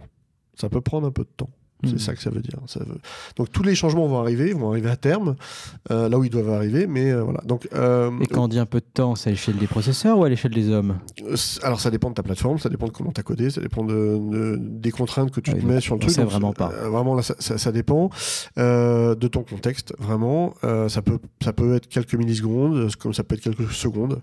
Ça 0.60 0.70
peut 0.70 0.82
prendre 0.82 1.08
un 1.08 1.12
peu 1.12 1.24
de 1.24 1.30
temps. 1.30 1.50
C'est 1.84 1.94
hmm. 1.94 2.00
ça 2.00 2.14
que 2.14 2.22
ça 2.22 2.30
veut 2.30 2.42
dire. 2.42 2.60
Ça 2.68 2.82
veut... 2.82 2.98
Donc 3.38 3.52
tous 3.52 3.64
les 3.64 3.74
changements 3.74 4.08
vont 4.08 4.20
arriver, 4.20 4.52
vont 4.54 4.70
arriver 4.70 4.90
à 4.90 4.98
terme, 4.98 5.36
euh, 5.92 6.10
là 6.10 6.18
où 6.18 6.26
ils 6.26 6.30
doivent 6.30 6.50
arriver, 6.50 6.88
mais 6.88 7.12
euh, 7.12 7.24
voilà. 7.24 7.40
Donc, 7.46 7.70
euh, 7.74 8.12
Et 8.20 8.28
quand 8.28 8.44
on 8.44 8.48
dit 8.50 8.60
un 8.60 8.66
peu 8.66 8.80
de 8.80 8.86
temps, 8.86 9.16
c'est 9.16 9.30
à 9.30 9.32
l'échelle 9.32 9.56
des 9.56 9.68
processeurs 9.68 10.18
ou 10.18 10.26
à 10.26 10.30
l'échelle 10.30 10.52
des 10.52 10.70
hommes? 10.70 10.98
Alors 11.64 11.80
ça 11.80 11.90
dépend 11.90 12.10
de 12.10 12.16
ta 12.16 12.24
plateforme, 12.24 12.60
ça 12.60 12.68
dépend 12.68 12.88
de 12.88 12.92
comment 12.92 13.12
tu 13.12 13.22
as 13.22 13.24
codé, 13.24 13.50
ça 13.50 13.62
dépend 13.62 13.86
de, 13.86 14.58
des 14.60 14.92
contraintes 14.92 15.32
que 15.32 15.40
tu 15.40 15.54
te 15.54 15.66
mets 15.66 15.80
sur 15.80 15.96
le 15.96 16.02
truc. 16.02 16.12
C'est 16.12 16.24
vraiment 16.24 16.52
pas. 16.52 16.68
vraiment, 16.68 17.16
là, 17.16 17.22
ça, 17.22 17.36
ça, 17.40 17.72
dépend 17.72 18.10
de 18.58 19.28
ton 19.28 19.44
contexte, 19.44 19.94
vraiment. 20.00 20.54
ça, 20.90 21.02
peut, 21.02 21.20
ça 21.42 21.54
peut 21.54 21.76
être 21.76 21.88
quelques 21.88 22.16
millisecondes, 22.16 22.94
comme 22.98 23.14
ça 23.14 23.24
peut 23.24 23.36
être 23.36 23.42
quelques 23.42 23.72
secondes. 23.72 24.22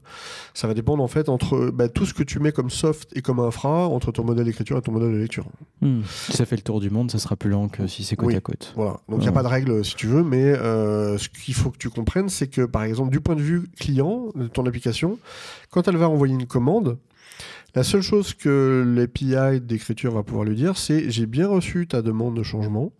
Ça 0.52 0.66
va 0.66 0.74
dépendre 0.74 1.02
en 1.02 1.08
fait 1.08 1.30
entre 1.30 1.70
bah, 1.72 1.88
tout 1.88 2.04
ce 2.04 2.12
que 2.12 2.22
tu 2.22 2.38
mets 2.38 2.52
comme 2.52 2.70
soft 2.70 3.16
et 3.16 3.22
comme 3.22 3.40
infra, 3.40 3.86
entre 3.86 4.12
ton 4.12 4.24
modèle 4.24 4.44
d'écriture 4.44 4.76
et 4.76 4.82
ton 4.82 4.92
modèle 4.92 5.12
de 5.12 5.18
lecture. 5.18 5.46
Hmm. 5.80 6.00
Si 6.04 6.32
ça 6.32 6.44
fait 6.44 6.56
le 6.56 6.62
tour 6.62 6.80
du 6.80 6.90
monde, 6.90 7.10
ça 7.10 7.18
sera 7.18 7.36
plus 7.36 7.45
lent 7.48 7.68
que 7.68 7.86
si 7.86 8.04
c'est 8.04 8.16
côte 8.16 8.34
à 8.34 8.40
côte. 8.40 8.72
Voilà. 8.76 9.00
Donc 9.08 9.20
il 9.20 9.22
n'y 9.22 9.28
a 9.28 9.32
pas 9.32 9.42
de 9.42 9.48
règle 9.48 9.84
si 9.84 9.94
tu 9.94 10.06
veux, 10.06 10.22
mais 10.22 10.44
euh, 10.44 11.18
ce 11.18 11.28
qu'il 11.28 11.54
faut 11.54 11.70
que 11.70 11.78
tu 11.78 11.90
comprennes, 11.90 12.28
c'est 12.28 12.48
que 12.48 12.62
par 12.62 12.84
exemple, 12.84 13.10
du 13.10 13.20
point 13.20 13.36
de 13.36 13.42
vue 13.42 13.64
client 13.78 14.26
de 14.34 14.46
ton 14.46 14.66
application, 14.66 15.18
quand 15.70 15.88
elle 15.88 15.96
va 15.96 16.08
envoyer 16.08 16.34
une 16.34 16.46
commande, 16.46 16.98
la 17.74 17.82
seule 17.82 18.02
chose 18.02 18.32
que 18.32 18.84
l'API 18.86 19.60
d'écriture 19.60 20.12
va 20.12 20.22
pouvoir 20.22 20.44
lui 20.44 20.56
dire, 20.56 20.78
c'est 20.78 21.10
j'ai 21.10 21.26
bien 21.26 21.46
reçu 21.46 21.86
ta 21.86 22.02
demande 22.02 22.36
de 22.36 22.42
changement. 22.42 22.92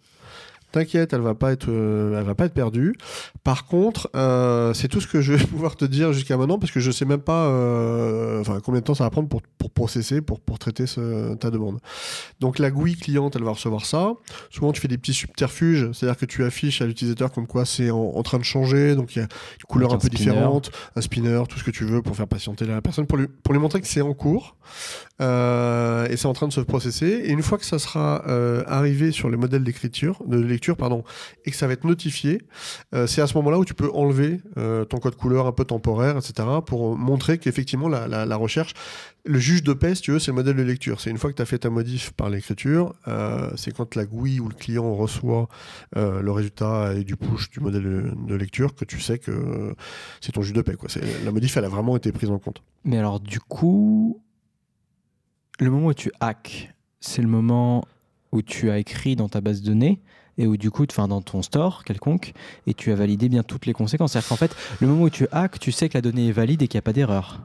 T'inquiète, 0.76 1.14
elle 1.14 1.22
va 1.22 1.34
pas 1.34 1.52
être, 1.52 1.70
euh, 1.70 2.18
elle 2.18 2.26
va 2.26 2.34
pas 2.34 2.44
être 2.44 2.52
perdue. 2.52 2.94
Par 3.42 3.64
contre, 3.64 4.10
euh, 4.14 4.74
c'est 4.74 4.88
tout 4.88 5.00
ce 5.00 5.06
que 5.06 5.22
je 5.22 5.32
vais 5.32 5.42
pouvoir 5.46 5.74
te 5.74 5.86
dire 5.86 6.12
jusqu'à 6.12 6.36
maintenant 6.36 6.58
parce 6.58 6.70
que 6.70 6.80
je 6.80 6.90
sais 6.90 7.06
même 7.06 7.22
pas, 7.22 7.46
euh, 7.46 8.42
enfin 8.42 8.60
combien 8.62 8.80
de 8.82 8.84
temps 8.84 8.92
ça 8.92 9.04
va 9.04 9.08
prendre 9.08 9.26
pour, 9.26 9.40
pour 9.40 9.70
processer, 9.70 10.20
pour, 10.20 10.38
pour 10.38 10.58
traiter 10.58 10.84
ta 10.84 11.50
demande. 11.50 11.78
Donc 12.40 12.58
la 12.58 12.70
GUI 12.70 12.94
cliente, 12.94 13.36
elle 13.36 13.44
va 13.44 13.52
recevoir 13.52 13.86
ça. 13.86 14.12
Souvent, 14.50 14.70
tu 14.72 14.82
fais 14.82 14.88
des 14.88 14.98
petits 14.98 15.14
subterfuges, 15.14 15.92
c'est-à-dire 15.92 16.18
que 16.18 16.26
tu 16.26 16.44
affiches 16.44 16.82
à 16.82 16.84
l'utilisateur 16.84 17.32
comme 17.32 17.46
quoi 17.46 17.64
c'est 17.64 17.88
en, 17.90 18.22
train 18.22 18.36
de 18.36 18.44
changer, 18.44 18.96
donc 18.96 19.16
il 19.16 19.20
y 19.20 19.22
a 19.22 19.24
une 19.24 19.66
couleur 19.66 19.94
un, 19.94 19.98
peu 19.98 20.10
différente, 20.10 20.70
un 20.94 21.00
spinner, 21.00 21.40
tout 21.48 21.58
ce 21.58 21.64
que 21.64 21.70
tu 21.70 21.86
veux 21.86 22.02
pour 22.02 22.16
faire 22.16 22.28
patienter 22.28 22.66
la 22.66 22.82
personne, 22.82 23.06
pour 23.06 23.16
lui, 23.16 23.28
pour 23.28 23.54
lui 23.54 23.60
montrer 23.62 23.80
que 23.80 23.86
c'est 23.86 24.02
en 24.02 24.12
cours 24.12 24.56
et 25.20 26.16
c'est 26.16 26.26
en 26.26 26.32
train 26.32 26.48
de 26.48 26.52
se 26.52 26.60
processer. 26.60 27.06
Et 27.06 27.30
une 27.30 27.42
fois 27.42 27.58
que 27.58 27.64
ça 27.64 27.78
sera 27.78 28.24
arrivé 28.66 29.12
sur 29.12 29.30
les 29.30 29.36
modèles 29.36 29.64
d'écriture, 29.64 30.22
de 30.26 30.38
lecture 30.38 30.76
pardon, 30.76 31.04
et 31.44 31.50
que 31.50 31.56
ça 31.56 31.66
va 31.66 31.72
être 31.72 31.84
notifié, 31.84 32.42
euh, 32.94 33.06
c'est 33.06 33.20
à 33.20 33.26
ce 33.26 33.34
moment-là 33.38 33.58
où 33.58 33.64
tu 33.64 33.74
peux 33.74 33.90
enlever 33.92 34.40
euh, 34.56 34.84
ton 34.84 34.98
code 34.98 35.16
couleur 35.16 35.46
un 35.46 35.52
peu 35.52 35.64
temporaire, 35.64 36.16
etc., 36.16 36.48
pour 36.64 36.96
montrer 36.96 37.38
qu'effectivement 37.38 37.88
la, 37.88 38.36
recherche, 38.36 38.74
le 39.24 39.38
juge 39.38 39.62
de 39.62 39.72
paix, 39.72 39.94
si 39.94 40.02
tu 40.02 40.12
veux, 40.12 40.18
c'est 40.18 40.30
le 40.30 40.36
modèle 40.36 40.56
de 40.56 40.62
lecture. 40.62 41.00
C'est 41.00 41.10
une 41.10 41.18
fois 41.18 41.30
que 41.30 41.36
tu 41.36 41.42
as 41.42 41.46
fait 41.46 41.58
ta 41.58 41.70
modif 41.70 42.12
par 42.12 42.30
l'écriture, 42.30 42.94
euh, 43.08 43.50
c'est 43.56 43.74
quand 43.74 43.94
la 43.94 44.04
GUI 44.04 44.40
ou 44.40 44.48
le 44.48 44.54
client 44.54 44.94
reçoit 44.94 45.48
le 45.94 46.30
résultat 46.30 46.94
et 46.94 47.04
du 47.04 47.16
push 47.16 47.50
du 47.50 47.60
modèle 47.60 47.82
de, 47.82 48.34
lecture 48.34 48.74
que 48.74 48.84
tu 48.84 49.00
sais 49.00 49.18
que 49.18 49.74
c'est 50.20 50.32
ton 50.32 50.42
juge 50.42 50.52
de 50.52 50.62
paix. 50.62 50.74
Quoi. 50.74 50.88
La 51.24 51.32
modif, 51.32 51.56
elle 51.56 51.64
a 51.64 51.68
vraiment 51.68 51.96
été 51.96 52.12
prise 52.12 52.30
en 52.30 52.38
compte. 52.38 52.62
Mais 52.84 52.98
alors, 52.98 53.18
du 53.18 53.40
coup, 53.40 54.20
le 55.60 55.70
moment 55.70 55.88
où 55.88 55.94
tu 55.94 56.10
hack, 56.20 56.74
c'est 57.00 57.22
le 57.22 57.28
moment 57.28 57.84
où 58.32 58.42
tu 58.42 58.70
as 58.70 58.78
écrit 58.78 59.16
dans 59.16 59.28
ta 59.28 59.40
base 59.40 59.62
de 59.62 59.66
données 59.68 60.00
et 60.38 60.46
où 60.46 60.56
du 60.56 60.70
coup, 60.70 60.84
enfin 60.90 61.08
dans 61.08 61.22
ton 61.22 61.42
store 61.42 61.84
quelconque, 61.84 62.34
et 62.66 62.74
tu 62.74 62.92
as 62.92 62.94
validé 62.94 63.28
bien 63.28 63.42
toutes 63.42 63.66
les 63.66 63.72
conséquences. 63.72 64.12
C'est-à-dire 64.12 64.28
qu'en 64.28 64.36
fait, 64.36 64.54
le 64.80 64.86
moment 64.86 65.04
où 65.04 65.10
tu 65.10 65.26
hack, 65.32 65.58
tu 65.58 65.72
sais 65.72 65.88
que 65.88 65.96
la 65.96 66.02
donnée 66.02 66.28
est 66.28 66.32
valide 66.32 66.62
et 66.62 66.68
qu'il 66.68 66.76
n'y 66.76 66.80
a 66.80 66.82
pas 66.82 66.92
d'erreur. 66.92 67.40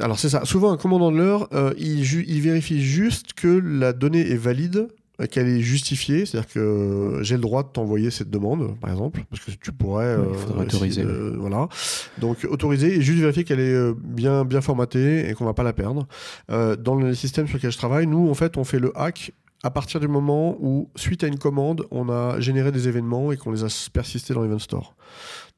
Alors 0.00 0.18
c'est 0.18 0.28
ça. 0.28 0.44
Souvent 0.44 0.72
un 0.72 0.76
commandant 0.76 1.10
de 1.10 1.16
l'heure, 1.16 1.48
euh, 1.52 1.72
il, 1.78 2.02
vérifie 2.40 2.82
juste 2.82 3.32
que 3.32 3.48
la 3.48 3.92
donnée 3.92 4.30
est 4.30 4.36
valide, 4.36 4.88
qu'elle 5.30 5.48
est 5.48 5.60
justifiée, 5.60 6.26
c'est-à-dire 6.26 6.50
que 6.52 6.58
euh, 6.58 7.22
j'ai 7.22 7.36
le 7.36 7.40
droit 7.40 7.62
de 7.62 7.68
t'envoyer 7.68 8.10
cette 8.10 8.28
demande, 8.30 8.78
par 8.80 8.90
exemple, 8.90 9.22
parce 9.30 9.42
que 9.42 9.50
tu 9.52 9.72
pourrais. 9.72 10.16
Oui, 10.16 10.26
il 10.30 10.38
faudrait 10.38 10.66
essayer 10.66 10.76
autoriser, 10.76 11.04
de- 11.04 11.36
voilà. 11.38 11.68
Donc 12.18 12.46
autoriser 12.50 12.96
et 12.96 13.00
juste 13.00 13.20
vérifier 13.20 13.44
qu'elle 13.44 13.60
est 13.60 13.72
euh, 13.74 13.94
bien 13.98 14.44
bien 14.44 14.60
formatée 14.60 15.28
et 15.28 15.34
qu'on 15.34 15.44
va 15.46 15.54
pas 15.54 15.62
la 15.62 15.72
perdre. 15.72 16.06
Euh, 16.50 16.76
dans 16.76 16.94
le 16.96 17.14
système 17.14 17.46
sur 17.46 17.56
lequel 17.56 17.72
je 17.72 17.78
travaille, 17.78 18.06
nous 18.06 18.28
en 18.28 18.34
fait 18.34 18.56
on 18.58 18.64
fait 18.64 18.78
le 18.78 18.92
hack. 18.94 19.32
À 19.62 19.70
partir 19.70 19.98
du 20.00 20.06
moment 20.06 20.56
où, 20.60 20.90
suite 20.96 21.24
à 21.24 21.26
une 21.28 21.38
commande, 21.38 21.86
on 21.90 22.08
a 22.10 22.38
généré 22.38 22.70
des 22.70 22.86
événements 22.88 23.32
et 23.32 23.36
qu'on 23.38 23.50
les 23.50 23.64
a 23.64 23.88
persistés 23.92 24.34
dans 24.34 24.42
l'event 24.42 24.58
store. 24.60 24.94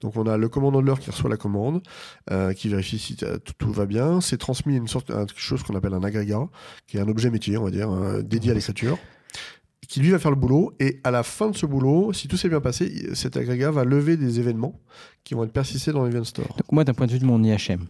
Donc 0.00 0.16
on 0.16 0.24
a 0.26 0.36
le 0.38 0.48
commandant 0.48 0.80
de 0.80 0.86
l'heure 0.86 1.00
qui 1.00 1.10
reçoit 1.10 1.28
la 1.28 1.36
commande, 1.36 1.82
euh, 2.30 2.52
qui 2.54 2.68
vérifie 2.68 2.98
si 2.98 3.16
euh, 3.24 3.38
tout, 3.38 3.52
tout 3.58 3.72
va 3.72 3.84
bien. 3.86 4.20
C'est 4.20 4.38
transmis 4.38 4.76
une 4.76 4.86
sorte, 4.86 5.08
quelque 5.08 5.32
chose 5.36 5.62
qu'on 5.64 5.74
appelle 5.74 5.92
un 5.94 6.04
agrégat, 6.04 6.46
qui 6.86 6.96
est 6.96 7.00
un 7.00 7.08
objet 7.08 7.28
métier, 7.28 7.58
on 7.58 7.64
va 7.64 7.70
dire, 7.72 7.90
hein, 7.90 8.20
dédié 8.24 8.52
à 8.52 8.54
l'écriture, 8.54 8.96
qui 9.88 10.00
lui 10.00 10.10
va 10.10 10.18
faire 10.20 10.30
le 10.30 10.36
boulot. 10.36 10.72
Et 10.78 11.00
à 11.02 11.10
la 11.10 11.24
fin 11.24 11.50
de 11.50 11.56
ce 11.56 11.66
boulot, 11.66 12.12
si 12.12 12.28
tout 12.28 12.36
s'est 12.36 12.48
bien 12.48 12.60
passé, 12.60 13.08
cet 13.14 13.36
agrégat 13.36 13.72
va 13.72 13.84
lever 13.84 14.16
des 14.16 14.38
événements 14.38 14.78
qui 15.24 15.34
vont 15.34 15.42
être 15.44 15.52
persistés 15.52 15.90
dans 15.92 16.04
l'event 16.04 16.24
store. 16.24 16.48
Donc 16.48 16.70
moi, 16.70 16.84
d'un 16.84 16.94
point 16.94 17.06
de 17.06 17.12
vue 17.12 17.18
de 17.18 17.26
mon 17.26 17.42
IHM, 17.42 17.86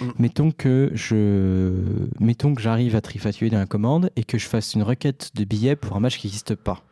Mm. 0.00 0.10
mettons 0.18 0.50
que 0.50 0.90
je, 0.94 1.72
mettons 2.20 2.54
que 2.54 2.62
j'arrive 2.62 2.96
à 2.96 3.00
trifatuer 3.00 3.50
dans 3.50 3.58
la 3.58 3.66
commande 3.66 4.10
et 4.16 4.24
que 4.24 4.38
je 4.38 4.46
fasse 4.46 4.74
une 4.74 4.82
requête 4.82 5.30
de 5.34 5.44
billets 5.44 5.76
pour 5.76 5.96
un 5.96 6.00
match 6.00 6.18
qui 6.18 6.26
n'existe 6.26 6.54
pas. 6.54 6.82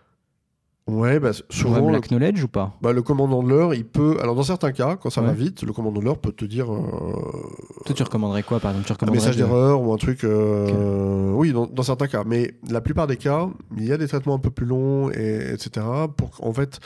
Ouais, 0.88 1.20
bah, 1.20 1.32
souvent, 1.50 1.82
me 1.82 1.86
le, 1.88 1.92
l'acknowledge 1.92 2.42
ou 2.42 2.48
pas? 2.48 2.74
Bah, 2.80 2.92
le 2.94 3.02
commandant 3.02 3.42
de 3.42 3.48
l'heure, 3.50 3.74
il 3.74 3.84
peut. 3.84 4.16
Alors, 4.22 4.34
dans 4.34 4.42
certains 4.42 4.72
cas, 4.72 4.96
quand 4.96 5.10
ça 5.10 5.20
va 5.20 5.32
vite, 5.32 5.62
le 5.62 5.72
commandant 5.74 6.00
de 6.00 6.04
l'heure 6.06 6.18
peut 6.18 6.32
te 6.32 6.46
dire. 6.46 6.72
euh, 6.72 6.80
Toi, 7.84 7.94
tu 7.94 8.02
recommanderais 8.02 8.42
quoi, 8.42 8.58
par 8.58 8.70
exemple? 8.70 8.86
Tu 8.88 9.04
un 9.08 9.12
message 9.12 9.36
de- 9.36 9.42
d'erreur 9.42 9.82
ou 9.82 9.92
un 9.92 9.96
truc. 9.98 10.24
euh, 10.24 11.30
Oui, 11.32 11.52
dans, 11.52 11.66
dans 11.66 11.82
certains 11.82 12.06
cas. 12.08 12.24
Mais 12.26 12.54
la 12.70 12.80
plupart 12.80 13.06
des 13.06 13.18
cas, 13.18 13.48
il 13.76 13.84
y 13.84 13.92
a 13.92 13.98
des 13.98 14.08
traitements 14.08 14.34
un 14.34 14.38
peu 14.38 14.50
plus 14.50 14.64
longs, 14.66 15.10
et, 15.10 15.52
etc. 15.52 15.84
Pour 16.16 16.30
qu'en 16.30 16.54
fait, 16.54 16.80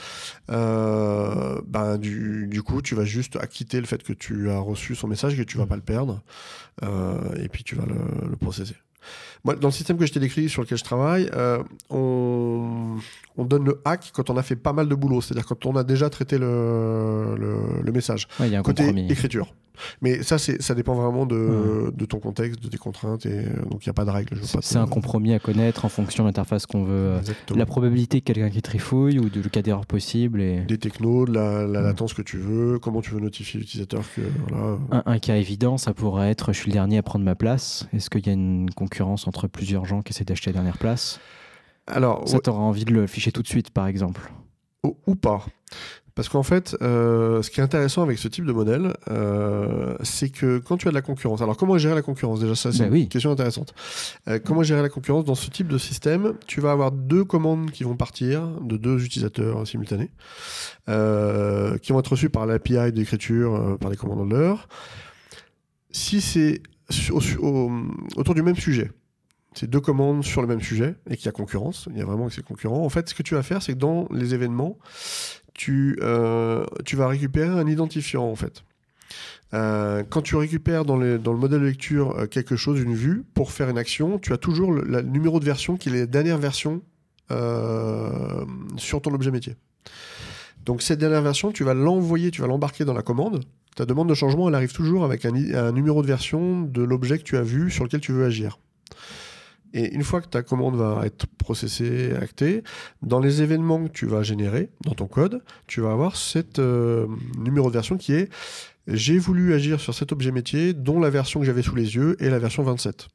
euh, 0.51 1.61
ben, 1.67 1.97
du, 1.97 2.47
du 2.47 2.61
coup, 2.61 2.81
tu 2.81 2.95
vas 2.95 3.05
juste 3.05 3.37
acquitter 3.37 3.79
le 3.79 3.85
fait 3.85 4.03
que 4.03 4.13
tu 4.13 4.49
as 4.49 4.59
reçu 4.59 4.95
son 4.95 5.07
message, 5.07 5.37
que 5.37 5.43
tu 5.43 5.57
vas 5.57 5.65
pas 5.65 5.75
le 5.77 5.81
perdre. 5.81 6.21
euh, 6.83 7.17
et 7.41 7.47
puis 7.49 7.63
tu 7.63 7.75
vas 7.75 7.85
le, 7.85 8.29
le 8.29 8.35
processer. 8.35 8.75
Moi, 9.45 9.55
dans 9.55 9.67
le 9.67 9.73
système 9.73 9.97
que 9.97 10.05
je 10.05 10.13
t'ai 10.13 10.19
décrit, 10.21 10.47
sur 10.47 10.61
lequel 10.61 10.77
je 10.77 10.83
travaille, 10.83 11.29
euh, 11.33 11.61
on, 11.89 12.95
on 13.37 13.45
donne 13.45 13.65
le 13.65 13.81
hack 13.85 14.11
quand 14.13 14.29
on 14.29 14.37
a 14.37 14.43
fait 14.43 14.55
pas 14.55 14.73
mal 14.73 14.87
de 14.87 14.95
boulot, 14.95 15.21
c'est-à-dire 15.21 15.45
quand 15.45 15.65
on 15.65 15.75
a 15.75 15.83
déjà 15.83 16.09
traité 16.09 16.37
le, 16.37 17.35
le, 17.37 17.81
le 17.83 17.91
message 17.91 18.27
Ouais, 18.39 18.47
il 18.47 18.53
y 18.53 18.55
a 18.55 18.59
un 18.59 18.63
côté 18.63 18.83
compromis. 18.85 19.11
écriture. 19.11 19.53
Mais 20.03 20.21
ça, 20.21 20.37
ça 20.37 20.75
dépend 20.75 20.93
vraiment 20.93 21.25
de, 21.25 21.91
de 21.97 22.05
ton 22.05 22.19
contexte, 22.19 22.61
de 22.61 22.67
tes 22.69 22.77
contraintes, 22.77 23.25
et 23.25 23.39
euh, 23.39 23.65
donc 23.71 23.83
il 23.83 23.89
n'y 23.89 23.89
a 23.89 23.93
pas 23.93 24.05
de 24.05 24.11
règle. 24.11 24.37
C'est 24.61 24.77
un 24.77 24.85
compromis 24.85 25.33
à 25.33 25.39
connaître 25.39 25.83
en 25.83 25.89
fonction 25.89 26.23
de 26.23 26.27
l'interface 26.29 26.67
qu'on 26.67 26.83
veut. 26.83 26.91
euh, 26.93 27.19
Exactement. 27.19 27.57
La 27.57 27.65
probabilité 27.65 28.21
que 28.21 28.25
quelqu'un 28.31 28.51
qui 28.51 28.61
trifouille 28.61 29.17
ou 29.17 29.29
de 29.31 29.41
le 29.41 29.49
cas 29.49 29.63
d'erreur 29.63 29.87
possible 29.87 30.41
et 30.43 30.59
Des 30.59 30.77
technos, 30.77 31.25
de 31.25 31.33
la, 31.33 31.65
la 31.65 31.81
latence 31.81 32.13
que 32.13 32.21
tu 32.21 32.37
veux, 32.37 32.77
comment 32.77 33.01
tu 33.01 33.15
veux 33.15 33.19
notifier 33.19 33.59
l'utilisateur 33.61 34.03
que 34.15 34.21
voilà. 34.47 34.77
un, 34.91 35.03
un 35.07 35.17
cas 35.17 35.37
évident, 35.37 35.79
ça 35.79 35.91
pourrait 35.95 36.29
être 36.29 36.53
je 36.53 36.59
suis 36.59 36.69
le 36.69 36.73
dernier 36.73 36.99
à 36.99 37.03
prendre 37.03 37.25
ma 37.25 37.33
place. 37.35 37.87
Est-ce 37.93 38.11
qu'il 38.11 38.27
y 38.27 38.29
a 38.29 38.33
une 38.33 38.69
concurrence 38.75 39.27
entre 39.27 39.32
plusieurs 39.47 39.85
gens 39.85 40.01
qui 40.01 40.13
essaient 40.13 40.23
d'acheter 40.25 40.49
la 40.51 40.53
dernière 40.55 40.77
place 40.77 41.19
Alors, 41.87 42.27
Ça, 42.27 42.39
t'auras 42.39 42.61
envie 42.61 42.85
de 42.85 42.93
le 42.93 43.03
afficher 43.03 43.31
tout 43.31 43.41
de 43.41 43.47
suite, 43.47 43.69
par 43.71 43.87
exemple. 43.87 44.31
ou, 44.83 44.97
ou 45.07 45.15
pas. 45.15 45.45
Parce 46.15 46.29
qu'en 46.29 46.43
fait, 46.43 46.77
euh, 46.83 47.41
ce 47.41 47.49
qui 47.49 47.59
est 47.59 47.63
intéressant 47.63 48.03
avec 48.03 48.19
ce 48.19 48.27
type 48.27 48.45
de 48.45 48.51
modèle, 48.51 48.93
euh, 49.09 49.95
c'est 50.03 50.29
que 50.29 50.59
quand 50.59 50.77
tu 50.77 50.87
as 50.87 50.91
de 50.91 50.95
la 50.95 51.01
concurrence, 51.01 51.41
alors 51.41 51.57
comment 51.57 51.75
gérer 51.79 51.95
la 51.95 52.03
concurrence 52.03 52.39
Déjà, 52.39 52.53
ça, 52.53 52.71
c'est 52.71 52.79
Ben 52.83 52.87
une 52.89 52.93
oui. 52.93 53.09
question 53.09 53.31
intéressante. 53.31 53.73
Euh, 54.27 54.37
comment 54.45 54.61
gérer 54.61 54.83
la 54.83 54.89
concurrence 54.89 55.25
dans 55.25 55.33
ce 55.33 55.49
type 55.49 55.67
de 55.67 55.79
système? 55.79 56.35
Tu 56.45 56.61
vas 56.61 56.71
avoir 56.71 56.91
deux 56.91 57.23
commandes 57.23 57.71
qui 57.71 57.83
vont 57.83 57.95
partir 57.95 58.45
de 58.61 58.77
deux 58.77 59.03
utilisateurs 59.03 59.65
simultanés, 59.67 60.11
qui 60.85 61.91
vont 61.91 61.99
être 61.99 62.11
reçues 62.11 62.29
par 62.29 62.45
l'API 62.45 62.91
d'écriture 62.91 63.77
par 63.79 63.89
les 63.89 63.97
commandants 63.97 64.25
de 64.27 64.35
l'heure. 64.35 64.67
Si 65.89 66.21
c'est 66.21 66.61
su- 66.89 67.11
au- 67.11 67.21
au- 67.39 67.71
autour 68.17 68.35
du 68.35 68.43
même 68.43 68.55
sujet, 68.55 68.91
c'est 69.55 69.69
deux 69.69 69.79
commandes 69.79 70.23
sur 70.23 70.41
le 70.41 70.47
même 70.47 70.61
sujet 70.61 70.95
et 71.09 71.17
qu'il 71.17 71.25
y 71.25 71.29
a 71.29 71.31
concurrence, 71.31 71.87
il 71.91 71.97
y 71.97 72.01
a 72.01 72.05
vraiment 72.05 72.27
que 72.27 72.33
c'est 72.33 72.45
concurrent. 72.45 72.83
En 72.83 72.89
fait, 72.89 73.09
ce 73.09 73.13
que 73.13 73.23
tu 73.23 73.35
vas 73.35 73.43
faire, 73.43 73.61
c'est 73.61 73.73
que 73.73 73.79
dans 73.79 74.07
les 74.11 74.33
événements, 74.33 74.77
tu, 75.53 75.97
euh, 76.01 76.65
tu 76.85 76.95
vas 76.95 77.07
récupérer 77.07 77.49
un 77.49 77.67
identifiant 77.67 78.23
en 78.23 78.35
fait. 78.35 78.63
Euh, 79.53 80.03
quand 80.09 80.23
tu 80.23 80.35
récupères 80.35 80.83
dans, 80.83 80.97
dans 80.97 81.33
le 81.33 81.37
modèle 81.37 81.61
de 81.61 81.65
lecture 81.65 82.17
euh, 82.17 82.25
quelque 82.25 82.55
chose, 82.55 82.79
une 82.81 82.95
vue, 82.95 83.23
pour 83.35 83.51
faire 83.51 83.69
une 83.69 83.77
action, 83.77 84.17
tu 84.17 84.33
as 84.33 84.37
toujours 84.37 84.71
le, 84.71 85.01
numéro 85.01 85.39
de 85.39 85.45
version 85.45 85.77
qui 85.77 85.89
est 85.89 85.91
la 85.91 86.05
dernière 86.05 86.37
version 86.37 86.81
sur 88.77 89.01
ton 89.01 89.11
objet 89.11 89.31
métier. 89.31 89.55
Donc 90.65 90.83
cette 90.83 90.99
dernière 90.99 91.23
version, 91.23 91.51
tu 91.51 91.63
vas 91.63 91.73
l'envoyer, 91.73 92.29
tu 92.29 92.41
vas 92.41 92.47
l'embarquer 92.47 92.85
dans 92.85 92.93
la 92.93 93.01
commande. 93.01 93.43
Ta 93.75 93.85
demande 93.87 94.07
de 94.07 94.13
changement, 94.13 94.49
elle 94.49 94.53
arrive 94.53 94.71
toujours 94.71 95.03
avec 95.03 95.25
un 95.25 95.71
numéro 95.71 96.03
de 96.03 96.07
version 96.07 96.61
de 96.61 96.83
l'objet 96.83 97.17
que 97.17 97.23
tu 97.23 97.35
as 97.35 97.41
vu 97.41 97.71
sur 97.71 97.85
lequel 97.85 98.01
tu 98.01 98.11
veux 98.11 98.23
agir. 98.23 98.59
Et 99.73 99.93
une 99.93 100.03
fois 100.03 100.21
que 100.21 100.27
ta 100.27 100.43
commande 100.43 100.75
va 100.75 101.01
être 101.05 101.25
processée, 101.37 102.13
actée, 102.13 102.63
dans 103.01 103.19
les 103.19 103.41
événements 103.41 103.83
que 103.83 103.91
tu 103.91 104.05
vas 104.05 104.21
générer 104.21 104.69
dans 104.85 104.93
ton 104.93 105.07
code, 105.07 105.41
tu 105.67 105.81
vas 105.81 105.91
avoir 105.91 106.15
cet 106.15 106.59
euh, 106.59 107.07
numéro 107.37 107.69
de 107.69 107.73
version 107.73 107.97
qui 107.97 108.13
est 108.13 108.29
j'ai 108.87 109.17
voulu 109.17 109.53
agir 109.53 109.79
sur 109.79 109.93
cet 109.93 110.11
objet 110.11 110.31
métier 110.31 110.73
dont 110.73 110.99
la 110.99 111.09
version 111.09 111.39
que 111.39 111.45
j'avais 111.45 111.61
sous 111.61 111.75
les 111.75 111.95
yeux 111.95 112.21
est 112.21 112.29
la 112.29 112.39
version 112.39 112.63
27. 112.63 113.07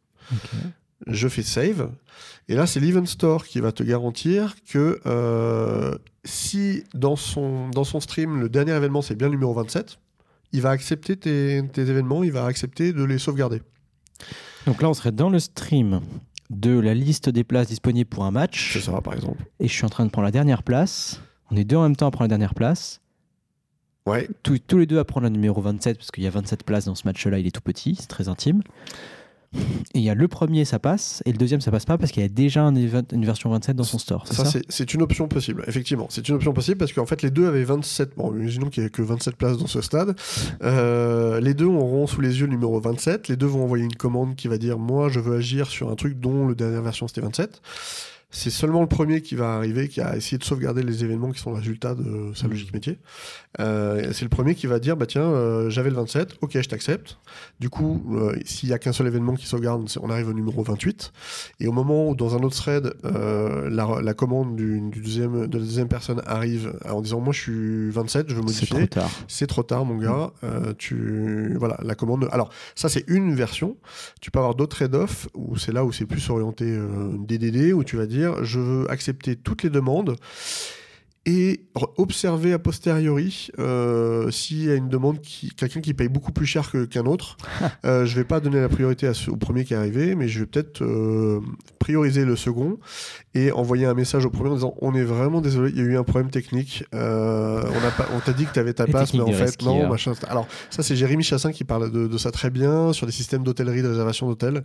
Je 1.07 1.29
fais 1.29 1.43
save. 1.43 1.91
Et 2.49 2.55
là, 2.55 2.67
c'est 2.67 2.81
l'event 2.81 3.05
store 3.05 3.45
qui 3.45 3.61
va 3.61 3.71
te 3.73 3.83
garantir 3.83 4.57
que 4.69 5.01
euh, 5.07 5.97
si 6.25 6.85
dans 6.95 7.17
son, 7.17 7.69
dans 7.69 7.85
son 7.85 8.01
stream, 8.01 8.41
le 8.41 8.49
dernier 8.49 8.73
événement, 8.73 9.03
c'est 9.03 9.15
bien 9.15 9.29
le 9.29 9.33
numéro 9.35 9.53
27, 9.55 9.99
il 10.53 10.63
va 10.63 10.71
accepter 10.71 11.17
tes, 11.17 11.63
tes 11.73 11.83
événements, 11.83 12.25
il 12.25 12.33
va 12.33 12.47
accepter 12.47 12.93
de 12.93 13.05
les 13.05 13.19
sauvegarder. 13.19 13.61
Donc 14.67 14.83
là, 14.83 14.89
on 14.89 14.95
serait 14.95 15.13
dans 15.13 15.31
le 15.31 15.39
stream 15.39 16.01
de 16.51 16.79
la 16.79 16.95
liste 16.95 17.29
des 17.29 17.45
places 17.45 17.69
disponibles 17.69 18.09
pour 18.09 18.25
un 18.25 18.31
match. 18.31 18.73
C'est 18.73 18.81
ça, 18.81 19.01
par 19.01 19.15
exemple. 19.15 19.45
Et 19.61 19.69
je 19.69 19.73
suis 19.73 19.85
en 19.85 19.89
train 19.91 20.05
de 20.05 20.11
prendre 20.11 20.25
la 20.27 20.33
dernière 20.33 20.63
place. 20.63 21.21
On 21.51 21.57
est 21.57 21.65
deux 21.65 21.77
en 21.77 21.83
même 21.83 21.97
temps 21.97 22.07
à 22.07 22.11
prendre 22.11 22.25
la 22.25 22.29
dernière 22.37 22.55
place. 22.55 23.01
Ouais, 24.07 24.29
Tous, 24.43 24.59
tous 24.59 24.79
les 24.79 24.87
deux 24.87 24.99
à 24.99 25.05
prendre 25.05 25.25
la 25.25 25.31
numéro 25.31 25.61
27, 25.61 25.99
parce 25.99 26.11
qu'il 26.11 26.25
y 26.25 26.27
a 26.27 26.31
27 26.31 26.65
places 26.65 26.87
dans 26.87 26.95
ce 26.95 27.07
match-là, 27.07 27.39
il 27.39 27.47
est 27.47 27.51
tout 27.51 27.61
petit, 27.61 27.95
c'est 27.95 28.07
très 28.07 28.29
intime. 28.29 28.63
Et 29.95 30.01
il 30.01 30.03
y 30.03 30.11
a 30.11 30.15
le 30.15 30.29
premier, 30.29 30.65
ça 30.67 30.79
passe, 30.79 31.23
et 31.25 31.33
le 31.33 31.39
deuxième, 31.39 31.61
ça 31.63 31.71
passe 31.71 31.87
pas, 31.87 31.97
parce 31.97 32.13
qu'il 32.13 32.23
y 32.23 32.27
a 32.27 32.29
déjà 32.29 32.63
un 32.63 32.75
une 32.77 33.25
version 33.25 33.51
27 33.51 33.75
dans 33.77 33.83
son 33.85 33.99
store. 33.99 34.27
Ça, 34.27 34.45
ça, 34.45 34.61
c'est- 34.69 34.93
une 34.95 35.01
option 35.03 35.27
possible, 35.27 35.65
effectivement. 35.67 36.07
C'est 36.11 36.29
une 36.29 36.35
option 36.35 36.53
possible 36.53 36.77
parce 36.77 36.93
qu'en 36.93 37.07
fait, 37.07 37.23
les 37.23 37.31
deux 37.31 37.47
avaient 37.47 37.65
27. 37.65 38.11
Bon, 38.17 38.35
imaginons 38.35 38.69
qu'il 38.69 38.83
n'y 38.83 38.87
ait 38.89 38.91
que 38.91 39.01
27 39.03 39.37
places 39.37 39.57
dans 39.59 39.67
ce 39.67 39.81
stade. 39.81 40.15
Euh, 40.63 41.41
les 41.41 41.55
deux 41.55 41.65
auront 41.67 42.07
sous 42.07 42.21
les 42.21 42.41
yeux 42.41 42.47
le 42.47 42.53
numéro 42.53 42.79
27. 42.81 43.29
Les 43.29 43.37
deux 43.37 43.47
vont 43.47 43.65
envoyer 43.65 43.85
une 43.85 43.95
commande 43.97 44.37
qui 44.37 44.49
va 44.49 44.59
dire 44.59 44.79
Moi, 44.79 45.09
je 45.09 45.21
veux 45.21 45.37
agir 45.37 45.69
sur 45.69 45.91
un 45.91 45.95
truc 45.97 46.21
dont 46.21 46.49
la 46.49 46.55
dernière 46.55 46.83
version 46.83 47.09
c'était 47.09 47.21
27. 47.23 47.61
C'est 48.31 48.51
seulement 48.51 48.83
le 48.83 48.87
premier 48.89 49.23
qui 49.23 49.37
va 49.37 49.55
arriver, 49.55 49.89
qui 49.89 50.03
a 50.03 50.15
essayé 50.15 50.37
de 50.37 50.45
sauvegarder 50.45 50.83
les 50.83 51.03
événements 51.03 51.31
qui 51.31 51.41
sont 51.41 51.51
le 51.51 51.57
résultat 51.57 51.95
de 51.95 52.31
sa 52.35 52.47
logique 52.47 52.75
métier. 52.75 52.99
Euh, 53.59 54.13
c'est 54.13 54.25
le 54.25 54.29
premier 54.29 54.55
qui 54.55 54.67
va 54.67 54.79
dire 54.81 54.99
bah 54.99 55.07
tiens, 55.07 55.23
euh, 55.23 55.71
j'avais 55.71 55.89
le 55.89 55.97
27, 55.97 56.35
ok, 56.43 56.61
je 56.61 56.69
t'accepte. 56.69 57.19
Du 57.59 57.71
coup, 57.71 58.03
euh, 58.13 58.37
s'il 58.45 58.69
y 58.69 58.75
a 58.75 58.79
qu'un 58.79 58.93
seul 58.93 59.07
événement 59.07 59.35
qui 59.35 59.47
sauvegarde, 59.47 59.89
on 60.03 60.11
arrive 60.11 60.29
au 60.29 60.35
numéro 60.35 60.63
28. 60.63 61.11
Et 61.61 61.69
au 61.69 61.73
moment 61.73 62.11
où 62.11 62.15
dans 62.15 62.37
un 62.37 62.41
autre 62.41 62.57
thread, 62.57 62.93
la, 63.03 64.01
la 64.03 64.15
commande 64.15 64.57
du, 64.57 64.79
du 64.91 65.01
deuxième, 65.01 65.47
de 65.47 65.59
la 65.59 65.65
deuxième 65.65 65.89
personne 65.89 66.21
arrive 66.27 66.79
en 66.87 67.01
disant 67.01 67.21
moi 67.21 67.33
je 67.33 67.41
suis 67.41 67.91
27, 67.91 68.29
je 68.29 68.35
veux 68.35 68.43
C'est 68.49 68.67
trop 68.67 68.75
modifier. 68.77 68.89
tard. 68.89 69.11
C'est 69.27 69.47
trop 69.47 69.63
tard, 69.63 69.87
mon 69.87 69.97
gars. 69.97 70.33
Euh, 70.45 70.75
tu 70.77 71.57
voilà 71.59 71.79
la 71.83 71.95
commande. 71.95 72.29
Alors 72.31 72.51
ça 72.75 72.91
c'est 72.91 73.05
une 73.09 73.35
version. 73.35 73.79
Tu 74.21 74.31
peux 74.31 74.39
avoir 74.39 74.55
d'autres 74.55 74.77
trade-off 74.77 75.29
où 75.35 75.57
c'est 75.57 75.73
là 75.73 75.87
où 75.87 75.93
c'est 75.93 76.05
plus 76.05 76.29
orienté 76.29 76.79
DDD 77.27 77.73
où 77.73 77.85
tu 77.85 77.97
vas 77.97 78.05
dire 78.05 78.18
je 78.43 78.59
veux 78.61 78.91
accepter 78.91 79.37
toutes 79.37 79.63
les 79.63 79.71
demandes 79.71 80.17
et 81.27 81.61
observer 81.99 82.55
a 82.55 82.59
posteriori 82.59 83.49
euh, 83.59 84.31
s'il 84.31 84.65
y 84.65 84.71
a 84.71 84.75
une 84.77 84.89
demande 84.89 85.21
qui 85.21 85.51
quelqu'un 85.51 85.81
qui 85.83 85.93
paye 85.93 86.09
beaucoup 86.09 86.33
plus 86.33 86.47
cher 86.47 86.71
que- 86.71 86.87
qu'un 86.87 87.05
autre. 87.05 87.37
euh, 87.85 88.07
je 88.07 88.15
vais 88.17 88.25
pas 88.25 88.41
donner 88.41 88.61
la 88.61 88.69
priorité 88.71 89.07
à 89.07 89.13
ce- 89.13 89.31
au 89.31 89.37
premier 89.37 89.65
qui 89.65 89.75
est 89.75 89.77
arrivé, 89.77 90.15
mais 90.15 90.27
je 90.29 90.41
vais 90.41 90.47
peut-être 90.47 90.83
euh, 90.83 91.41
prioriser 91.79 92.25
le 92.25 92.35
second 92.35 92.79
et 93.39 93.53
envoyer 93.53 93.87
un 93.87 93.95
message 93.95 94.25
au 94.27 94.31
premier 94.31 94.51
en 94.51 94.55
disant 94.55 94.75
on 94.81 94.95
est 94.95 95.05
vraiment 95.05 95.41
désolé, 95.41 95.71
il 95.71 95.79
y 95.79 95.81
a 95.81 95.85
eu 95.85 95.97
un 95.97 96.03
problème 96.03 96.31
technique. 96.31 96.85
Euh, 96.95 97.63
on 97.63 97.87
a 97.87 97.91
pas, 97.91 98.07
on 98.17 98.21
t'a 98.21 98.33
dit 98.33 98.47
que 98.47 98.53
tu 98.53 98.59
avais 98.59 98.73
ta 98.73 98.87
Les 98.87 98.91
place, 98.93 99.15
mais 99.15 99.21
en 99.21 99.27
de 99.29 99.33
fait 99.33 99.63
non. 99.63 99.89
Machin. 99.89 100.13
Alors 100.29 100.47
ça 100.71 100.83
c'est 100.83 100.97
Jérémy 100.97 101.23
Chassin 101.23 101.53
qui 101.53 101.65
parle 101.65 101.93
de, 101.93 102.09
de 102.09 102.19
ça 102.19 102.31
très 102.33 102.51
bien 102.51 102.93
sur 102.93 103.07
des 103.07 103.13
systèmes 103.13 103.45
d'hôtellerie, 103.45 103.83
de 103.83 103.89
réservation 103.89 104.27
d'hôtel. 104.27 104.65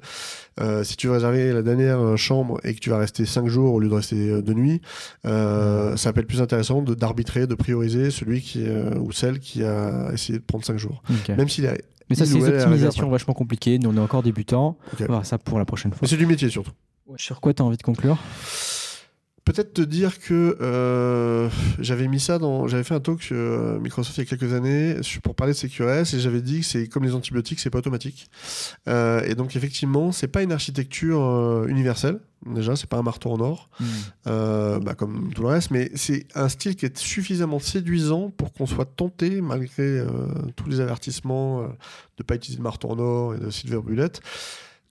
Euh, 0.60 0.84
si 0.84 0.98
tu 0.98 1.08
veux 1.08 1.14
réserver 1.14 1.54
la 1.54 1.62
dernière 1.62 2.00
euh, 2.00 2.16
chambre 2.16 2.60
et 2.64 2.74
que 2.74 2.80
tu 2.80 2.90
vas 2.90 2.98
rester 2.98 3.26
5 3.26 3.48
jours 3.48 3.74
au 3.74 3.80
lieu 3.80 3.90
de 3.90 3.94
rester 3.94 4.42
deux 4.42 4.54
nuits, 4.54 4.82
euh, 5.26 5.96
ça 5.98 6.14
peut 6.14 6.22
être 6.22 6.28
plus 6.28 6.42
intéressant 6.42 6.82
de- 6.82 6.96
d'arbitrer, 6.96 7.48
de, 7.48 7.56
prioriser 7.56 8.12
celui 8.12 8.42
qui, 8.42 8.66
ou 9.00 9.12
celle 9.12 9.40
qui 9.40 9.64
a 9.64 10.12
essayé 10.14 10.40
de 10.40 10.44
prendre 10.44 10.66
5 10.66 10.78
jours. 10.78 11.04
Même 11.30 11.50
s'il 11.50 11.68
a. 11.68 11.74
Mais 12.10 12.16
ça, 12.16 12.26
c'est 12.26 12.38
des 12.38 12.50
optimisations 12.50 13.10
vachement 13.10 13.34
compliquées. 13.34 13.80
Nous, 13.80 13.90
on 13.90 13.96
est 13.96 14.00
encore 14.00 14.24
débutants. 14.24 14.78
On 14.94 14.98
va 14.98 15.06
voir 15.08 15.26
ça 15.26 15.38
pour 15.38 15.60
la 15.60 15.66
prochaine 15.66 15.92
fois. 15.92 16.00
Mais 16.02 16.08
c'est 16.08 16.18
du 16.18 16.26
métier 16.26 16.50
surtout. 16.50 16.72
Sur 17.18 17.42
quoi 17.42 17.54
tu 17.54 17.62
as 17.62 17.66
envie 17.66 17.78
de 17.78 17.84
conclure? 17.84 18.18
Peut-être 19.46 19.74
te 19.74 19.82
dire 19.82 20.20
que 20.20 20.58
euh, 20.62 21.50
j'avais 21.78 22.08
mis 22.08 22.22
ça 22.22 22.40
dans. 22.40 22.68
J'avais 22.68 22.86
fait 22.86 22.94
un 22.94 23.02
talk 23.02 23.22
sur 23.22 23.36
euh, 23.36 23.78
Microsoft 23.78 24.18
il 24.18 24.22
y 24.22 24.24
a 24.24 24.26
quelques 24.26 24.54
années 24.54 24.96
pour 25.22 25.36
parler 25.36 25.52
de 25.52 25.58
CQRS 25.58 26.16
et 26.16 26.20
j'avais 26.20 26.42
dit 26.42 26.62
que 26.62 26.66
c'est 26.66 26.88
comme 26.88 27.04
les 27.04 27.14
antibiotiques, 27.14 27.60
c'est 27.60 27.70
pas 27.70 27.80
automatique. 27.80 28.30
Euh, 28.88 29.22
et 29.26 29.36
donc, 29.36 29.58
effectivement, 29.58 30.14
c'est 30.14 30.30
pas 30.30 30.44
une 30.44 30.54
architecture 30.54 31.22
euh, 31.22 31.68
universelle. 31.68 32.20
Déjà, 32.46 32.76
c'est 32.76 32.90
pas 32.90 32.98
un 32.98 33.04
marteau 33.04 33.32
en 33.32 33.40
or, 33.40 33.70
euh, 34.28 34.80
bah, 34.80 34.96
comme 34.96 35.32
tout 35.34 35.44
le 35.44 35.48
reste, 35.48 35.72
mais 35.72 35.92
c'est 35.96 36.26
un 36.36 36.50
style 36.50 36.76
qui 36.76 36.86
est 36.86 36.98
suffisamment 36.98 37.60
séduisant 37.60 38.32
pour 38.32 38.52
qu'on 38.52 38.66
soit 38.66 38.86
tenté, 38.86 39.40
malgré 39.40 40.04
tous 40.58 40.68
les 40.68 40.82
avertissements 40.82 41.62
euh, 41.62 41.68
de 42.18 42.24
pas 42.24 42.36
utiliser 42.36 42.58
de 42.58 42.64
marteau 42.64 42.90
en 42.90 43.00
or 43.00 43.36
et 43.36 43.40
de 43.40 43.50
silver 43.50 43.80
bullet, 43.82 44.12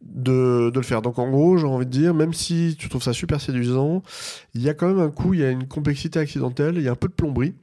de, 0.04 0.70
de 0.70 0.78
le 0.78 0.84
faire. 0.84 1.02
Donc 1.02 1.18
en 1.18 1.30
gros, 1.30 1.56
j'ai 1.56 1.66
envie 1.66 1.86
de 1.86 1.90
dire, 1.90 2.14
même 2.14 2.32
si 2.34 2.76
tu 2.78 2.88
trouves 2.88 3.02
ça 3.02 3.12
super 3.12 3.40
séduisant, 3.40 4.02
il 4.54 4.62
y 4.62 4.68
a 4.68 4.74
quand 4.74 4.88
même 4.88 5.00
un 5.00 5.10
coup, 5.10 5.34
il 5.34 5.40
y 5.40 5.44
a 5.44 5.50
une 5.50 5.66
complexité 5.66 6.18
accidentelle, 6.18 6.74
il 6.76 6.82
y 6.82 6.88
a 6.88 6.92
un 6.92 6.96
peu 6.96 7.08
de 7.08 7.14
plomberie. 7.14 7.54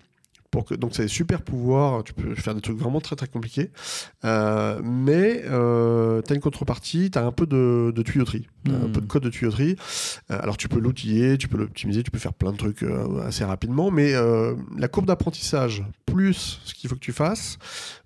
Pour 0.52 0.65
que, 0.65 0.73
donc 0.73 0.95
c'est 0.95 1.04
des 1.04 1.08
super 1.10 1.43
pouvoirs, 1.43 2.04
tu 2.04 2.12
peux 2.12 2.34
faire 2.34 2.56
des 2.56 2.62
trucs 2.62 2.80
vraiment 2.80 2.99
très 3.02 3.15
très 3.15 3.28
compliqués, 3.28 3.69
Euh, 4.25 4.82
mais 4.84 5.43
euh, 5.45 6.23
tu 6.23 6.32
as 6.32 6.36
une 6.36 6.41
contrepartie, 6.41 7.12
tu 7.12 7.19
as 7.19 7.23
un 7.23 7.32
peu 7.32 7.45
de, 7.45 7.93
de 7.95 8.02
tuyauterie, 8.02 8.47
un 8.67 8.88
Hmm. 8.88 8.91
peu 8.91 8.99
de 8.99 9.06
code 9.06 9.21
de 9.21 9.30
tuyauterie. 9.30 9.75
Euh, 10.32 10.39
alors 10.41 10.58
tu 10.58 10.67
peux 10.67 10.80
l'outiller, 10.80 11.38
tu 11.38 11.49
peux 11.49 11.58
l'optimiser, 11.60 12.02
tu 12.02 12.10
peux 12.10 12.17
faire 12.17 12.34
plein 12.34 12.52
de 12.52 12.58
trucs 12.58 12.82
euh, 12.82 13.21
assez 13.21 13.43
rapidement, 13.45 13.91
mais 13.91 14.13
la 14.75 14.88
courbe 14.88 15.06
d'apprentissage 15.06 15.84
plus 16.08 16.60
ce 16.65 16.73
qu'il 16.73 16.89
faut 16.89 16.95
que 16.95 16.99
tu 16.99 17.13
fasses, 17.13 17.60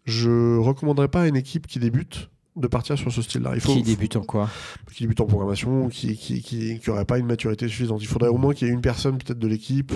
je 0.03 0.57
recommanderais 0.57 1.07
pas 1.07 1.21
à 1.21 1.27
une 1.27 1.37
équipe 1.37 1.65
qui 1.65 1.79
débute 1.79 2.29
de 2.55 2.67
partir 2.67 2.97
sur 2.97 3.11
ce 3.11 3.21
style-là. 3.21 3.51
Il 3.55 3.61
faut 3.61 3.73
Qui 3.73 3.83
débute 3.83 4.15
en 4.15 4.21
quoi 4.21 4.49
qui 4.93 5.03
débute 5.03 5.21
en 5.21 5.25
programmation, 5.25 5.89
qui 5.89 6.15
qui, 6.15 6.41
qui, 6.41 6.79
qui 6.79 6.89
aurait 6.89 7.05
pas 7.05 7.17
une 7.17 7.25
maturité 7.25 7.67
suffisante. 7.67 8.01
Il 8.01 8.07
faudrait 8.07 8.29
au 8.29 8.37
moins 8.37 8.53
qu'il 8.53 8.67
y 8.67 8.71
ait 8.71 8.73
une 8.73 8.81
personne 8.81 9.17
peut-être 9.17 9.39
de 9.39 9.47
l'équipe 9.47 9.93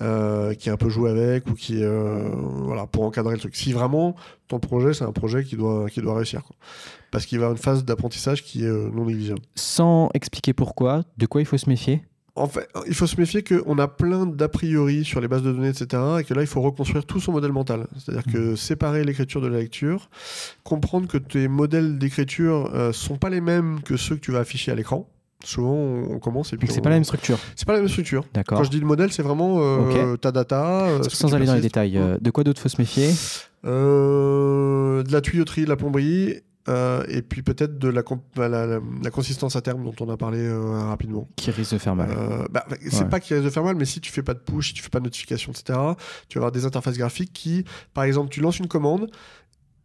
euh, 0.00 0.54
qui 0.54 0.70
a 0.70 0.72
un 0.72 0.76
peu 0.76 0.88
joué 0.88 1.10
avec 1.10 1.46
ou 1.48 1.54
qui 1.54 1.82
euh, 1.82 2.30
voilà 2.62 2.86
pour 2.86 3.04
encadrer 3.04 3.34
le 3.34 3.40
truc. 3.40 3.54
Si 3.54 3.72
vraiment 3.72 4.16
ton 4.48 4.58
projet 4.58 4.94
c'est 4.94 5.04
un 5.04 5.12
projet 5.12 5.44
qui 5.44 5.56
doit 5.56 5.88
qui 5.90 6.00
doit 6.00 6.16
réussir 6.16 6.42
quoi. 6.42 6.56
Parce 7.10 7.26
qu'il 7.26 7.38
va 7.38 7.42
y 7.42 7.44
avoir 7.44 7.56
une 7.56 7.62
phase 7.62 7.84
d'apprentissage 7.84 8.42
qui 8.42 8.64
est 8.64 8.68
euh, 8.68 8.90
non 8.92 9.06
négligeable. 9.06 9.40
Sans 9.54 10.10
expliquer 10.14 10.52
pourquoi, 10.52 11.04
de 11.16 11.26
quoi 11.26 11.40
il 11.40 11.46
faut 11.46 11.58
se 11.58 11.68
méfier? 11.68 12.02
En 12.38 12.46
fait, 12.48 12.68
il 12.86 12.94
faut 12.94 13.06
se 13.06 13.18
méfier 13.20 13.42
qu'on 13.42 13.78
a 13.78 13.88
plein 13.88 14.24
d'a 14.26 14.48
priori 14.48 15.04
sur 15.04 15.20
les 15.20 15.28
bases 15.28 15.42
de 15.42 15.52
données, 15.52 15.68
etc. 15.68 16.02
Et 16.20 16.24
que 16.24 16.34
là, 16.34 16.40
il 16.42 16.46
faut 16.46 16.60
reconstruire 16.60 17.04
tout 17.04 17.20
son 17.20 17.32
modèle 17.32 17.52
mental. 17.52 17.86
C'est-à-dire 17.98 18.24
que 18.32 18.54
séparer 18.56 19.02
l'écriture 19.04 19.40
de 19.40 19.48
la 19.48 19.58
lecture, 19.58 20.08
comprendre 20.64 21.08
que 21.08 21.18
tes 21.18 21.48
modèles 21.48 21.98
d'écriture 21.98 22.70
euh, 22.74 22.92
sont 22.92 23.16
pas 23.16 23.28
les 23.30 23.40
mêmes 23.40 23.80
que 23.82 23.96
ceux 23.96 24.14
que 24.16 24.20
tu 24.20 24.32
vas 24.32 24.38
afficher 24.40 24.70
à 24.72 24.74
l'écran. 24.74 25.08
Souvent, 25.44 25.72
on 25.74 26.18
commence 26.18 26.52
et 26.52 26.56
puis 26.56 26.66
c'est 26.68 26.80
on- 26.80 26.82
pas 26.82 26.90
la 26.90 26.96
même 26.96 27.04
structure. 27.04 27.38
C'est 27.54 27.64
pas 27.66 27.72
la 27.74 27.78
même 27.78 27.88
structure. 27.88 28.24
D'accord. 28.34 28.58
Quand 28.58 28.64
je 28.64 28.70
dis 28.70 28.80
le 28.80 28.86
modèle, 28.86 29.12
c'est 29.12 29.22
vraiment 29.22 29.58
euh, 29.60 30.16
ta 30.16 30.32
data. 30.32 30.86
euh, 30.88 31.02
Sans 31.08 31.32
aller 31.34 31.46
dans 31.46 31.54
les 31.54 31.60
détails, 31.60 31.96
euh, 31.96 32.18
de 32.20 32.30
quoi 32.32 32.42
d'autre 32.42 32.60
faut 32.60 32.68
se 32.68 32.80
méfier? 32.80 33.10
De 33.64 35.12
la 35.12 35.20
tuyauterie, 35.20 35.64
de 35.64 35.68
la 35.68 35.76
plomberie. 35.76 36.40
Euh, 36.68 37.02
et 37.08 37.22
puis 37.22 37.42
peut-être 37.42 37.78
de 37.78 37.88
la, 37.88 38.02
comp- 38.02 38.22
la, 38.36 38.48
la- 38.48 38.66
la 39.02 39.10
consistance 39.10 39.56
à 39.56 39.62
terme 39.62 39.82
dont 39.84 39.94
on 40.00 40.08
a 40.10 40.16
parlé 40.16 40.38
euh, 40.40 40.84
rapidement. 40.88 41.28
qui 41.36 41.50
risque 41.50 41.72
de 41.72 41.78
faire 41.78 41.96
mal 41.96 42.10
Euh, 42.10 42.46
bah, 42.50 42.64
c'est 42.90 43.02
Ouais. 43.02 43.08
pas 43.08 43.20
qu'il 43.20 43.34
risque 43.36 43.46
de 43.46 43.50
faire 43.50 43.64
mal, 43.64 43.74
mais 43.76 43.84
si 43.86 44.00
tu 44.00 44.12
fais 44.12 44.22
pas 44.22 44.34
de 44.34 44.38
push, 44.40 44.68
si 44.68 44.74
tu 44.74 44.82
fais 44.82 44.90
pas 44.90 44.98
de 45.00 45.04
notification, 45.04 45.50
etc., 45.52 45.78
tu 46.28 46.38
vas 46.38 46.40
avoir 46.42 46.52
des 46.52 46.64
interfaces 46.66 46.98
graphiques 46.98 47.32
qui, 47.32 47.64
par 47.94 48.04
exemple, 48.04 48.30
tu 48.30 48.40
lances 48.40 48.58
une 48.58 48.68
commande 48.68 49.10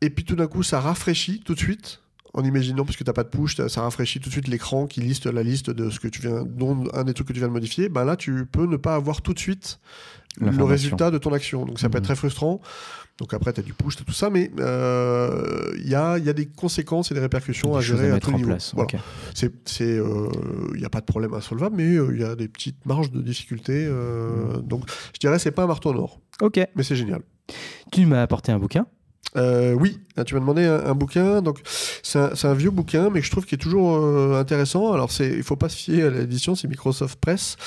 et 0.02 0.10
puis 0.10 0.26
tout 0.26 0.36
d'un 0.36 0.48
coup 0.48 0.64
ça 0.64 0.80
rafraîchit 0.82 1.40
tout 1.46 1.54
de 1.56 1.60
suite. 1.60 2.02
En 2.36 2.44
imaginant, 2.44 2.84
parce 2.84 2.98
que 2.98 3.04
t'as 3.04 3.14
pas 3.14 3.24
de 3.24 3.30
push, 3.30 3.56
ça 3.68 3.82
rafraîchit 3.82 4.20
tout 4.20 4.30
de 4.30 4.34
suite 4.34 4.48
l'écran 4.48 4.88
qui 4.88 5.02
liste 5.02 5.28
la 5.28 5.44
liste 5.44 5.70
de 5.70 5.90
ce 5.92 6.00
que 6.00 6.08
tu 6.08 6.22
viens, 6.22 6.44
dont 6.44 6.84
un 6.94 7.04
des 7.04 7.14
trucs 7.14 7.28
que 7.28 7.34
tu 7.34 7.38
viens 7.40 7.48
de 7.48 7.54
modifier. 7.54 7.90
Bah 7.90 8.04
là, 8.06 8.16
tu 8.16 8.48
peux 8.52 8.66
ne 8.66 8.76
pas 8.78 8.96
avoir 8.96 9.22
tout 9.22 9.34
de 9.34 9.40
suite 9.40 9.80
le 10.40 10.64
résultat 10.64 11.12
de 11.12 11.20
ton 11.20 11.32
action. 11.32 11.64
Donc 11.66 11.80
ça 11.80 11.90
peut 11.90 11.98
Mhm. 11.98 12.00
être 12.00 12.04
très 12.06 12.16
frustrant. 12.16 12.60
Donc 13.20 13.36
après, 13.36 13.54
tu 13.54 13.60
as 13.60 13.64
du 13.64 13.74
push, 13.76 13.96
t'as 13.98 14.04
tout 14.04 14.14
ça, 14.14 14.32
mais 14.32 14.50
euh, 14.60 15.72
il 15.78 15.88
y, 15.88 15.94
a, 15.94 16.18
y 16.18 16.28
a 16.30 16.34
des 16.34 16.48
conséquences 16.48 17.12
et 17.12 17.14
des 17.14 17.20
répercussions 17.20 17.74
Des 17.74 17.78
à 17.78 17.82
gérer 17.82 18.10
à, 18.10 18.14
mettre 18.16 18.26
tout 18.32 18.36
niveau. 18.38 18.50
Voilà. 18.74 18.88
euh, 20.00 20.28
il 20.74 20.80
n'y 20.80 20.86
a 20.86 20.90
pas 20.90 21.02
de 21.02 21.06
problème 21.06 21.36
insolvable, 21.36 21.76
mais 21.76 21.96
euh, 21.96 22.10
il 22.16 22.20
y 22.22 22.24
a 22.24 22.36
des 22.36 22.48
petites 22.48 22.84
marges 22.88 23.12
de 23.12 23.22
difficulté. 23.22 23.86
euh, 23.88 24.58
donc, 24.58 24.86
je 25.14 25.20
dirais, 25.20 25.38
c'est 25.38 25.52
pas 25.52 25.64
un 25.66 25.68
marteau 25.68 25.92
en 25.92 25.98
or, 25.98 26.20
Ok. 26.42 26.60
mais 26.76 26.82
c'est 26.82 26.96
génial. 26.96 27.22
Tu 27.92 28.08
m'as 28.08 28.24
apporté 28.24 28.52
un 28.52 28.58
bouquin. 28.58 28.88
Euh, 29.36 29.74
oui, 29.74 30.00
tu 30.26 30.34
m'as 30.34 30.40
demandé 30.40 30.64
un, 30.64 30.94
bouquin. 30.94 31.42
Donc, 31.42 31.60
c'est 31.66 32.46
un, 32.46 32.54
vieux 32.54 32.70
bouquin, 32.70 33.10
mais 33.10 33.22
je 33.22 33.32
trouve 33.32 33.46
qui 33.46 33.56
est 33.56 33.60
toujours 33.60 33.96
euh, 33.96 34.40
intéressant. 34.40 34.94
Alors, 34.94 35.12
c'est, 35.12 35.30
il 35.30 35.44
faut 35.44 35.56
pas 35.56 35.70
se 35.70 35.78
fier 35.78 36.08
à 36.08 36.10
l'édition, 36.10 36.56
c'est 36.56 36.68
Microsoft 36.68 37.20
Press, 37.20 37.58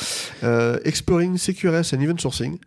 euh, 0.44 0.78
Exploring 0.84 1.38
CQRS 1.38 1.94
and 1.94 2.00
Event 2.00 2.18
Sourcing. 2.18 2.58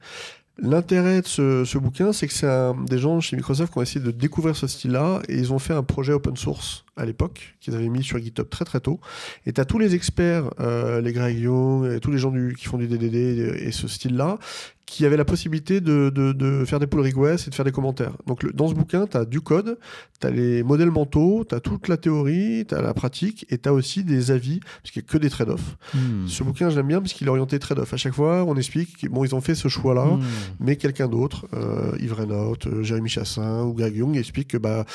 L'intérêt 0.61 1.21
de 1.21 1.27
ce, 1.27 1.63
ce 1.63 1.77
bouquin, 1.77 2.11
c'est 2.11 2.27
que 2.27 2.33
c'est 2.33 2.73
des 2.85 2.97
gens 2.97 3.21
chez 3.21 3.37
Microsoft 3.37 3.71
qui 3.71 3.79
ont 3.79 3.81
essayé 3.81 4.01
de 4.01 4.11
découvrir 4.11 4.57
ce 4.57 4.67
style-là 4.67 5.21
et 5.29 5.37
ils 5.37 5.53
ont 5.53 5.59
fait 5.59 5.73
un 5.73 5.83
projet 5.83 6.11
open 6.11 6.35
source 6.35 6.83
à 6.99 7.05
l'époque 7.05 7.55
qu'ils 7.59 7.73
avaient 7.75 7.89
mis 7.89 8.03
sur 8.03 8.17
GitHub 8.19 8.49
très 8.49 8.65
très 8.65 8.79
tôt. 8.79 8.99
Et 9.45 9.53
tu 9.53 9.61
as 9.61 9.65
tous 9.65 9.79
les 9.79 9.95
experts, 9.95 10.49
euh, 10.59 11.01
les 11.01 11.13
Greg 11.13 11.39
Young, 11.39 11.85
et 11.91 11.99
tous 11.99 12.11
les 12.11 12.17
gens 12.17 12.31
du- 12.31 12.55
qui 12.57 12.65
font 12.65 12.77
du 12.77 12.87
DDD 12.87 13.15
et, 13.15 13.67
et 13.67 13.71
ce 13.71 13.87
style-là, 13.87 14.37
qui 14.85 15.05
avaient 15.05 15.17
la 15.17 15.25
possibilité 15.25 15.81
de, 15.81 16.09
de- 16.09 16.31
de 16.33 16.65
faire 16.65 16.79
des 16.79 16.87
pull 16.87 17.01
requests 17.01 17.45
et 17.47 17.51
de 17.51 17.55
faire 17.55 17.63
des 17.65 17.71
commentaires. 17.71 18.13
Donc 18.25 18.41
le- 18.41 18.51
dans 18.51 18.67
ce 18.67 18.73
bouquin, 18.73 19.05
tu 19.05 19.17
as 19.17 19.25
du 19.25 19.39
code, 19.39 19.77
tu 20.19 20.25
as 20.25 20.31
les 20.31 20.63
modèles 20.63 20.89
mentaux, 20.89 21.45
tu 21.47 21.53
as 21.53 21.59
toute 21.59 21.87
la 21.87 21.95
théorie, 21.97 22.65
tu 22.67 22.73
as 22.73 22.81
la 22.81 22.95
pratique 22.95 23.45
et 23.51 23.59
tu 23.59 23.69
as 23.69 23.73
aussi 23.73 24.03
des 24.03 24.31
avis, 24.31 24.59
parce 24.81 24.89
qu'il 24.91 25.03
n'y 25.03 25.07
a 25.07 25.11
que 25.11 25.17
des 25.19 25.29
trade-offs. 25.29 25.77
Hmm. 25.93 26.25
Ce 26.25 26.43
bouquin, 26.43 26.71
je 26.71 26.75
l'aime 26.77 26.87
bien 26.87 27.01
parce 27.01 27.13
qu'il 27.13 27.27
est 27.27 27.29
orienté 27.29 27.59
trade-off. 27.59 27.93
À 27.93 27.97
chaque 27.97 28.13
fois, 28.15 28.43
on 28.45 28.55
explique 28.55 28.97
qu'ils 28.97 29.09
bon, 29.09 29.23
ils 29.23 29.35
ont 29.35 29.41
fait 29.41 29.53
ce 29.53 29.67
choix-là, 29.67 30.05
Hmm. 30.05 30.21
mais 30.59 30.75
quelqu'un 30.75 31.07
d'autre, 31.07 31.45
euh, 31.53 31.91
Yves 31.99 32.13
Reynaud, 32.13 32.55
euh, 32.65 32.81
Jérémy 32.81 33.09
Chassin 33.09 33.61
ou 33.65 33.73
Greg 33.73 33.95
Young, 33.95 34.17
explique 34.17 34.47
que 34.47 34.57
bah, 34.57 34.85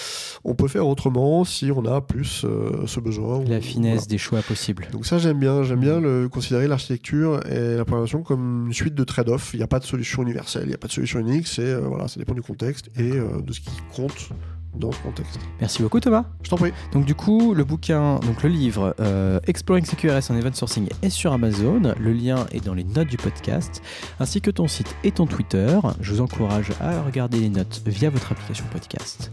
on 0.43 0.57
peut 0.57 0.67
faire 0.69 0.89
autrement 0.89 1.45
si 1.45 1.71
on 1.71 1.85
a 1.87 1.94
plus 2.01 2.45
euh, 2.45 2.87
ce 2.87 3.01
besoin. 3.01 3.43
La 3.45 3.59
ou- 3.59 3.63
finesse 3.63 3.95
voilà. 3.95 4.07
des 4.07 4.19
choix 4.19 4.43
possibles. 4.43 4.89
Donc 4.93 5.07
ça 5.07 5.19
j'aime 5.19 5.39
bien, 5.39 5.63
j'aime 5.63 5.81
bien 5.81 6.01
le, 6.01 6.29
considérer 6.29 6.69
l'architecture 6.69 7.41
et 7.51 7.77
la 7.77 7.85
programmation 7.85 8.23
comme 8.23 8.67
une 8.67 8.73
suite 8.73 8.95
de 8.95 9.05
trade-off. 9.05 9.51
Il 9.55 9.59
n'y 9.59 9.63
a 9.63 9.67
pas 9.69 9.79
de 9.79 9.85
solution 9.85 10.23
universelle, 10.23 10.65
il 10.65 10.69
n'y 10.69 10.75
a 10.75 10.79
pas 10.79 10.89
de 10.89 10.93
solution 10.93 11.21
unique, 11.21 11.47
c'est 11.47 11.63
euh, 11.63 11.81
voilà, 11.81 12.09
ça 12.09 12.19
dépend 12.19 12.35
du 12.35 12.43
contexte 12.43 12.91
et 12.97 13.13
euh, 13.13 13.41
de 13.41 13.53
ce 13.53 13.61
qui 13.61 13.71
compte 13.95 14.31
dans 14.77 14.93
ce 14.93 14.99
contexte. 14.99 15.39
Merci 15.61 15.83
beaucoup 15.83 16.01
Thomas. 16.01 16.25
Je 16.43 16.51
t'en 16.51 16.57
prie. 16.57 16.73
Donc 16.93 17.05
du 17.05 17.15
coup, 17.15 17.55
le 17.55 17.65
bouquin, 17.65 18.19
donc 18.21 18.43
le 18.43 18.49
livre 18.49 18.95
euh, 19.01 19.41
Exploring 19.47 19.85
CQRS 19.85 20.31
en 20.31 20.37
Event 20.37 20.53
Sourcing 20.53 20.89
est 21.03 21.11
sur 21.11 21.33
Amazon. 21.33 21.95
Le 21.99 22.13
lien 22.13 22.47
est 22.53 22.65
dans 22.65 22.75
les 22.75 22.85
notes 22.85 23.09
du 23.09 23.17
podcast, 23.17 23.83
ainsi 24.21 24.41
que 24.41 24.51
ton 24.51 24.69
site 24.69 24.95
et 25.05 25.13
ton 25.13 25.27
Twitter. 25.27 25.79
Je 26.01 26.13
vous 26.13 26.21
encourage 26.21 26.71
à 26.81 27.03
regarder 27.03 27.39
les 27.39 27.49
notes 27.49 27.83
via 27.87 28.11
votre 28.11 28.33
application 28.33 28.65
podcast. 28.73 29.31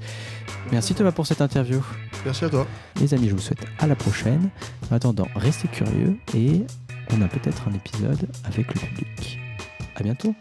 Merci 0.72 0.94
Thomas 0.94 1.12
pour 1.12 1.26
cette 1.26 1.42
interview. 1.42 1.84
Merci 2.26 2.46
à 2.46 2.50
toi. 2.50 2.68
Les 3.00 3.14
amis, 3.14 3.30
je 3.30 3.34
vous 3.34 3.42
souhaite 3.42 3.66
à 3.80 3.88
la 3.88 3.96
prochaine. 3.96 4.50
En 4.90 4.96
attendant, 4.96 5.28
restez 5.36 5.68
curieux 5.68 6.18
et 6.36 6.64
on 7.12 7.22
a 7.22 7.28
peut-être 7.28 7.68
un 7.68 7.74
épisode 7.74 8.28
avec 8.46 8.68
le 8.74 8.80
public. 8.80 9.40
À 9.96 10.04
bientôt. 10.04 10.36